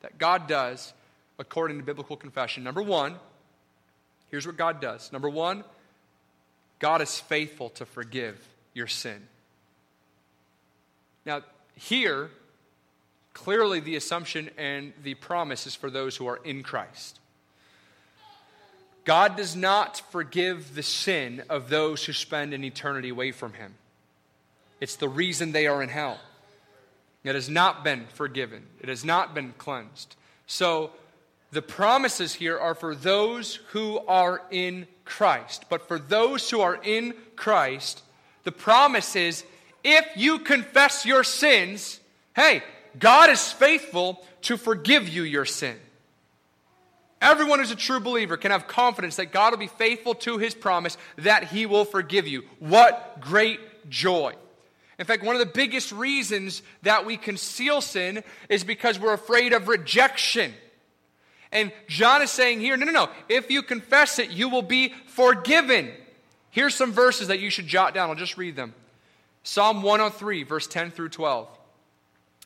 that 0.00 0.16
God 0.16 0.46
does 0.46 0.94
according 1.38 1.76
to 1.76 1.84
biblical 1.84 2.16
confession. 2.16 2.64
Number 2.64 2.82
one, 2.82 3.16
Here's 4.34 4.48
what 4.48 4.56
God 4.56 4.80
does. 4.80 5.12
Number 5.12 5.28
one, 5.28 5.62
God 6.80 7.00
is 7.00 7.20
faithful 7.20 7.68
to 7.70 7.86
forgive 7.86 8.36
your 8.72 8.88
sin. 8.88 9.28
Now, 11.24 11.42
here, 11.76 12.30
clearly 13.32 13.78
the 13.78 13.94
assumption 13.94 14.50
and 14.58 14.92
the 15.04 15.14
promise 15.14 15.68
is 15.68 15.76
for 15.76 15.88
those 15.88 16.16
who 16.16 16.26
are 16.26 16.40
in 16.42 16.64
Christ. 16.64 17.20
God 19.04 19.36
does 19.36 19.54
not 19.54 20.02
forgive 20.10 20.74
the 20.74 20.82
sin 20.82 21.44
of 21.48 21.68
those 21.68 22.04
who 22.04 22.12
spend 22.12 22.52
an 22.52 22.64
eternity 22.64 23.10
away 23.10 23.30
from 23.30 23.52
Him. 23.52 23.74
It's 24.80 24.96
the 24.96 25.08
reason 25.08 25.52
they 25.52 25.68
are 25.68 25.80
in 25.80 25.90
hell. 25.90 26.18
It 27.22 27.36
has 27.36 27.48
not 27.48 27.84
been 27.84 28.06
forgiven, 28.14 28.66
it 28.80 28.88
has 28.88 29.04
not 29.04 29.32
been 29.32 29.54
cleansed. 29.58 30.16
So, 30.48 30.90
the 31.54 31.62
promises 31.62 32.34
here 32.34 32.58
are 32.58 32.74
for 32.74 32.94
those 32.94 33.56
who 33.70 33.98
are 34.06 34.42
in 34.50 34.86
Christ. 35.04 35.66
But 35.68 35.86
for 35.86 35.98
those 35.98 36.50
who 36.50 36.60
are 36.60 36.78
in 36.82 37.14
Christ, 37.36 38.02
the 38.42 38.52
promise 38.52 39.14
is 39.16 39.44
if 39.84 40.04
you 40.16 40.40
confess 40.40 41.06
your 41.06 41.22
sins, 41.22 42.00
hey, 42.34 42.62
God 42.98 43.30
is 43.30 43.52
faithful 43.52 44.24
to 44.42 44.56
forgive 44.56 45.08
you 45.08 45.22
your 45.22 45.44
sin. 45.44 45.76
Everyone 47.22 47.58
who's 47.58 47.70
a 47.70 47.76
true 47.76 48.00
believer 48.00 48.36
can 48.36 48.50
have 48.50 48.66
confidence 48.66 49.16
that 49.16 49.32
God 49.32 49.52
will 49.52 49.58
be 49.58 49.66
faithful 49.66 50.14
to 50.16 50.38
his 50.38 50.54
promise 50.54 50.98
that 51.16 51.44
he 51.44 51.66
will 51.66 51.84
forgive 51.84 52.26
you. 52.26 52.42
What 52.58 53.20
great 53.20 53.60
joy. 53.88 54.34
In 54.98 55.06
fact, 55.06 55.22
one 55.22 55.34
of 55.34 55.40
the 55.40 55.46
biggest 55.46 55.92
reasons 55.92 56.62
that 56.82 57.06
we 57.06 57.16
conceal 57.16 57.80
sin 57.80 58.22
is 58.48 58.64
because 58.64 58.98
we're 58.98 59.14
afraid 59.14 59.52
of 59.52 59.68
rejection. 59.68 60.52
And 61.54 61.72
John 61.86 62.20
is 62.20 62.30
saying 62.30 62.60
here, 62.60 62.76
no, 62.76 62.84
no, 62.84 62.92
no. 62.92 63.08
If 63.28 63.50
you 63.50 63.62
confess 63.62 64.18
it, 64.18 64.30
you 64.30 64.48
will 64.48 64.62
be 64.62 64.92
forgiven. 65.06 65.92
Here's 66.50 66.74
some 66.74 66.92
verses 66.92 67.28
that 67.28 67.38
you 67.38 67.48
should 67.48 67.68
jot 67.68 67.94
down. 67.94 68.10
I'll 68.10 68.16
just 68.16 68.36
read 68.36 68.56
them. 68.56 68.74
Psalm 69.44 69.82
103, 69.82 70.42
verse 70.42 70.66
10 70.66 70.90
through 70.90 71.10
12. 71.10 71.48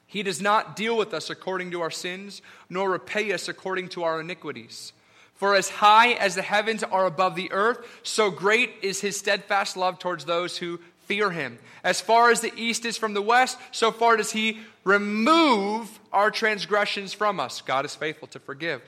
He 0.06 0.22
does 0.22 0.40
not 0.40 0.76
deal 0.76 0.96
with 0.96 1.14
us 1.14 1.30
according 1.30 1.70
to 1.70 1.80
our 1.80 1.90
sins, 1.90 2.42
nor 2.68 2.90
repay 2.90 3.32
us 3.32 3.48
according 3.48 3.88
to 3.90 4.04
our 4.04 4.20
iniquities. 4.20 4.92
For 5.34 5.54
as 5.54 5.68
high 5.68 6.12
as 6.12 6.34
the 6.34 6.42
heavens 6.42 6.82
are 6.82 7.06
above 7.06 7.34
the 7.34 7.52
earth, 7.52 7.86
so 8.02 8.30
great 8.30 8.72
is 8.82 9.00
his 9.00 9.16
steadfast 9.16 9.76
love 9.76 9.98
towards 9.98 10.24
those 10.24 10.58
who 10.58 10.80
fear 11.06 11.30
him. 11.30 11.58
As 11.84 12.00
far 12.00 12.30
as 12.30 12.40
the 12.40 12.52
east 12.56 12.84
is 12.84 12.96
from 12.96 13.14
the 13.14 13.22
west, 13.22 13.56
so 13.70 13.90
far 13.90 14.16
does 14.16 14.32
he 14.32 14.58
remove 14.84 16.00
our 16.12 16.30
transgressions 16.30 17.12
from 17.12 17.38
us. 17.38 17.60
God 17.60 17.84
is 17.84 17.94
faithful 17.94 18.28
to 18.28 18.38
forgive. 18.38 18.82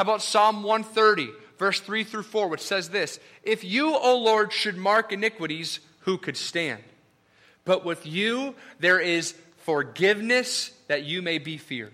How 0.00 0.04
about 0.04 0.22
Psalm 0.22 0.62
130, 0.62 1.28
verse 1.58 1.78
3 1.78 2.04
through 2.04 2.22
4, 2.22 2.48
which 2.48 2.62
says 2.62 2.88
this 2.88 3.20
If 3.42 3.64
you, 3.64 3.94
O 3.94 4.16
Lord, 4.16 4.50
should 4.50 4.78
mark 4.78 5.12
iniquities, 5.12 5.78
who 6.00 6.16
could 6.16 6.38
stand? 6.38 6.82
But 7.66 7.84
with 7.84 8.06
you 8.06 8.54
there 8.78 8.98
is 8.98 9.34
forgiveness 9.58 10.70
that 10.88 11.02
you 11.02 11.20
may 11.20 11.36
be 11.36 11.58
feared. 11.58 11.92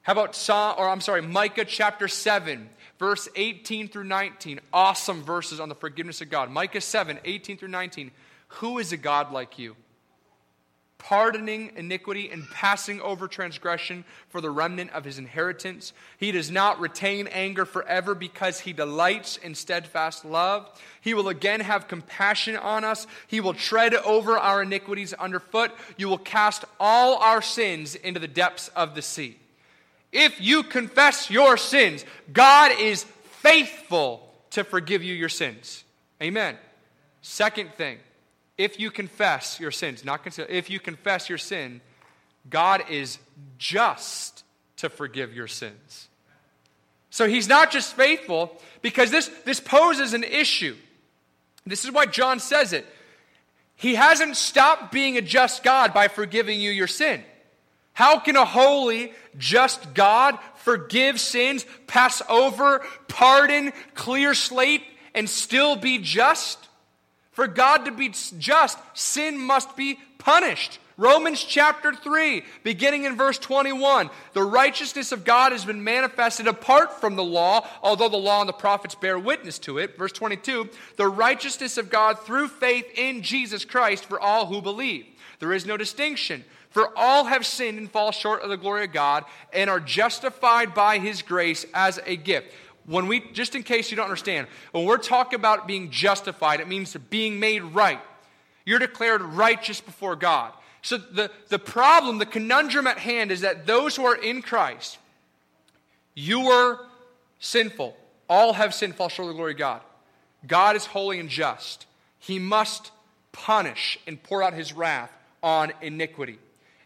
How 0.00 0.12
about 0.12 0.34
Psalm, 0.34 0.76
or 0.78 0.88
I'm 0.88 1.02
sorry, 1.02 1.20
Micah 1.20 1.66
chapter 1.66 2.08
7, 2.08 2.70
verse 2.98 3.28
18 3.36 3.88
through 3.88 4.04
19. 4.04 4.60
Awesome 4.72 5.22
verses 5.22 5.60
on 5.60 5.68
the 5.68 5.74
forgiveness 5.74 6.22
of 6.22 6.30
God. 6.30 6.50
Micah 6.50 6.80
7, 6.80 7.18
18 7.26 7.58
through 7.58 7.68
19. 7.68 8.10
Who 8.48 8.78
is 8.78 8.90
a 8.90 8.96
God 8.96 9.32
like 9.32 9.58
you? 9.58 9.76
Pardoning 11.02 11.72
iniquity 11.76 12.30
and 12.30 12.48
passing 12.50 13.00
over 13.00 13.26
transgression 13.26 14.04
for 14.28 14.40
the 14.40 14.50
remnant 14.50 14.92
of 14.92 15.04
his 15.04 15.18
inheritance. 15.18 15.92
He 16.16 16.30
does 16.30 16.50
not 16.50 16.78
retain 16.78 17.26
anger 17.26 17.66
forever 17.66 18.14
because 18.14 18.60
he 18.60 18.72
delights 18.72 19.36
in 19.36 19.56
steadfast 19.56 20.24
love. 20.24 20.70
He 21.00 21.12
will 21.12 21.28
again 21.28 21.60
have 21.60 21.88
compassion 21.88 22.56
on 22.56 22.84
us. 22.84 23.08
He 23.26 23.40
will 23.40 23.54
tread 23.54 23.94
over 23.94 24.38
our 24.38 24.62
iniquities 24.62 25.12
underfoot. 25.12 25.72
You 25.96 26.08
will 26.08 26.18
cast 26.18 26.64
all 26.78 27.16
our 27.16 27.42
sins 27.42 27.96
into 27.96 28.20
the 28.20 28.28
depths 28.28 28.68
of 28.68 28.94
the 28.94 29.02
sea. 29.02 29.36
If 30.12 30.40
you 30.40 30.62
confess 30.62 31.30
your 31.30 31.56
sins, 31.56 32.04
God 32.32 32.70
is 32.78 33.04
faithful 33.40 34.32
to 34.50 34.62
forgive 34.62 35.02
you 35.02 35.14
your 35.14 35.28
sins. 35.28 35.82
Amen. 36.22 36.56
Second 37.22 37.74
thing, 37.74 37.98
if 38.62 38.78
you 38.78 38.90
confess 38.90 39.58
your 39.58 39.72
sins, 39.72 40.04
not 40.04 40.22
consider, 40.22 40.48
if 40.50 40.70
you 40.70 40.78
confess 40.78 41.28
your 41.28 41.38
sin, 41.38 41.80
God 42.48 42.84
is 42.88 43.18
just 43.58 44.44
to 44.76 44.88
forgive 44.88 45.34
your 45.34 45.48
sins. 45.48 46.08
So 47.10 47.28
he's 47.28 47.48
not 47.48 47.72
just 47.72 47.94
faithful 47.94 48.56
because 48.80 49.10
this, 49.10 49.28
this 49.44 49.60
poses 49.60 50.14
an 50.14 50.24
issue. 50.24 50.76
This 51.66 51.84
is 51.84 51.90
why 51.90 52.06
John 52.06 52.38
says 52.38 52.72
it. 52.72 52.86
He 53.74 53.96
hasn't 53.96 54.36
stopped 54.36 54.92
being 54.92 55.18
a 55.18 55.22
just 55.22 55.64
God 55.64 55.92
by 55.92 56.06
forgiving 56.06 56.60
you 56.60 56.70
your 56.70 56.86
sin. 56.86 57.22
How 57.94 58.20
can 58.20 58.36
a 58.36 58.44
holy, 58.44 59.12
just 59.36 59.92
God 59.92 60.38
forgive 60.56 61.20
sins, 61.20 61.66
pass 61.86 62.22
over, 62.28 62.84
pardon, 63.08 63.72
clear 63.94 64.34
slate, 64.34 64.84
and 65.14 65.28
still 65.28 65.76
be 65.76 65.98
just? 65.98 66.68
For 67.32 67.46
God 67.46 67.86
to 67.86 67.92
be 67.92 68.10
just, 68.10 68.78
sin 68.94 69.38
must 69.38 69.76
be 69.76 69.98
punished. 70.18 70.78
Romans 70.98 71.42
chapter 71.42 71.94
3, 71.94 72.44
beginning 72.62 73.04
in 73.04 73.16
verse 73.16 73.38
21. 73.38 74.10
The 74.34 74.42
righteousness 74.42 75.10
of 75.10 75.24
God 75.24 75.52
has 75.52 75.64
been 75.64 75.82
manifested 75.82 76.46
apart 76.46 77.00
from 77.00 77.16
the 77.16 77.24
law, 77.24 77.66
although 77.82 78.10
the 78.10 78.18
law 78.18 78.40
and 78.40 78.48
the 78.48 78.52
prophets 78.52 78.94
bear 78.94 79.18
witness 79.18 79.58
to 79.60 79.78
it. 79.78 79.96
Verse 79.96 80.12
22 80.12 80.68
The 80.96 81.08
righteousness 81.08 81.78
of 81.78 81.90
God 81.90 82.20
through 82.20 82.48
faith 82.48 82.86
in 82.94 83.22
Jesus 83.22 83.64
Christ 83.64 84.04
for 84.04 84.20
all 84.20 84.46
who 84.46 84.60
believe. 84.60 85.06
There 85.38 85.52
is 85.52 85.66
no 85.66 85.76
distinction. 85.76 86.44
For 86.70 86.96
all 86.96 87.24
have 87.24 87.44
sinned 87.44 87.78
and 87.78 87.90
fall 87.90 88.12
short 88.12 88.40
of 88.40 88.48
the 88.48 88.56
glory 88.56 88.84
of 88.84 88.92
God 88.92 89.24
and 89.52 89.68
are 89.68 89.80
justified 89.80 90.72
by 90.72 90.98
his 90.98 91.20
grace 91.20 91.66
as 91.74 92.00
a 92.06 92.16
gift 92.16 92.46
when 92.86 93.06
we, 93.06 93.20
just 93.32 93.54
in 93.54 93.62
case 93.62 93.90
you 93.90 93.96
don't 93.96 94.06
understand, 94.06 94.46
when 94.72 94.84
we're 94.84 94.98
talking 94.98 95.38
about 95.38 95.66
being 95.66 95.90
justified, 95.90 96.60
it 96.60 96.68
means 96.68 96.96
being 97.10 97.38
made 97.38 97.62
right. 97.62 98.00
You're 98.64 98.78
declared 98.78 99.22
righteous 99.22 99.80
before 99.80 100.16
God. 100.16 100.52
So 100.82 100.98
the, 100.98 101.30
the 101.48 101.58
problem, 101.58 102.18
the 102.18 102.26
conundrum 102.26 102.86
at 102.86 102.98
hand 102.98 103.30
is 103.30 103.42
that 103.42 103.66
those 103.66 103.94
who 103.94 104.04
are 104.04 104.16
in 104.16 104.42
Christ, 104.42 104.98
you 106.14 106.40
were 106.40 106.80
sinful. 107.38 107.96
All 108.28 108.52
have 108.52 108.74
sinned, 108.74 108.96
fall 108.96 109.08
short 109.08 109.26
of 109.26 109.34
the 109.34 109.36
glory 109.36 109.52
of 109.52 109.58
God. 109.58 109.80
God 110.46 110.74
is 110.74 110.86
holy 110.86 111.20
and 111.20 111.28
just. 111.28 111.86
He 112.18 112.38
must 112.38 112.90
punish 113.30 113.98
and 114.06 114.20
pour 114.22 114.42
out 114.42 114.54
his 114.54 114.72
wrath 114.72 115.12
on 115.42 115.72
iniquity. 115.80 116.38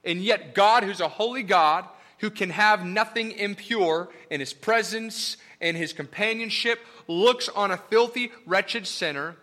And 0.04 0.22
yet, 0.22 0.54
God, 0.54 0.82
who's 0.82 1.00
a 1.00 1.08
holy 1.08 1.42
God, 1.42 1.86
who 2.18 2.30
can 2.30 2.50
have 2.50 2.84
nothing 2.84 3.32
impure 3.32 4.08
in 4.30 4.40
his 4.40 4.52
presence 4.52 5.36
and 5.60 5.76
his 5.76 5.92
companionship, 5.92 6.80
looks 7.08 7.48
on 7.48 7.70
a 7.70 7.76
filthy, 7.76 8.32
wretched 8.46 8.86
sinner 8.86 9.36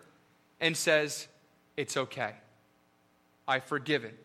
and 0.59 0.76
says, 0.76 1.28
It's 1.78 1.97
okay. 1.97 2.34
I 3.47 3.59
forgive 3.59 4.03
it. 4.03 4.17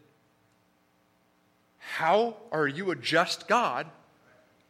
How 1.78 2.36
are 2.52 2.68
you 2.68 2.90
a 2.90 2.96
just 2.96 3.48
God 3.48 3.86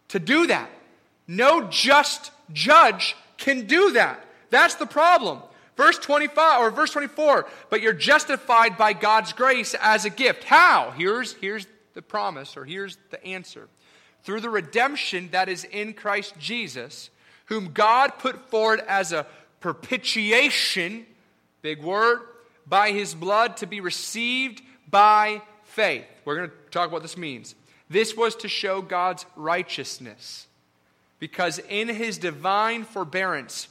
to 0.08 0.18
do 0.18 0.46
that? 0.46 0.70
No 1.26 1.68
just 1.68 2.30
judge 2.52 3.16
can 3.36 3.66
do 3.66 3.92
that. 3.92 4.24
That's 4.50 4.76
the 4.76 4.86
problem. 4.86 5.42
Verse 5.76 5.98
25 5.98 6.60
or 6.60 6.70
verse 6.70 6.90
24, 6.90 7.46
but 7.70 7.80
you're 7.80 7.92
justified 7.92 8.76
by 8.76 8.92
God's 8.94 9.32
grace 9.32 9.76
as 9.80 10.04
a 10.04 10.10
gift. 10.10 10.42
How? 10.42 10.92
Here's, 10.96 11.34
here's 11.34 11.66
the 11.98 12.02
promise, 12.02 12.56
or 12.56 12.64
here's 12.64 12.96
the 13.10 13.22
answer. 13.24 13.66
Through 14.22 14.40
the 14.40 14.50
redemption 14.50 15.30
that 15.32 15.48
is 15.48 15.64
in 15.64 15.94
Christ 15.94 16.34
Jesus, 16.38 17.10
whom 17.46 17.72
God 17.72 18.12
put 18.20 18.48
forward 18.50 18.80
as 18.86 19.12
a 19.12 19.26
propitiation, 19.58 21.06
big 21.60 21.82
word, 21.82 22.20
by 22.68 22.92
his 22.92 23.16
blood 23.16 23.56
to 23.56 23.66
be 23.66 23.80
received 23.80 24.62
by 24.88 25.42
faith. 25.64 26.04
We're 26.24 26.36
going 26.36 26.50
to 26.50 26.56
talk 26.70 26.86
about 26.86 26.92
what 26.92 27.02
this 27.02 27.16
means. 27.16 27.56
This 27.90 28.16
was 28.16 28.36
to 28.36 28.48
show 28.48 28.80
God's 28.80 29.26
righteousness, 29.34 30.46
because 31.18 31.58
in 31.58 31.88
his 31.88 32.16
divine 32.16 32.84
forbearance, 32.84 33.66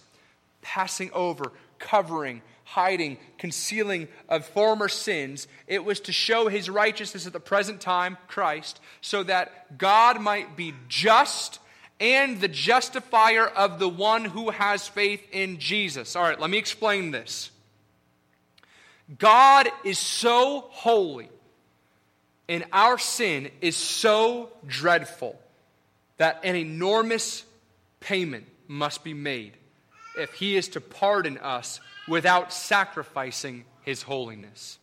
passing 0.62 1.12
over, 1.14 1.54
covering, 1.80 2.42
hiding, 2.68 3.18
concealing 3.38 4.10
of 4.28 4.46
former 4.46 4.90
sins. 4.90 5.48
It 5.68 5.86
was 5.86 6.02
to 6.02 6.12
show 6.12 6.50
his 6.50 6.70
righteousness 6.70 7.26
at 7.26 7.32
the 7.32 7.40
present 7.40 7.80
time, 7.80 8.18
Christ, 8.28 8.82
so 9.00 9.24
that 9.24 9.78
God 9.78 10.20
might 10.20 10.58
be 10.58 10.74
just 10.90 11.60
and 12.00 12.42
the 12.42 12.50
justifier 12.50 13.48
of 13.48 13.80
the 13.80 13.90
one 13.90 14.26
who 14.26 14.50
has 14.50 14.88
faith 14.88 15.24
in 15.32 15.60
Jesus. 15.60 16.16
All 16.16 16.24
right, 16.24 16.40
let 16.40 16.50
me 16.50 16.58
explain 16.58 17.12
this. 17.12 17.52
God 19.18 19.70
is 19.86 19.98
so 19.98 20.68
holy 20.70 21.30
and 22.50 22.66
our 22.74 22.98
sin 22.98 23.50
is 23.62 23.78
so 23.78 24.50
dreadful 24.68 25.40
that 26.18 26.42
an 26.44 26.58
enormous 26.58 27.46
payment 28.02 28.46
must 28.68 29.06
be 29.06 29.14
made 29.14 29.54
if 30.18 30.34
he 30.34 30.58
is 30.58 30.68
to 30.70 30.82
pardon 30.82 31.38
us 31.38 31.80
without 32.08 32.54
sacrificing 32.54 33.66
his 33.84 34.04
holiness. 34.04 34.80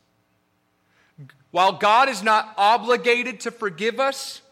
While 1.50 1.72
God 1.72 2.08
is 2.08 2.22
not 2.22 2.52
obligated 2.56 3.40
to 3.40 3.50
forgive 3.50 4.00
us, 4.00 4.42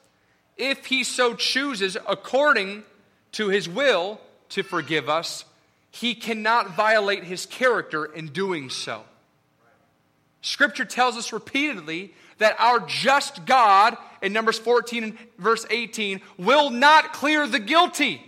if 0.57 0.87
he 0.87 1.05
so 1.05 1.35
chooses, 1.35 1.97
according 2.09 2.85
to 3.33 3.49
his 3.49 3.68
will, 3.68 4.20
to 4.51 4.62
forgive 4.62 5.09
us, 5.09 5.45
he 5.91 6.14
cannot 6.14 6.77
violate 6.77 7.25
his 7.25 7.47
character 7.47 8.05
in 8.05 8.29
doing 8.29 8.70
so. 8.70 9.03
Scripture 10.41 10.85
tells 10.85 11.16
us 11.16 11.33
repeatedly 11.33 12.14
that 12.39 12.59
our 12.59 12.81
just 12.81 13.47
God, 13.47 13.97
in 14.20 14.33
Numbers 14.33 14.59
14 14.59 15.05
and 15.05 15.18
verse 15.39 15.66
18, 15.70 16.20
will 16.39 16.70
not 16.70 17.12
clear 17.12 17.47
the 17.47 17.59
guilty. 17.59 18.23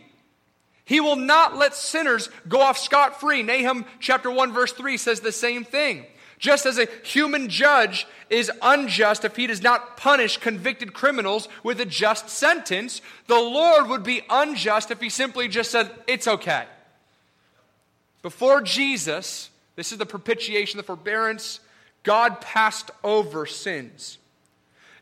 He 0.84 1.00
will 1.00 1.16
not 1.16 1.56
let 1.56 1.74
sinners 1.74 2.28
go 2.48 2.60
off 2.60 2.78
scot 2.78 3.20
free. 3.20 3.42
Nahum 3.42 3.86
chapter 4.00 4.30
1 4.30 4.52
verse 4.52 4.72
3 4.72 4.96
says 4.96 5.20
the 5.20 5.32
same 5.32 5.64
thing. 5.64 6.04
Just 6.38 6.66
as 6.66 6.78
a 6.78 6.88
human 7.02 7.48
judge 7.48 8.06
is 8.28 8.50
unjust 8.60 9.24
if 9.24 9.36
he 9.36 9.46
does 9.46 9.62
not 9.62 9.96
punish 9.96 10.36
convicted 10.36 10.92
criminals 10.92 11.48
with 11.62 11.80
a 11.80 11.86
just 11.86 12.28
sentence, 12.28 13.00
the 13.28 13.38
Lord 13.38 13.88
would 13.88 14.02
be 14.02 14.22
unjust 14.28 14.90
if 14.90 15.00
he 15.00 15.08
simply 15.08 15.48
just 15.48 15.70
said, 15.70 15.90
It's 16.06 16.28
okay. 16.28 16.66
Before 18.20 18.60
Jesus, 18.60 19.50
this 19.76 19.92
is 19.92 19.98
the 19.98 20.06
propitiation, 20.06 20.76
the 20.76 20.82
forbearance, 20.82 21.60
God 22.02 22.40
passed 22.40 22.90
over 23.02 23.46
sins. 23.46 24.18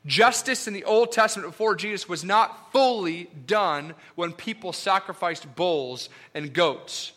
Justice 0.05 0.66
in 0.66 0.74
the 0.74 0.84
Old 0.84 1.12
Testament 1.12 1.50
before 1.50 1.76
Jesus 1.76 2.09
was 2.09 2.24
not 2.24 2.72
fully 2.72 3.30
done 3.46 3.94
when 4.14 4.32
people 4.32 4.72
sacrificed 4.72 5.55
bulls 5.55 6.09
and 6.34 6.53
goats. 6.53 7.12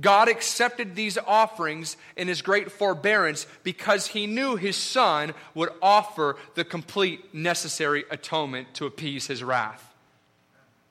God 0.00 0.28
accepted 0.28 0.96
these 0.96 1.16
offerings 1.16 1.96
in 2.16 2.26
his 2.26 2.42
great 2.42 2.72
forbearance 2.72 3.46
because 3.62 4.08
he 4.08 4.26
knew 4.26 4.56
his 4.56 4.76
son 4.76 5.34
would 5.54 5.70
offer 5.80 6.36
the 6.56 6.64
complete 6.64 7.32
necessary 7.32 8.04
atonement 8.10 8.74
to 8.74 8.86
appease 8.86 9.28
his 9.28 9.44
wrath. 9.44 9.94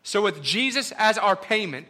So, 0.03 0.21
with 0.21 0.41
Jesus 0.41 0.93
as 0.97 1.17
our 1.17 1.35
payment, 1.35 1.87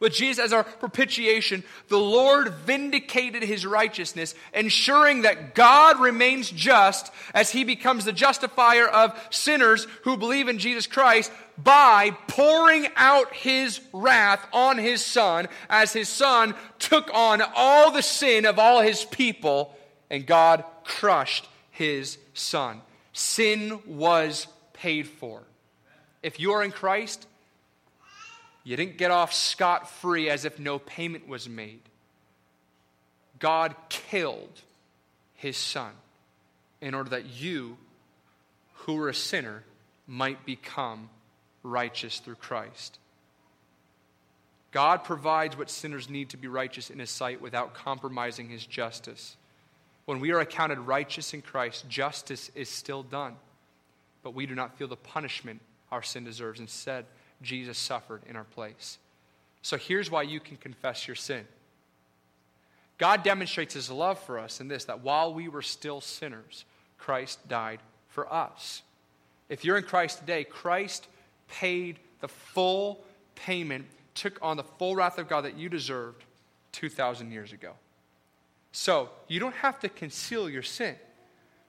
with 0.00 0.12
Jesus 0.12 0.44
as 0.44 0.52
our 0.52 0.64
propitiation, 0.64 1.64
the 1.88 1.98
Lord 1.98 2.52
vindicated 2.52 3.42
his 3.42 3.64
righteousness, 3.64 4.34
ensuring 4.52 5.22
that 5.22 5.54
God 5.54 6.00
remains 6.00 6.50
just 6.50 7.12
as 7.32 7.50
he 7.50 7.64
becomes 7.64 8.04
the 8.04 8.12
justifier 8.12 8.86
of 8.86 9.18
sinners 9.30 9.86
who 10.02 10.16
believe 10.16 10.48
in 10.48 10.58
Jesus 10.58 10.86
Christ 10.86 11.32
by 11.56 12.10
pouring 12.26 12.88
out 12.96 13.32
his 13.32 13.80
wrath 13.92 14.44
on 14.52 14.78
his 14.78 15.04
son 15.04 15.48
as 15.70 15.92
his 15.92 16.08
son 16.08 16.54
took 16.78 17.08
on 17.14 17.42
all 17.54 17.92
the 17.92 18.02
sin 18.02 18.44
of 18.44 18.58
all 18.58 18.80
his 18.80 19.04
people 19.04 19.76
and 20.10 20.26
God 20.26 20.64
crushed 20.84 21.48
his 21.70 22.18
son. 22.34 22.80
Sin 23.12 23.80
was 23.86 24.46
paid 24.72 25.06
for. 25.06 25.42
If 26.22 26.40
you 26.40 26.52
are 26.52 26.62
in 26.62 26.72
Christ, 26.72 27.26
you 28.64 28.76
didn't 28.76 28.96
get 28.96 29.10
off 29.10 29.32
scot 29.32 29.88
free 29.88 30.30
as 30.30 30.44
if 30.44 30.58
no 30.58 30.78
payment 30.78 31.28
was 31.28 31.48
made. 31.48 31.82
God 33.38 33.74
killed 33.90 34.62
his 35.34 35.56
son 35.56 35.92
in 36.80 36.94
order 36.94 37.10
that 37.10 37.26
you, 37.26 37.76
who 38.72 38.94
were 38.94 39.10
a 39.10 39.14
sinner, 39.14 39.62
might 40.06 40.44
become 40.46 41.10
righteous 41.62 42.18
through 42.18 42.36
Christ. 42.36 42.98
God 44.72 45.04
provides 45.04 45.56
what 45.56 45.70
sinners 45.70 46.10
need 46.10 46.30
to 46.30 46.36
be 46.36 46.48
righteous 46.48 46.90
in 46.90 46.98
his 46.98 47.10
sight 47.10 47.40
without 47.40 47.74
compromising 47.74 48.48
his 48.48 48.66
justice. 48.66 49.36
When 50.04 50.20
we 50.20 50.32
are 50.32 50.40
accounted 50.40 50.78
righteous 50.78 51.32
in 51.32 51.42
Christ, 51.42 51.88
justice 51.88 52.50
is 52.54 52.68
still 52.68 53.02
done, 53.02 53.36
but 54.22 54.34
we 54.34 54.46
do 54.46 54.54
not 54.54 54.76
feel 54.76 54.88
the 54.88 54.96
punishment 54.96 55.60
our 55.92 56.02
sin 56.02 56.24
deserves. 56.24 56.60
Instead, 56.60 57.06
Jesus 57.42 57.78
suffered 57.78 58.22
in 58.28 58.36
our 58.36 58.44
place. 58.44 58.98
So 59.62 59.76
here's 59.76 60.10
why 60.10 60.22
you 60.22 60.40
can 60.40 60.56
confess 60.56 61.06
your 61.06 61.14
sin. 61.14 61.46
God 62.98 63.22
demonstrates 63.22 63.74
his 63.74 63.90
love 63.90 64.18
for 64.18 64.38
us 64.38 64.60
in 64.60 64.68
this 64.68 64.84
that 64.84 65.02
while 65.02 65.34
we 65.34 65.48
were 65.48 65.62
still 65.62 66.00
sinners, 66.00 66.64
Christ 66.98 67.46
died 67.48 67.80
for 68.08 68.32
us. 68.32 68.82
If 69.48 69.64
you're 69.64 69.76
in 69.76 69.84
Christ 69.84 70.20
today, 70.20 70.44
Christ 70.44 71.08
paid 71.48 71.98
the 72.20 72.28
full 72.28 73.04
payment, 73.34 73.86
took 74.14 74.38
on 74.40 74.56
the 74.56 74.62
full 74.62 74.96
wrath 74.96 75.18
of 75.18 75.28
God 75.28 75.42
that 75.42 75.56
you 75.56 75.68
deserved 75.68 76.24
2,000 76.72 77.32
years 77.32 77.52
ago. 77.52 77.72
So 78.72 79.10
you 79.28 79.40
don't 79.40 79.54
have 79.56 79.78
to 79.80 79.88
conceal 79.88 80.48
your 80.48 80.62
sin 80.62 80.96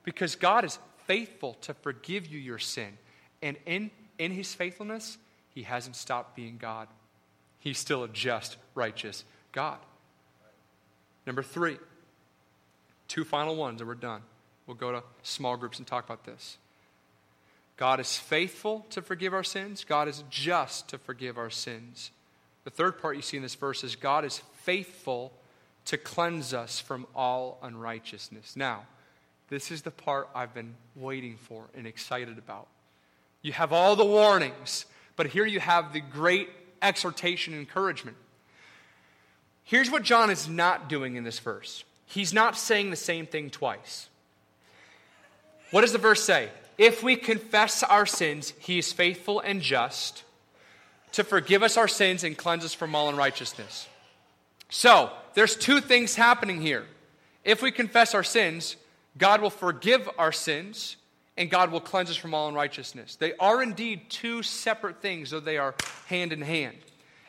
because 0.04 0.36
God 0.36 0.64
is 0.64 0.78
faithful 1.06 1.54
to 1.62 1.74
forgive 1.74 2.26
you 2.26 2.38
your 2.38 2.58
sin. 2.58 2.98
And 3.42 3.56
in, 3.66 3.90
in 4.18 4.32
his 4.32 4.54
faithfulness, 4.54 5.18
he 5.56 5.62
hasn't 5.62 5.96
stopped 5.96 6.36
being 6.36 6.58
God. 6.58 6.86
He's 7.60 7.78
still 7.78 8.04
a 8.04 8.08
just, 8.08 8.58
righteous 8.74 9.24
God. 9.52 9.78
Number 11.26 11.42
three, 11.42 11.78
two 13.08 13.24
final 13.24 13.56
ones, 13.56 13.80
and 13.80 13.88
we're 13.88 13.94
done. 13.94 14.20
We'll 14.66 14.76
go 14.76 14.92
to 14.92 15.02
small 15.22 15.56
groups 15.56 15.78
and 15.78 15.86
talk 15.86 16.04
about 16.04 16.24
this. 16.24 16.58
God 17.78 18.00
is 18.00 18.18
faithful 18.18 18.84
to 18.90 19.00
forgive 19.00 19.32
our 19.32 19.42
sins, 19.42 19.82
God 19.82 20.08
is 20.08 20.24
just 20.28 20.88
to 20.90 20.98
forgive 20.98 21.38
our 21.38 21.50
sins. 21.50 22.10
The 22.64 22.70
third 22.70 23.00
part 23.00 23.16
you 23.16 23.22
see 23.22 23.38
in 23.38 23.42
this 23.42 23.54
verse 23.54 23.82
is 23.82 23.96
God 23.96 24.26
is 24.26 24.42
faithful 24.62 25.32
to 25.86 25.96
cleanse 25.96 26.52
us 26.52 26.80
from 26.80 27.06
all 27.14 27.58
unrighteousness. 27.62 28.56
Now, 28.56 28.82
this 29.48 29.70
is 29.70 29.80
the 29.80 29.90
part 29.90 30.28
I've 30.34 30.52
been 30.52 30.74
waiting 30.94 31.38
for 31.38 31.64
and 31.74 31.86
excited 31.86 32.36
about. 32.36 32.66
You 33.40 33.52
have 33.52 33.72
all 33.72 33.96
the 33.96 34.04
warnings 34.04 34.84
but 35.16 35.26
here 35.26 35.46
you 35.46 35.60
have 35.60 35.92
the 35.92 36.00
great 36.00 36.50
exhortation 36.80 37.54
and 37.54 37.60
encouragement. 37.60 38.16
Here's 39.64 39.90
what 39.90 40.04
John 40.04 40.30
is 40.30 40.48
not 40.48 40.88
doing 40.88 41.16
in 41.16 41.24
this 41.24 41.38
verse 41.38 41.84
he's 42.06 42.32
not 42.32 42.56
saying 42.56 42.90
the 42.90 42.96
same 42.96 43.26
thing 43.26 43.50
twice. 43.50 44.08
What 45.72 45.80
does 45.80 45.92
the 45.92 45.98
verse 45.98 46.22
say? 46.22 46.50
If 46.78 47.02
we 47.02 47.16
confess 47.16 47.82
our 47.82 48.06
sins, 48.06 48.52
he 48.58 48.78
is 48.78 48.92
faithful 48.92 49.40
and 49.40 49.60
just 49.60 50.22
to 51.12 51.24
forgive 51.24 51.62
us 51.62 51.76
our 51.76 51.88
sins 51.88 52.22
and 52.22 52.36
cleanse 52.36 52.64
us 52.64 52.74
from 52.74 52.94
all 52.94 53.08
unrighteousness. 53.08 53.88
So, 54.68 55.10
there's 55.34 55.56
two 55.56 55.80
things 55.80 56.14
happening 56.14 56.60
here. 56.60 56.84
If 57.44 57.62
we 57.62 57.70
confess 57.70 58.14
our 58.14 58.24
sins, 58.24 58.76
God 59.16 59.40
will 59.40 59.50
forgive 59.50 60.08
our 60.18 60.32
sins 60.32 60.96
and 61.36 61.50
God 61.50 61.70
will 61.70 61.80
cleanse 61.80 62.10
us 62.10 62.16
from 62.16 62.34
all 62.34 62.48
unrighteousness. 62.48 63.16
They 63.16 63.34
are 63.34 63.62
indeed 63.62 64.08
two 64.08 64.42
separate 64.42 65.02
things, 65.02 65.30
though 65.30 65.40
they 65.40 65.58
are 65.58 65.74
hand 66.06 66.32
in 66.32 66.42
hand. 66.42 66.76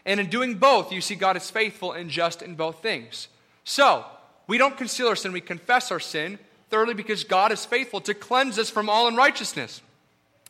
And 0.06 0.20
in 0.20 0.30
doing 0.30 0.56
both, 0.56 0.92
you 0.92 1.02
see 1.02 1.16
God 1.16 1.36
is 1.36 1.52
faithful 1.52 1.92
and 1.92 2.10
just 2.10 2.42
in 2.42 2.56
both 2.56 2.82
things. 2.82 3.28
So, 3.64 4.06
we 4.48 4.58
don't 4.58 4.78
conceal 4.78 5.08
our 5.08 5.16
sin, 5.16 5.34
we 5.34 5.42
confess 5.42 5.92
our 5.92 6.00
sin. 6.00 6.40
Thirdly, 6.70 6.94
because 6.94 7.24
God 7.24 7.54
is 7.54 7.66
faithful 7.66 8.02
to 8.02 8.14
cleanse 8.14 8.60
us 8.60 8.70
from 8.70 8.90
all 8.90 9.08
unrighteousness. 9.08 9.82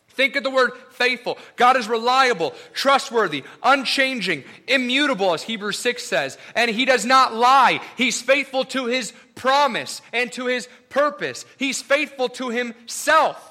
Think 0.08 0.34
of 0.34 0.42
the 0.42 0.50
word 0.50 0.72
faithful. 0.90 1.38
God 1.54 1.76
is 1.76 1.88
reliable, 1.88 2.52
trustworthy, 2.72 3.44
unchanging, 3.62 4.42
immutable, 4.66 5.32
as 5.32 5.44
Hebrews 5.44 5.78
6 5.78 6.02
says. 6.02 6.38
And 6.56 6.72
He 6.72 6.84
does 6.84 7.04
not 7.04 7.36
lie. 7.36 7.80
He's 7.96 8.20
faithful 8.20 8.64
to 8.66 8.86
His 8.86 9.12
promise 9.36 10.02
and 10.12 10.32
to 10.32 10.46
His 10.46 10.68
purpose. 10.88 11.44
He's 11.56 11.80
faithful 11.80 12.28
to 12.30 12.48
Himself. 12.48 13.47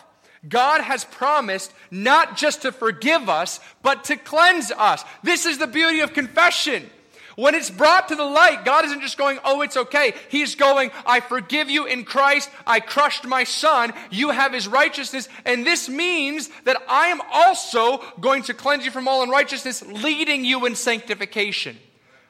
God 0.47 0.81
has 0.81 1.05
promised 1.05 1.73
not 1.89 2.37
just 2.37 2.63
to 2.63 2.71
forgive 2.71 3.29
us, 3.29 3.59
but 3.81 4.05
to 4.05 4.17
cleanse 4.17 4.71
us. 4.71 5.03
This 5.23 5.45
is 5.45 5.57
the 5.57 5.67
beauty 5.67 6.01
of 6.01 6.13
confession. 6.13 6.89
When 7.37 7.53
it's 7.53 7.69
brought 7.69 8.07
to 8.07 8.15
the 8.15 8.23
light, 8.23 8.65
God 8.65 8.83
isn't 8.85 9.01
just 9.01 9.15
going, 9.15 9.37
oh, 9.45 9.61
it's 9.61 9.77
okay. 9.77 10.15
He's 10.29 10.55
going, 10.55 10.89
I 11.05 11.19
forgive 11.19 11.69
you 11.69 11.85
in 11.85 12.03
Christ. 12.03 12.49
I 12.65 12.79
crushed 12.79 13.27
my 13.27 13.43
son. 13.43 13.93
You 14.09 14.31
have 14.31 14.53
his 14.53 14.67
righteousness. 14.67 15.29
And 15.45 15.63
this 15.63 15.87
means 15.87 16.49
that 16.63 16.81
I 16.89 17.09
am 17.09 17.21
also 17.31 17.99
going 18.19 18.41
to 18.43 18.55
cleanse 18.55 18.85
you 18.85 18.91
from 18.91 19.07
all 19.07 19.21
unrighteousness, 19.21 19.83
leading 19.85 20.45
you 20.45 20.65
in 20.65 20.73
sanctification. 20.73 21.77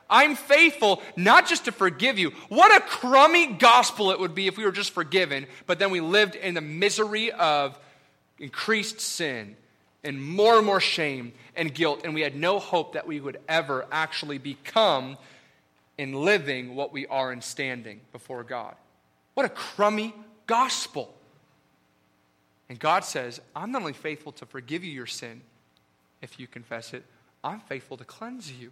I'm 0.09 0.35
faithful 0.35 1.01
not 1.15 1.47
just 1.47 1.65
to 1.65 1.71
forgive 1.71 2.19
you. 2.19 2.31
What 2.49 2.75
a 2.75 2.83
crummy 2.85 3.47
gospel 3.47 4.11
it 4.11 4.19
would 4.19 4.35
be 4.35 4.47
if 4.47 4.57
we 4.57 4.65
were 4.65 4.73
just 4.73 4.91
forgiven, 4.91 5.47
but 5.67 5.79
then 5.79 5.89
we 5.89 6.01
lived 6.01 6.35
in 6.35 6.53
the 6.53 6.61
misery 6.61 7.31
of 7.31 7.79
increased 8.39 8.99
sin 9.01 9.55
and 10.03 10.21
more 10.21 10.57
and 10.57 10.65
more 10.65 10.79
shame 10.79 11.33
and 11.55 11.73
guilt, 11.73 12.01
and 12.03 12.13
we 12.13 12.21
had 12.21 12.35
no 12.35 12.59
hope 12.59 12.93
that 12.93 13.07
we 13.07 13.19
would 13.19 13.39
ever 13.47 13.85
actually 13.91 14.37
become 14.37 15.17
in 15.97 16.13
living 16.13 16.75
what 16.75 16.93
we 16.93 17.07
are 17.07 17.33
in 17.33 17.41
standing 17.41 17.99
before 18.11 18.43
God. 18.43 18.75
What 19.33 19.45
a 19.45 19.49
crummy 19.49 20.13
gospel. 20.45 21.13
And 22.69 22.79
God 22.79 23.03
says, 23.03 23.41
I'm 23.55 23.71
not 23.71 23.81
only 23.81 23.93
faithful 23.93 24.31
to 24.33 24.45
forgive 24.45 24.83
you 24.83 24.91
your 24.91 25.05
sin 25.05 25.41
if 26.21 26.39
you 26.39 26.47
confess 26.47 26.93
it, 26.93 27.03
I'm 27.43 27.59
faithful 27.61 27.97
to 27.97 28.05
cleanse 28.05 28.51
you. 28.51 28.71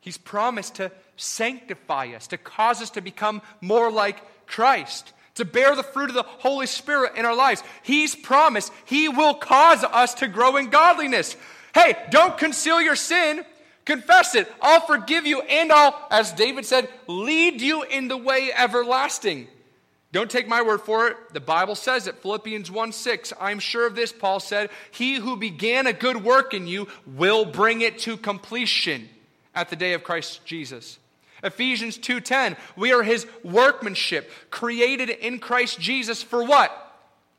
He's 0.00 0.18
promised 0.18 0.76
to 0.76 0.90
sanctify 1.16 2.08
us, 2.16 2.26
to 2.28 2.38
cause 2.38 2.82
us 2.82 2.90
to 2.90 3.00
become 3.00 3.42
more 3.60 3.90
like 3.90 4.46
Christ, 4.46 5.12
to 5.34 5.44
bear 5.44 5.74
the 5.74 5.82
fruit 5.82 6.10
of 6.10 6.14
the 6.14 6.22
Holy 6.22 6.66
Spirit 6.66 7.12
in 7.16 7.24
our 7.24 7.34
lives. 7.34 7.62
He's 7.82 8.14
promised 8.14 8.72
He 8.84 9.08
will 9.08 9.34
cause 9.34 9.84
us 9.84 10.14
to 10.14 10.28
grow 10.28 10.56
in 10.56 10.70
godliness. 10.70 11.36
Hey, 11.74 11.96
don't 12.10 12.36
conceal 12.36 12.80
your 12.80 12.96
sin. 12.96 13.44
Confess 13.84 14.34
it. 14.34 14.52
I'll 14.60 14.86
forgive 14.86 15.26
you, 15.26 15.40
and 15.40 15.72
I'll, 15.72 16.06
as 16.10 16.32
David 16.32 16.66
said, 16.66 16.88
lead 17.08 17.60
you 17.60 17.82
in 17.82 18.08
the 18.08 18.16
way 18.16 18.50
everlasting. 18.54 19.48
Don't 20.12 20.30
take 20.30 20.46
my 20.46 20.60
word 20.60 20.82
for 20.82 21.08
it. 21.08 21.16
The 21.32 21.40
Bible 21.40 21.74
says 21.74 22.06
it. 22.06 22.18
Philippians 22.18 22.70
1 22.70 22.92
6. 22.92 23.32
I'm 23.40 23.58
sure 23.58 23.86
of 23.86 23.96
this, 23.96 24.12
Paul 24.12 24.40
said. 24.40 24.68
He 24.90 25.14
who 25.14 25.36
began 25.36 25.86
a 25.86 25.92
good 25.92 26.22
work 26.22 26.52
in 26.52 26.66
you 26.66 26.86
will 27.06 27.46
bring 27.46 27.80
it 27.80 27.98
to 28.00 28.18
completion 28.18 29.08
at 29.54 29.70
the 29.70 29.76
day 29.76 29.94
of 29.94 30.04
Christ 30.04 30.44
Jesus. 30.44 30.98
Ephesians 31.42 31.98
2:10, 31.98 32.56
we 32.76 32.92
are 32.92 33.02
his 33.02 33.26
workmanship, 33.42 34.30
created 34.50 35.10
in 35.10 35.38
Christ 35.38 35.80
Jesus 35.80 36.22
for 36.22 36.44
what? 36.44 36.70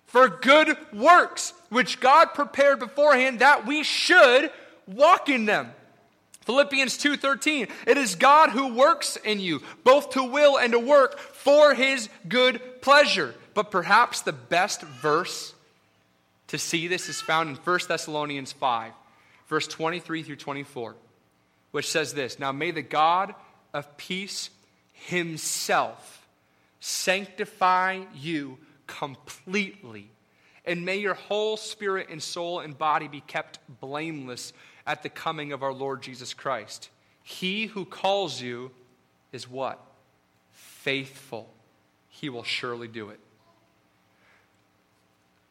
For 0.05 0.27
good 0.27 0.77
works, 0.91 1.53
which 1.69 1.99
God 1.99 2.33
prepared 2.33 2.79
beforehand 2.79 3.39
that 3.39 3.65
we 3.65 3.83
should 3.83 4.51
walk 4.85 5.29
in 5.29 5.45
them. 5.45 5.73
Philippians 6.41 6.97
2:13, 6.97 7.67
it 7.87 7.97
is 7.97 8.15
God 8.15 8.49
who 8.49 8.73
works 8.73 9.15
in 9.17 9.39
you, 9.39 9.61
both 9.83 10.11
to 10.11 10.23
will 10.23 10.57
and 10.57 10.73
to 10.73 10.79
work 10.79 11.17
for 11.19 11.73
his 11.73 12.09
good 12.27 12.81
pleasure. 12.81 13.33
But 13.53 13.71
perhaps 13.71 14.21
the 14.21 14.33
best 14.33 14.81
verse 14.81 15.53
to 16.47 16.57
see 16.57 16.87
this 16.87 17.07
is 17.07 17.21
found 17.21 17.49
in 17.49 17.55
1 17.55 17.87
Thessalonians 17.87 18.51
5, 18.51 18.91
verse 19.47 19.67
23 19.67 20.23
through 20.23 20.35
24 20.35 20.95
which 21.73 21.89
says 21.89 22.13
this 22.13 22.39
Now 22.39 22.53
may 22.53 22.71
the 22.71 22.81
God 22.81 23.35
of 23.73 23.97
peace 23.97 24.49
himself 24.93 26.27
sanctify 26.79 28.01
you 28.13 28.57
completely, 28.87 30.09
and 30.65 30.85
may 30.85 30.97
your 30.97 31.13
whole 31.13 31.57
spirit 31.57 32.07
and 32.09 32.21
soul 32.21 32.59
and 32.59 32.77
body 32.77 33.07
be 33.07 33.21
kept 33.21 33.59
blameless 33.79 34.53
at 34.85 35.01
the 35.01 35.09
coming 35.09 35.53
of 35.53 35.63
our 35.63 35.73
Lord 35.73 36.01
Jesus 36.01 36.33
Christ. 36.33 36.89
He 37.23 37.67
who 37.67 37.85
calls 37.85 38.41
you 38.41 38.71
is 39.31 39.49
what? 39.49 39.79
Faithful. 40.51 41.49
He 42.09 42.29
will 42.29 42.43
surely 42.43 42.87
do 42.87 43.09
it. 43.09 43.19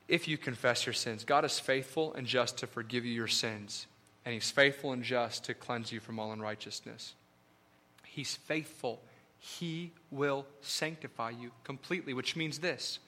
If 0.06 0.28
you 0.28 0.36
confess 0.36 0.84
your 0.84 0.92
sins, 0.92 1.24
God 1.24 1.44
is 1.44 1.58
faithful 1.58 2.12
and 2.14 2.26
just 2.26 2.58
to 2.58 2.66
forgive 2.66 3.06
you 3.06 3.12
your 3.12 3.28
sins 3.28 3.86
and 4.24 4.34
he's 4.34 4.50
faithful 4.50 4.92
and 4.92 5.02
just 5.02 5.44
to 5.44 5.54
cleanse 5.54 5.90
you 5.90 6.00
from 6.00 6.18
all 6.18 6.32
unrighteousness. 6.32 7.14
He's 8.12 8.36
faithful. 8.36 9.00
He 9.38 9.92
will 10.10 10.46
sanctify 10.60 11.30
you 11.30 11.50
completely, 11.64 12.14
which 12.14 12.36
means 12.36 12.58
this. 12.58 12.98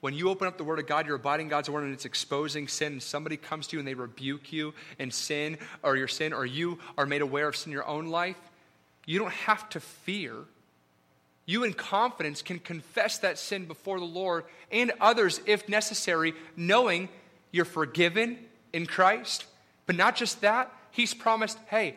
When 0.00 0.14
you 0.14 0.30
open 0.30 0.46
up 0.46 0.56
the 0.56 0.64
Word 0.64 0.78
of 0.78 0.86
God, 0.86 1.06
you're 1.06 1.16
abiding 1.16 1.48
God's 1.48 1.68
Word 1.68 1.84
and 1.84 1.92
it's 1.92 2.04
exposing 2.04 2.68
sin, 2.68 2.92
and 2.92 3.02
somebody 3.02 3.36
comes 3.36 3.66
to 3.68 3.76
you 3.76 3.80
and 3.80 3.88
they 3.88 3.94
rebuke 3.94 4.52
you 4.52 4.74
in 4.98 5.10
sin 5.10 5.58
or 5.82 5.96
your 5.96 6.08
sin, 6.08 6.32
or 6.32 6.46
you 6.46 6.78
are 6.96 7.06
made 7.06 7.20
aware 7.20 7.48
of 7.48 7.56
sin 7.56 7.72
in 7.72 7.74
your 7.74 7.86
own 7.86 8.06
life, 8.06 8.38
you 9.06 9.18
don't 9.18 9.32
have 9.32 9.68
to 9.70 9.80
fear. 9.80 10.34
You, 11.44 11.64
in 11.64 11.72
confidence, 11.72 12.42
can 12.42 12.60
confess 12.60 13.18
that 13.18 13.38
sin 13.38 13.64
before 13.64 13.98
the 13.98 14.04
Lord 14.04 14.44
and 14.70 14.92
others 15.00 15.40
if 15.46 15.68
necessary, 15.68 16.34
knowing 16.56 17.08
you're 17.50 17.64
forgiven 17.64 18.38
in 18.72 18.86
Christ 18.86 19.46
but 19.88 19.96
not 19.96 20.16
just 20.16 20.42
that, 20.42 20.70
he's 20.90 21.14
promised, 21.14 21.58
hey, 21.68 21.96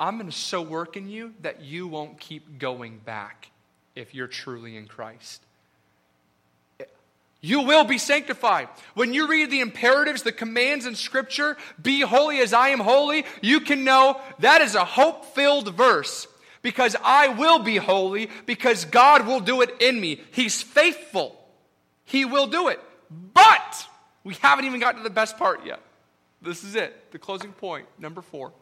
I'm 0.00 0.16
going 0.16 0.30
to 0.30 0.36
so 0.36 0.62
work 0.62 0.96
in 0.96 1.08
you 1.08 1.34
that 1.42 1.62
you 1.62 1.88
won't 1.88 2.20
keep 2.20 2.58
going 2.58 2.98
back 2.98 3.50
if 3.96 4.14
you're 4.14 4.28
truly 4.28 4.76
in 4.76 4.86
Christ. 4.86 5.42
You 7.40 7.62
will 7.62 7.84
be 7.84 7.98
sanctified. 7.98 8.68
When 8.94 9.14
you 9.14 9.28
read 9.28 9.50
the 9.50 9.60
imperatives, 9.60 10.22
the 10.22 10.32
commands 10.32 10.86
in 10.86 10.96
Scripture, 10.96 11.56
be 11.80 12.00
holy 12.00 12.40
as 12.40 12.52
I 12.52 12.70
am 12.70 12.80
holy, 12.80 13.24
you 13.40 13.60
can 13.60 13.84
know 13.84 14.20
that 14.40 14.60
is 14.60 14.74
a 14.74 14.84
hope 14.84 15.24
filled 15.26 15.74
verse 15.74 16.26
because 16.62 16.96
I 17.04 17.28
will 17.28 17.60
be 17.60 17.76
holy 17.76 18.28
because 18.46 18.84
God 18.84 19.26
will 19.26 19.38
do 19.38 19.62
it 19.62 19.70
in 19.80 20.00
me. 20.00 20.20
He's 20.32 20.62
faithful, 20.62 21.38
He 22.04 22.24
will 22.24 22.48
do 22.48 22.68
it. 22.68 22.80
But 23.10 23.86
we 24.24 24.34
haven't 24.34 24.64
even 24.64 24.80
gotten 24.80 24.98
to 24.98 25.08
the 25.08 25.14
best 25.14 25.38
part 25.38 25.64
yet. 25.64 25.80
This 26.42 26.64
is 26.64 26.74
it, 26.74 27.12
the 27.12 27.18
closing 27.18 27.52
point, 27.52 27.86
number 27.98 28.20
four. 28.20 28.52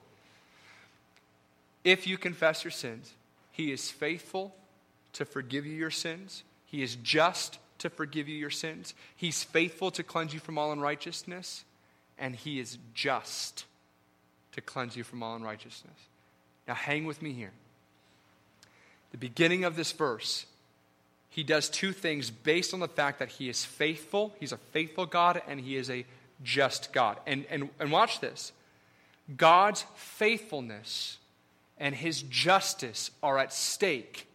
If 1.87 2.09
you 2.09 2.19
confess 2.19 2.65
your 2.65 2.73
sins, 2.73 3.15
He 3.53 3.71
is 3.71 3.91
faithful 3.91 4.57
to 5.13 5.25
forgive 5.25 5.65
you 5.65 5.73
your 5.73 5.93
sins, 5.93 6.43
He 6.65 6.83
is 6.83 6.97
just 6.97 7.61
to 7.79 7.89
forgive 7.89 8.29
you 8.29 8.37
your 8.37 8.51
sins, 8.51 8.93
He's 9.15 9.45
faithful 9.45 9.93
to 9.93 10.03
cleanse 10.03 10.35
you 10.35 10.41
from 10.41 10.59
all 10.59 10.73
unrighteousness, 10.73 11.65
and 12.19 12.35
He 12.35 12.59
is 12.59 12.79
just 12.93 13.67
to 14.51 14.61
cleanse 14.61 14.97
you 14.97 15.05
from 15.05 15.23
all 15.23 15.37
unrighteousness. 15.37 15.97
Now, 16.67 16.75
hang 16.75 17.05
with 17.05 17.23
me 17.23 17.33
here. 17.33 17.53
The 19.13 19.19
beginning 19.19 19.63
of 19.63 19.77
this 19.77 19.93
verse, 19.93 20.47
he 21.31 21.45
does 21.45 21.69
two 21.69 21.93
things 21.93 22.31
based 22.31 22.75
on 22.75 22.81
the 22.81 22.89
fact 22.89 23.21
that 23.21 23.29
he 23.29 23.49
is 23.49 23.65
faithful. 23.65 24.35
He's 24.41 24.53
a 24.53 24.57
faithful 24.57 25.07
God 25.07 25.41
and 25.47 25.61
he 25.61 25.77
is 25.77 25.89
a 25.89 26.05
just 26.43 26.93
God. 26.93 27.19
And, 27.27 27.45
and, 27.49 27.69
and 27.79 27.93
watch 27.93 28.21
this 28.21 28.53
God's 29.37 29.85
faithfulness 29.95 31.19
and 31.79 31.95
his 31.95 32.23
justice 32.23 33.11
are 33.23 33.39
at 33.39 33.53
stake 33.53 34.27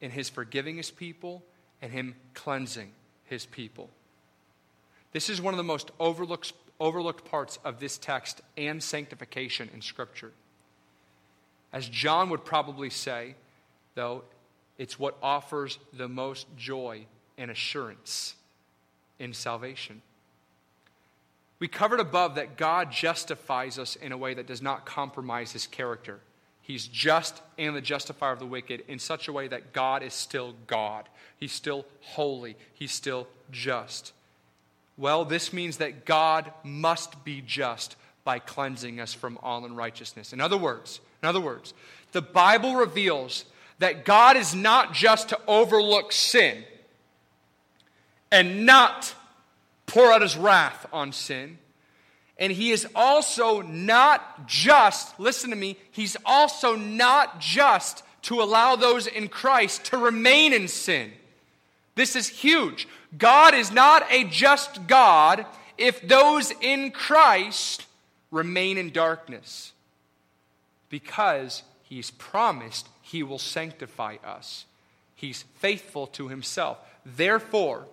in 0.00 0.10
his 0.10 0.28
forgiving 0.28 0.76
his 0.76 0.90
people 0.90 1.42
and 1.82 1.92
him 1.92 2.14
cleansing 2.34 2.92
his 3.24 3.46
people. 3.46 3.90
This 5.12 5.28
is 5.28 5.40
one 5.40 5.54
of 5.54 5.58
the 5.58 5.64
most 5.64 5.90
overlooked, 5.98 6.52
overlooked 6.78 7.24
parts 7.24 7.58
of 7.64 7.80
this 7.80 7.98
text 7.98 8.40
and 8.56 8.82
sanctification 8.82 9.68
in 9.74 9.82
Scripture. 9.82 10.32
As 11.72 11.88
John 11.88 12.30
would 12.30 12.44
probably 12.44 12.90
say, 12.90 13.34
though, 13.94 14.24
it's 14.78 14.98
what 14.98 15.16
offers 15.22 15.78
the 15.92 16.08
most 16.08 16.46
joy 16.56 17.06
and 17.36 17.50
assurance 17.50 18.34
in 19.18 19.32
salvation. 19.32 20.02
We 21.60 21.68
covered 21.68 22.00
above 22.00 22.34
that 22.34 22.56
God 22.56 22.90
justifies 22.90 23.78
us 23.78 23.94
in 23.94 24.10
a 24.10 24.16
way 24.16 24.34
that 24.34 24.46
does 24.46 24.62
not 24.62 24.86
compromise 24.86 25.52
his 25.52 25.66
character. 25.66 26.20
He's 26.62 26.86
just 26.86 27.42
and 27.58 27.76
the 27.76 27.80
justifier 27.80 28.32
of 28.32 28.38
the 28.38 28.46
wicked 28.46 28.82
in 28.88 28.98
such 28.98 29.28
a 29.28 29.32
way 29.32 29.46
that 29.48 29.72
God 29.72 30.02
is 30.02 30.14
still 30.14 30.54
God. 30.66 31.08
He's 31.36 31.52
still 31.52 31.84
holy. 32.00 32.56
He's 32.72 32.92
still 32.92 33.28
just. 33.50 34.12
Well, 34.96 35.24
this 35.24 35.52
means 35.52 35.76
that 35.76 36.04
God 36.04 36.50
must 36.64 37.24
be 37.24 37.42
just 37.46 37.96
by 38.24 38.38
cleansing 38.38 39.00
us 39.00 39.12
from 39.12 39.38
all 39.42 39.64
unrighteousness. 39.64 40.32
In 40.32 40.40
other 40.40 40.56
words, 40.56 41.00
in 41.22 41.28
other 41.28 41.40
words, 41.40 41.74
the 42.12 42.22
Bible 42.22 42.76
reveals 42.76 43.44
that 43.78 44.04
God 44.04 44.36
is 44.36 44.54
not 44.54 44.94
just 44.94 45.30
to 45.30 45.40
overlook 45.46 46.12
sin 46.12 46.64
and 48.30 48.64
not 48.64 49.14
pour 49.90 50.12
out 50.12 50.22
his 50.22 50.36
wrath 50.36 50.86
on 50.92 51.12
sin. 51.12 51.58
And 52.38 52.52
he 52.52 52.70
is 52.70 52.86
also 52.94 53.60
not 53.60 54.46
just, 54.46 55.18
listen 55.20 55.50
to 55.50 55.56
me, 55.56 55.76
he's 55.90 56.16
also 56.24 56.76
not 56.76 57.40
just 57.40 58.02
to 58.22 58.40
allow 58.40 58.76
those 58.76 59.06
in 59.06 59.28
Christ 59.28 59.84
to 59.86 59.98
remain 59.98 60.52
in 60.52 60.68
sin. 60.68 61.12
This 61.96 62.16
is 62.16 62.28
huge. 62.28 62.88
God 63.18 63.54
is 63.54 63.72
not 63.72 64.06
a 64.10 64.24
just 64.24 64.86
God 64.86 65.44
if 65.76 66.00
those 66.06 66.52
in 66.60 66.92
Christ 66.92 67.86
remain 68.30 68.78
in 68.78 68.90
darkness 68.90 69.72
because 70.88 71.62
he's 71.82 72.10
promised 72.12 72.88
he 73.02 73.22
will 73.22 73.38
sanctify 73.38 74.16
us. 74.24 74.66
He's 75.16 75.42
faithful 75.56 76.06
to 76.08 76.28
himself. 76.28 76.78
Therefore, 77.04 77.86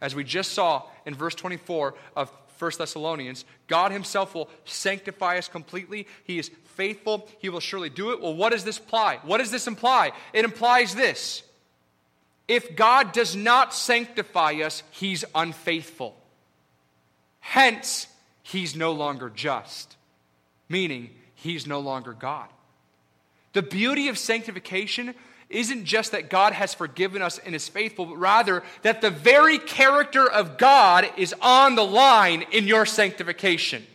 as 0.00 0.14
we 0.14 0.24
just 0.24 0.52
saw 0.52 0.82
in 1.06 1.14
verse 1.14 1.34
24 1.34 1.94
of 2.16 2.30
1 2.58 2.72
Thessalonians, 2.78 3.44
God 3.66 3.92
himself 3.92 4.34
will 4.34 4.48
sanctify 4.64 5.38
us 5.38 5.48
completely. 5.48 6.06
He 6.24 6.38
is 6.38 6.50
faithful. 6.74 7.28
He 7.38 7.48
will 7.48 7.60
surely 7.60 7.90
do 7.90 8.12
it. 8.12 8.20
Well, 8.20 8.34
what 8.34 8.52
does 8.52 8.64
this 8.64 8.78
imply? 8.78 9.18
What 9.22 9.38
does 9.38 9.50
this 9.50 9.66
imply? 9.66 10.12
It 10.32 10.44
implies 10.44 10.94
this. 10.94 11.42
If 12.46 12.76
God 12.76 13.12
does 13.12 13.36
not 13.36 13.74
sanctify 13.74 14.54
us, 14.64 14.82
he's 14.90 15.24
unfaithful. 15.34 16.16
Hence, 17.40 18.06
he's 18.42 18.74
no 18.74 18.92
longer 18.92 19.30
just, 19.30 19.96
meaning 20.68 21.10
he's 21.34 21.66
no 21.66 21.80
longer 21.80 22.12
God. 22.12 22.48
The 23.52 23.62
beauty 23.62 24.08
of 24.08 24.18
sanctification 24.18 25.14
isn't 25.50 25.84
just 25.84 26.12
that 26.12 26.28
God 26.28 26.52
has 26.52 26.74
forgiven 26.74 27.22
us 27.22 27.38
and 27.38 27.54
is 27.54 27.68
faithful, 27.68 28.06
but 28.06 28.16
rather 28.16 28.62
that 28.82 29.00
the 29.00 29.10
very 29.10 29.58
character 29.58 30.30
of 30.30 30.58
God 30.58 31.08
is 31.16 31.34
on 31.40 31.74
the 31.74 31.84
line 31.84 32.44
in 32.52 32.66
your 32.66 32.84
sanctification. 32.84 33.86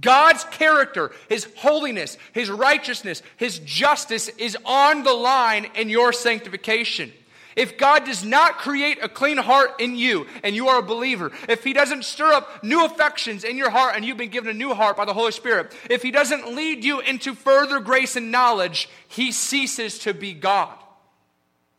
God's 0.00 0.44
character, 0.44 1.12
His 1.28 1.46
holiness, 1.56 2.18
His 2.32 2.50
righteousness, 2.50 3.22
His 3.36 3.58
justice 3.60 4.28
is 4.28 4.56
on 4.64 5.02
the 5.02 5.12
line 5.12 5.70
in 5.74 5.88
your 5.88 6.12
sanctification. 6.12 7.12
If 7.56 7.78
God 7.78 8.04
does 8.04 8.24
not 8.24 8.58
create 8.58 9.02
a 9.02 9.08
clean 9.08 9.36
heart 9.36 9.80
in 9.80 9.96
you 9.96 10.26
and 10.42 10.56
you 10.56 10.68
are 10.68 10.80
a 10.80 10.82
believer, 10.82 11.30
if 11.48 11.62
He 11.62 11.72
doesn't 11.72 12.04
stir 12.04 12.32
up 12.32 12.64
new 12.64 12.84
affections 12.84 13.44
in 13.44 13.56
your 13.56 13.70
heart 13.70 13.94
and 13.94 14.04
you've 14.04 14.16
been 14.16 14.30
given 14.30 14.50
a 14.50 14.54
new 14.54 14.74
heart 14.74 14.96
by 14.96 15.04
the 15.04 15.14
Holy 15.14 15.32
Spirit, 15.32 15.74
if 15.88 16.02
He 16.02 16.10
doesn't 16.10 16.54
lead 16.54 16.84
you 16.84 17.00
into 17.00 17.34
further 17.34 17.80
grace 17.80 18.16
and 18.16 18.32
knowledge, 18.32 18.88
He 19.08 19.30
ceases 19.30 19.98
to 20.00 20.14
be 20.14 20.34
God. 20.34 20.74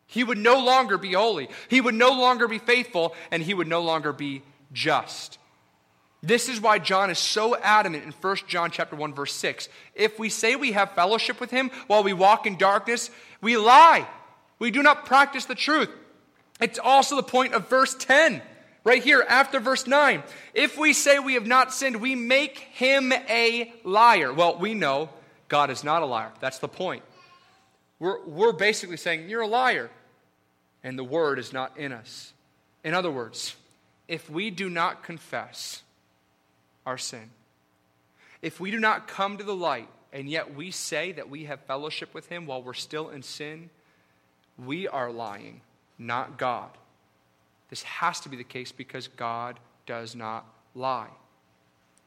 He 0.07 0.23
would 0.23 0.37
no 0.37 0.63
longer 0.63 0.97
be 0.97 1.13
holy, 1.13 1.49
He 1.67 1.81
would 1.81 1.95
no 1.95 2.11
longer 2.11 2.47
be 2.47 2.59
faithful, 2.59 3.13
and 3.31 3.43
He 3.43 3.53
would 3.53 3.67
no 3.67 3.81
longer 3.81 4.13
be 4.13 4.43
just. 4.71 5.37
This 6.23 6.49
is 6.49 6.59
why 6.59 6.79
John 6.79 7.11
is 7.11 7.19
so 7.19 7.55
adamant 7.55 8.03
in 8.03 8.11
1 8.11 8.37
John 8.47 8.71
chapter 8.71 8.95
1 8.95 9.13
verse 9.13 9.33
6. 9.33 9.69
If 9.93 10.17
we 10.17 10.29
say 10.29 10.55
we 10.55 10.71
have 10.71 10.93
fellowship 10.93 11.39
with 11.39 11.51
him 11.51 11.69
while 11.85 12.01
we 12.01 12.13
walk 12.13 12.47
in 12.47 12.57
darkness, 12.57 13.11
we 13.41 13.57
lie 13.57 14.07
we 14.59 14.71
do 14.71 14.81
not 14.81 15.05
practice 15.05 15.45
the 15.45 15.55
truth. 15.55 15.89
It's 16.61 16.79
also 16.79 17.15
the 17.15 17.23
point 17.23 17.53
of 17.53 17.67
verse 17.69 17.95
10, 17.95 18.41
right 18.83 19.03
here 19.03 19.25
after 19.27 19.59
verse 19.59 19.87
9. 19.87 20.23
If 20.53 20.77
we 20.77 20.93
say 20.93 21.19
we 21.19 21.33
have 21.33 21.47
not 21.47 21.73
sinned, 21.73 21.97
we 21.97 22.15
make 22.15 22.59
him 22.59 23.11
a 23.11 23.73
liar. 23.83 24.31
Well, 24.31 24.57
we 24.57 24.73
know 24.73 25.09
God 25.49 25.69
is 25.69 25.83
not 25.83 26.01
a 26.01 26.05
liar. 26.05 26.31
That's 26.39 26.59
the 26.59 26.67
point. 26.67 27.03
We're, 27.99 28.23
we're 28.25 28.53
basically 28.53 28.97
saying, 28.97 29.29
You're 29.29 29.41
a 29.41 29.47
liar, 29.47 29.89
and 30.83 30.97
the 30.97 31.03
word 31.03 31.39
is 31.39 31.51
not 31.51 31.77
in 31.77 31.91
us. 31.91 32.33
In 32.83 32.93
other 32.93 33.11
words, 33.11 33.55
if 34.07 34.29
we 34.29 34.51
do 34.51 34.69
not 34.69 35.03
confess 35.03 35.81
our 36.85 36.97
sin, 36.97 37.31
if 38.41 38.59
we 38.59 38.71
do 38.71 38.79
not 38.79 39.07
come 39.07 39.37
to 39.37 39.43
the 39.43 39.55
light, 39.55 39.89
and 40.13 40.29
yet 40.29 40.55
we 40.55 40.71
say 40.71 41.11
that 41.13 41.29
we 41.29 41.45
have 41.45 41.59
fellowship 41.61 42.13
with 42.13 42.29
him 42.29 42.45
while 42.45 42.61
we're 42.61 42.73
still 42.73 43.09
in 43.09 43.23
sin, 43.23 43.69
we 44.57 44.87
are 44.87 45.11
lying, 45.11 45.61
not 45.97 46.37
God. 46.37 46.69
This 47.69 47.83
has 47.83 48.19
to 48.21 48.29
be 48.29 48.37
the 48.37 48.43
case 48.43 48.71
because 48.71 49.07
God 49.07 49.59
does 49.85 50.15
not 50.15 50.45
lie. 50.73 51.09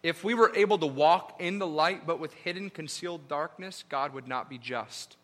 If 0.03 0.22
we 0.22 0.34
were 0.34 0.55
able 0.55 0.78
to 0.78 0.86
walk 0.86 1.36
in 1.40 1.59
the 1.59 1.66
light 1.66 2.07
but 2.07 2.20
with 2.20 2.32
hidden, 2.34 2.70
concealed 2.70 3.28
darkness, 3.28 3.84
God 3.88 4.14
would 4.14 4.28
not 4.28 4.49
be 4.49 4.59
just. 4.59 5.16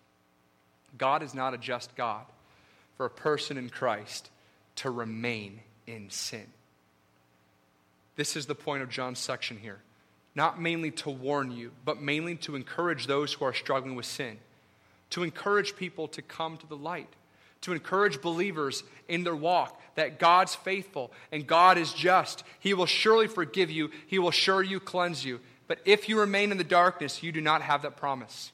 God 0.99 1.23
is 1.23 1.35
not 1.35 1.55
a 1.55 1.59
just 1.59 1.95
God 1.97 2.25
for 2.97 3.07
a 3.07 3.11
person 3.11 3.57
in 3.57 3.71
Christ 3.71 4.31
to 4.77 4.91
remain 4.91 5.61
in 5.87 6.11
sin. 6.11 6.47
This 8.17 8.37
is 8.37 8.47
the 8.47 8.55
point 8.55 8.83
of 8.83 8.91
John's 8.91 9.19
section 9.19 9.59
here. 9.59 9.79
Not 10.35 10.61
mainly 10.61 10.91
to 10.93 11.11
warn 11.11 11.53
you, 11.53 11.71
but 11.85 12.03
mainly 12.03 12.37
to 12.39 12.57
encourage 12.57 13.07
those 13.07 13.33
who 13.33 13.45
are 13.45 13.53
struggling 13.53 13.95
with 13.95 14.07
sin 14.07 14.39
to 15.15 15.23
encourage 15.23 15.77
people 15.77 16.09
to 16.09 16.21
come 16.23 16.57
to 16.57 16.67
the 16.67 16.77
light, 16.77 17.07
to 17.61 17.73
encourage 17.73 18.21
believers 18.21 18.83
in 19.07 19.23
their 19.23 19.37
walk 19.37 19.81
that 19.95 20.19
God's 20.19 20.57
faithful 20.57 21.13
and 21.31 21.47
God 21.47 21.79
is 21.79 21.93
just. 21.93 22.43
He 22.59 22.75
will 22.75 22.87
surely 22.87 23.29
forgive 23.29 23.71
you, 23.71 23.93
He 24.09 24.19
will 24.19 24.33
surely 24.33 24.67
you 24.67 24.81
cleanse 24.81 25.25
you. 25.25 25.39
But 25.69 25.79
if 25.85 26.09
you 26.09 26.19
remain 26.19 26.51
in 26.51 26.59
the 26.59 26.65
darkness, 26.65 27.23
you 27.23 27.31
do 27.31 27.41
not 27.41 27.63
have 27.63 27.83
that 27.83 27.97
promise. 27.97 28.51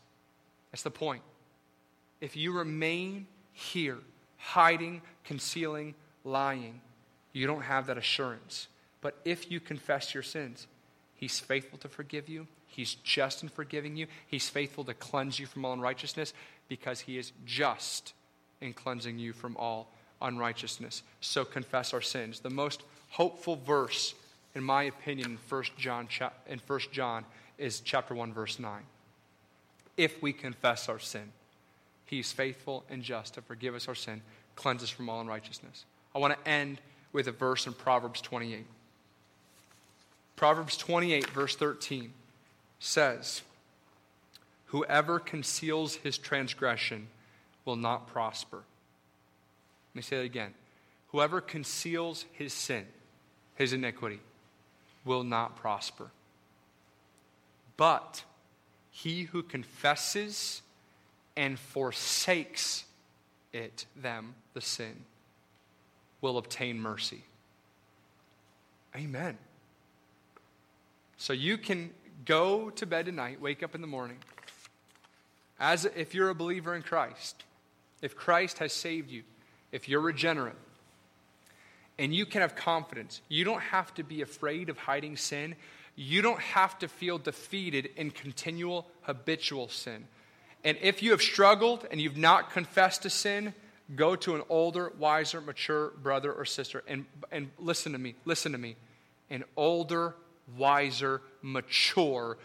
That's 0.70 0.82
the 0.82 0.90
point. 0.90 1.22
If 2.20 2.36
you 2.36 2.52
remain 2.52 3.26
here, 3.54 3.96
hiding, 4.36 5.00
concealing, 5.24 5.94
lying, 6.24 6.82
you 7.32 7.46
don't 7.46 7.62
have 7.62 7.86
that 7.86 7.96
assurance. 7.96 8.68
But 9.00 9.18
if 9.24 9.50
you 9.50 9.60
confess 9.60 10.12
your 10.12 10.22
sins, 10.22 10.66
He's 11.14 11.40
faithful 11.40 11.78
to 11.78 11.88
forgive 11.88 12.28
you. 12.28 12.46
He's 12.70 12.94
just 12.94 13.42
in 13.42 13.48
forgiving 13.48 13.96
you. 13.96 14.06
He's 14.28 14.48
faithful 14.48 14.84
to 14.84 14.94
cleanse 14.94 15.38
you 15.38 15.46
from 15.46 15.64
all 15.64 15.72
unrighteousness 15.72 16.32
because 16.68 17.00
he 17.00 17.18
is 17.18 17.32
just 17.44 18.14
in 18.60 18.72
cleansing 18.72 19.18
you 19.18 19.32
from 19.32 19.56
all 19.56 19.92
unrighteousness. 20.22 21.02
So 21.20 21.44
confess 21.44 21.92
our 21.92 22.00
sins. 22.00 22.40
The 22.40 22.50
most 22.50 22.84
hopeful 23.10 23.56
verse, 23.56 24.14
in 24.54 24.62
my 24.62 24.84
opinion, 24.84 25.32
in 25.32 25.38
1 25.48 25.64
John, 25.76 26.08
in 26.46 26.60
1 26.64 26.80
John 26.92 27.24
is 27.58 27.80
chapter 27.80 28.14
1, 28.14 28.32
verse 28.32 28.60
9. 28.60 28.82
If 29.96 30.22
we 30.22 30.32
confess 30.32 30.88
our 30.88 31.00
sin, 31.00 31.32
he's 32.06 32.30
faithful 32.30 32.84
and 32.88 33.02
just 33.02 33.34
to 33.34 33.42
forgive 33.42 33.74
us 33.74 33.88
our 33.88 33.96
sin, 33.96 34.22
cleanse 34.54 34.84
us 34.84 34.90
from 34.90 35.08
all 35.08 35.20
unrighteousness. 35.20 35.84
I 36.14 36.20
want 36.20 36.38
to 36.38 36.48
end 36.48 36.80
with 37.12 37.26
a 37.26 37.32
verse 37.32 37.66
in 37.66 37.72
Proverbs 37.72 38.20
28. 38.20 38.64
Proverbs 40.36 40.76
28, 40.76 41.30
verse 41.30 41.56
13 41.56 42.12
says, 42.80 43.42
Whoever 44.66 45.20
conceals 45.20 45.96
his 45.96 46.18
transgression 46.18 47.08
will 47.64 47.76
not 47.76 48.08
prosper. 48.08 48.58
Let 48.58 49.96
me 49.96 50.02
say 50.02 50.16
that 50.16 50.24
again. 50.24 50.54
Whoever 51.08 51.40
conceals 51.40 52.24
his 52.32 52.52
sin, 52.52 52.86
his 53.56 53.72
iniquity, 53.72 54.20
will 55.04 55.24
not 55.24 55.56
prosper. 55.56 56.10
But 57.76 58.22
he 58.90 59.24
who 59.24 59.42
confesses 59.42 60.62
and 61.36 61.58
forsakes 61.58 62.84
it, 63.52 63.86
them, 63.96 64.34
the 64.54 64.60
sin, 64.60 65.04
will 66.20 66.38
obtain 66.38 66.78
mercy. 66.78 67.24
Amen. 68.94 69.36
So 71.16 71.32
you 71.32 71.58
can 71.58 71.90
go 72.24 72.70
to 72.70 72.86
bed 72.86 73.06
tonight, 73.06 73.40
wake 73.40 73.62
up 73.62 73.74
in 73.74 73.80
the 73.80 73.86
morning, 73.86 74.18
as 75.58 75.84
if 75.84 76.14
you're 76.14 76.30
a 76.30 76.34
believer 76.34 76.74
in 76.74 76.82
Christ, 76.82 77.44
if 78.02 78.16
Christ 78.16 78.58
has 78.58 78.72
saved 78.72 79.10
you, 79.10 79.22
if 79.72 79.88
you're 79.88 80.00
regenerate, 80.00 80.54
and 81.98 82.14
you 82.14 82.24
can 82.24 82.40
have 82.40 82.56
confidence, 82.56 83.20
you 83.28 83.44
don't 83.44 83.60
have 83.60 83.92
to 83.94 84.02
be 84.02 84.22
afraid 84.22 84.70
of 84.70 84.78
hiding 84.78 85.16
sin. 85.16 85.54
You 85.96 86.22
don't 86.22 86.40
have 86.40 86.78
to 86.78 86.88
feel 86.88 87.18
defeated 87.18 87.90
in 87.94 88.10
continual 88.10 88.86
habitual 89.02 89.68
sin. 89.68 90.06
And 90.64 90.78
if 90.80 91.02
you 91.02 91.10
have 91.10 91.20
struggled 91.20 91.86
and 91.90 92.00
you've 92.00 92.16
not 92.16 92.52
confessed 92.52 93.02
to 93.02 93.10
sin, 93.10 93.52
go 93.96 94.16
to 94.16 94.34
an 94.34 94.42
older, 94.48 94.92
wiser, 94.98 95.42
mature 95.42 95.90
brother 96.02 96.32
or 96.32 96.46
sister. 96.46 96.82
And, 96.86 97.04
and 97.30 97.50
listen 97.58 97.92
to 97.92 97.98
me, 97.98 98.14
listen 98.24 98.52
to 98.52 98.58
me. 98.58 98.76
An 99.28 99.44
older, 99.56 100.14
wiser, 100.56 101.20
mature, 101.42 102.38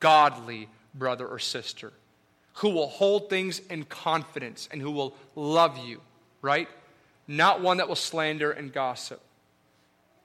godly 0.00 0.68
brother 0.94 1.26
or 1.26 1.38
sister 1.38 1.92
who 2.54 2.70
will 2.70 2.88
hold 2.88 3.30
things 3.30 3.60
in 3.70 3.84
confidence 3.84 4.68
and 4.70 4.80
who 4.80 4.90
will 4.90 5.16
love 5.34 5.78
you, 5.78 6.00
right? 6.42 6.68
Not 7.26 7.60
one 7.60 7.78
that 7.78 7.88
will 7.88 7.96
slander 7.96 8.50
and 8.50 8.72
gossip. 8.72 9.20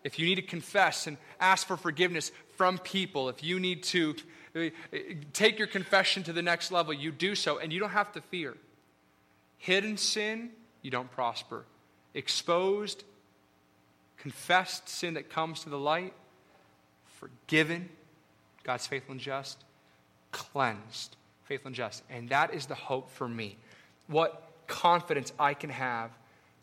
If 0.03 0.19
you 0.19 0.25
need 0.25 0.35
to 0.35 0.41
confess 0.41 1.07
and 1.07 1.17
ask 1.39 1.67
for 1.67 1.77
forgiveness 1.77 2.31
from 2.55 2.77
people, 2.79 3.29
if 3.29 3.43
you 3.43 3.59
need 3.59 3.83
to 3.83 4.15
uh, 4.55 4.69
take 5.33 5.57
your 5.57 5.67
confession 5.67 6.23
to 6.23 6.33
the 6.33 6.41
next 6.41 6.71
level, 6.71 6.93
you 6.93 7.11
do 7.11 7.35
so 7.35 7.59
and 7.59 7.71
you 7.71 7.79
don't 7.79 7.91
have 7.91 8.11
to 8.13 8.21
fear. 8.21 8.55
Hidden 9.57 9.97
sin, 9.97 10.49
you 10.81 10.91
don't 10.91 11.11
prosper. 11.11 11.65
Exposed, 12.13 13.03
confessed 14.17 14.89
sin 14.89 15.13
that 15.13 15.29
comes 15.29 15.61
to 15.61 15.69
the 15.69 15.79
light, 15.79 16.13
forgiven, 17.19 17.89
God's 18.67 18.85
faithful 18.85 19.13
and 19.13 19.21
just, 19.21 19.63
cleansed, 20.31 21.15
faithful 21.45 21.69
and 21.69 21.75
just. 21.75 22.03
And 22.09 22.29
that 22.29 22.53
is 22.53 22.67
the 22.67 22.75
hope 22.75 23.09
for 23.09 23.27
me. 23.27 23.57
What 24.05 24.43
confidence 24.67 25.33
I 25.39 25.55
can 25.55 25.71
have 25.71 26.11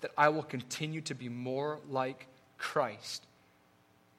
that 0.03 0.13
I 0.17 0.29
will 0.29 0.43
continue 0.43 1.01
to 1.01 1.15
be 1.15 1.29
more 1.29 1.81
like 1.91 2.29
Christ 2.59 3.25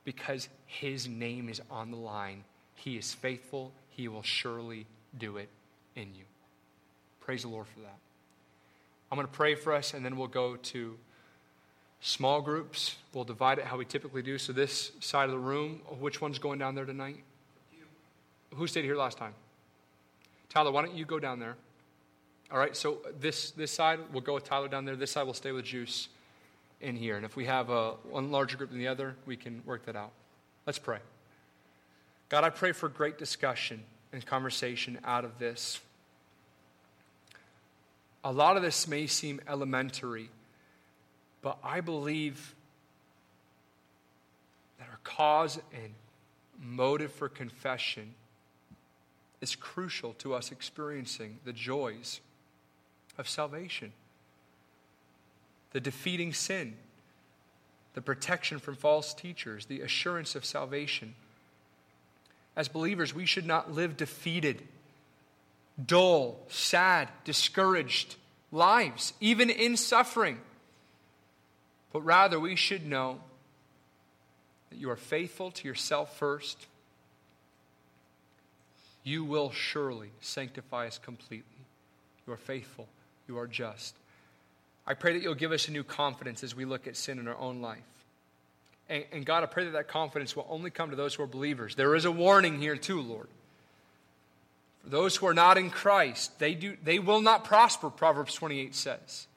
because 0.03 0.49
his 0.65 1.07
name 1.07 1.47
is 1.47 1.61
on 1.71 1.91
the 1.91 1.97
line. 1.97 2.43
He 2.75 2.97
is 2.97 3.13
faithful, 3.13 3.71
he 3.91 4.07
will 4.07 4.23
surely 4.23 4.85
do 5.17 5.37
it 5.37 5.47
in 5.95 6.13
you. 6.15 6.25
Praise 7.21 7.43
the 7.43 7.47
Lord 7.47 7.67
for 7.67 7.79
that. 7.79 7.97
I'm 9.11 9.15
going 9.15 9.27
to 9.27 9.33
pray 9.33 9.55
for 9.55 9.73
us, 9.73 9.93
and 9.93 10.03
then 10.03 10.17
we'll 10.17 10.27
go 10.27 10.55
to 10.55 10.97
Small 12.01 12.39
groups, 12.39 12.97
we'll 13.13 13.23
divide 13.23 13.57
it 13.57 13.65
how 13.65 13.77
we 13.77 13.85
typically 13.85 14.21
do. 14.21 14.37
So, 14.37 14.53
this 14.53 14.91
side 14.99 15.25
of 15.25 15.31
the 15.31 15.39
room, 15.39 15.81
which 15.99 16.21
one's 16.21 16.37
going 16.37 16.59
down 16.59 16.75
there 16.75 16.85
tonight? 16.85 17.23
Who 18.55 18.67
stayed 18.67 18.85
here 18.85 18.95
last 18.95 19.17
time? 19.17 19.33
Tyler, 20.49 20.71
why 20.71 20.83
don't 20.83 20.95
you 20.95 21.05
go 21.05 21.19
down 21.19 21.39
there? 21.39 21.55
All 22.51 22.57
right, 22.57 22.75
so 22.75 22.99
this, 23.19 23.51
this 23.51 23.71
side, 23.71 23.99
we'll 24.11 24.21
go 24.21 24.35
with 24.35 24.43
Tyler 24.43 24.67
down 24.67 24.85
there. 24.85 24.95
This 24.95 25.11
side, 25.11 25.23
we'll 25.23 25.33
stay 25.33 25.51
with 25.51 25.65
Juice 25.65 26.09
in 26.79 26.95
here. 26.95 27.17
And 27.17 27.25
if 27.25 27.35
we 27.35 27.45
have 27.45 27.69
a, 27.69 27.91
one 28.09 28.31
larger 28.31 28.55
group 28.55 28.69
than 28.69 28.79
the 28.79 28.87
other, 28.87 29.15
we 29.25 29.35
can 29.35 29.61
work 29.65 29.85
that 29.85 29.95
out. 29.95 30.11
Let's 30.65 30.79
pray. 30.79 30.99
God, 32.29 32.43
I 32.43 32.49
pray 32.49 32.71
for 32.71 32.87
great 32.87 33.17
discussion 33.17 33.83
and 34.13 34.25
conversation 34.25 34.99
out 35.03 35.25
of 35.25 35.37
this. 35.39 35.79
A 38.23 38.31
lot 38.31 38.57
of 38.57 38.63
this 38.63 38.87
may 38.87 39.05
seem 39.07 39.39
elementary, 39.47 40.29
but 41.41 41.57
I 41.63 41.81
believe 41.81 42.55
that 44.79 44.87
our 44.89 44.99
cause 45.03 45.59
and 45.73 45.93
motive 46.59 47.11
for 47.11 47.29
confession 47.29 48.13
is 49.45 49.55
crucial 49.55 50.13
to 50.13 50.33
us 50.33 50.51
experiencing 50.51 51.37
the 51.45 51.53
joys 51.53 52.19
of 53.15 53.29
salvation 53.29 53.93
the 55.71 55.81
defeating 55.81 56.31
sin, 56.31 56.73
the 57.95 58.01
protection 58.01 58.59
from 58.59 58.77
false 58.77 59.13
teachers, 59.13 59.65
the 59.65 59.81
assurance 59.81 60.33
of 60.33 60.45
salvation. 60.45 61.13
As 62.55 62.69
believers, 62.69 63.13
we 63.13 63.25
should 63.25 63.45
not 63.45 63.73
live 63.73 63.97
defeated, 63.97 64.63
dull, 65.85 66.39
sad, 66.47 67.09
discouraged 67.25 68.15
lives, 68.53 69.11
even 69.19 69.49
in 69.49 69.75
suffering. 69.75 70.39
But 71.91 72.05
rather, 72.05 72.39
we 72.39 72.55
should 72.55 72.85
know 72.85 73.19
that 74.69 74.79
you 74.79 74.89
are 74.89 74.95
faithful 74.95 75.51
to 75.51 75.67
yourself 75.67 76.17
first. 76.17 76.67
You 79.05 79.23
will 79.23 79.51
surely 79.51 80.09
sanctify 80.19 80.87
us 80.87 80.97
completely. 80.97 81.45
You 82.27 82.33
are 82.33 82.37
faithful. 82.37 82.87
You 83.27 83.37
are 83.37 83.47
just. 83.47 83.95
I 84.87 84.95
pray 84.95 85.13
that 85.13 85.21
you'll 85.21 85.35
give 85.35 85.51
us 85.51 85.67
a 85.67 85.71
new 85.71 85.83
confidence 85.83 86.43
as 86.43 86.55
we 86.55 86.65
look 86.65 86.87
at 86.87 86.97
sin 86.97 87.19
in 87.19 87.27
our 87.27 87.37
own 87.37 87.61
life. 87.61 87.77
And, 88.89 89.05
and, 89.11 89.25
God, 89.25 89.43
I 89.43 89.45
pray 89.45 89.65
that 89.65 89.73
that 89.73 89.87
confidence 89.87 90.35
will 90.35 90.47
only 90.49 90.71
come 90.71 90.89
to 90.89 90.95
those 90.95 91.15
who 91.15 91.23
are 91.23 91.27
believers. 91.27 91.75
There 91.75 91.95
is 91.95 92.05
a 92.05 92.11
warning 92.11 92.59
here, 92.59 92.75
too, 92.75 92.99
Lord. 92.99 93.27
For 94.83 94.89
those 94.89 95.15
who 95.15 95.27
are 95.27 95.33
not 95.33 95.57
in 95.57 95.69
Christ, 95.69 96.37
they, 96.39 96.53
do, 96.55 96.75
they 96.83 96.99
will 96.99 97.21
not 97.21 97.45
prosper, 97.45 97.89
Proverbs 97.89 98.33
28 98.33 98.75
says. 98.75 99.27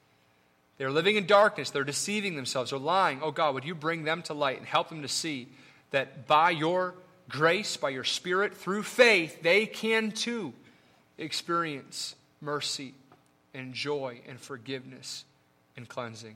They're 0.77 0.91
living 0.91 1.15
in 1.15 1.25
darkness, 1.25 1.71
they're 1.71 1.83
deceiving 1.83 2.35
themselves, 2.35 2.71
they're 2.71 2.79
lying. 2.79 3.19
Oh, 3.21 3.31
God, 3.31 3.53
would 3.53 3.65
you 3.65 3.75
bring 3.75 4.03
them 4.03 4.21
to 4.23 4.33
light 4.33 4.57
and 4.57 4.67
help 4.67 4.89
them 4.89 5.01
to 5.01 5.07
see 5.07 5.47
that 5.91 6.27
by 6.27 6.51
your 6.51 6.93
grace, 7.29 7.77
by 7.77 7.89
your 7.89 8.03
Spirit, 8.03 8.55
through 8.55 8.83
faith, 8.83 9.41
they 9.41 9.65
can 9.65 10.11
too 10.11 10.53
experience 11.17 12.15
mercy 12.41 12.93
and 13.53 13.73
joy 13.73 14.21
and 14.27 14.39
forgiveness 14.39 15.23
and 15.77 15.87
cleansing. 15.87 16.35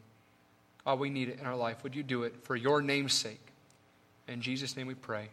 God, 0.85 0.99
we 0.99 1.09
need 1.09 1.29
it 1.29 1.39
in 1.39 1.45
our 1.45 1.55
life. 1.55 1.83
Would 1.83 1.95
you 1.95 2.03
do 2.03 2.23
it 2.23 2.43
for 2.43 2.55
your 2.55 2.81
name's 2.81 3.13
sake? 3.13 3.39
In 4.27 4.41
Jesus' 4.41 4.75
name 4.77 4.87
we 4.87 4.95
pray. 4.95 5.29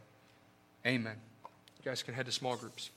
Amen. 0.86 1.16
You 1.44 1.84
guys 1.84 2.02
can 2.02 2.14
head 2.14 2.26
to 2.26 2.32
small 2.32 2.56
groups. 2.56 2.90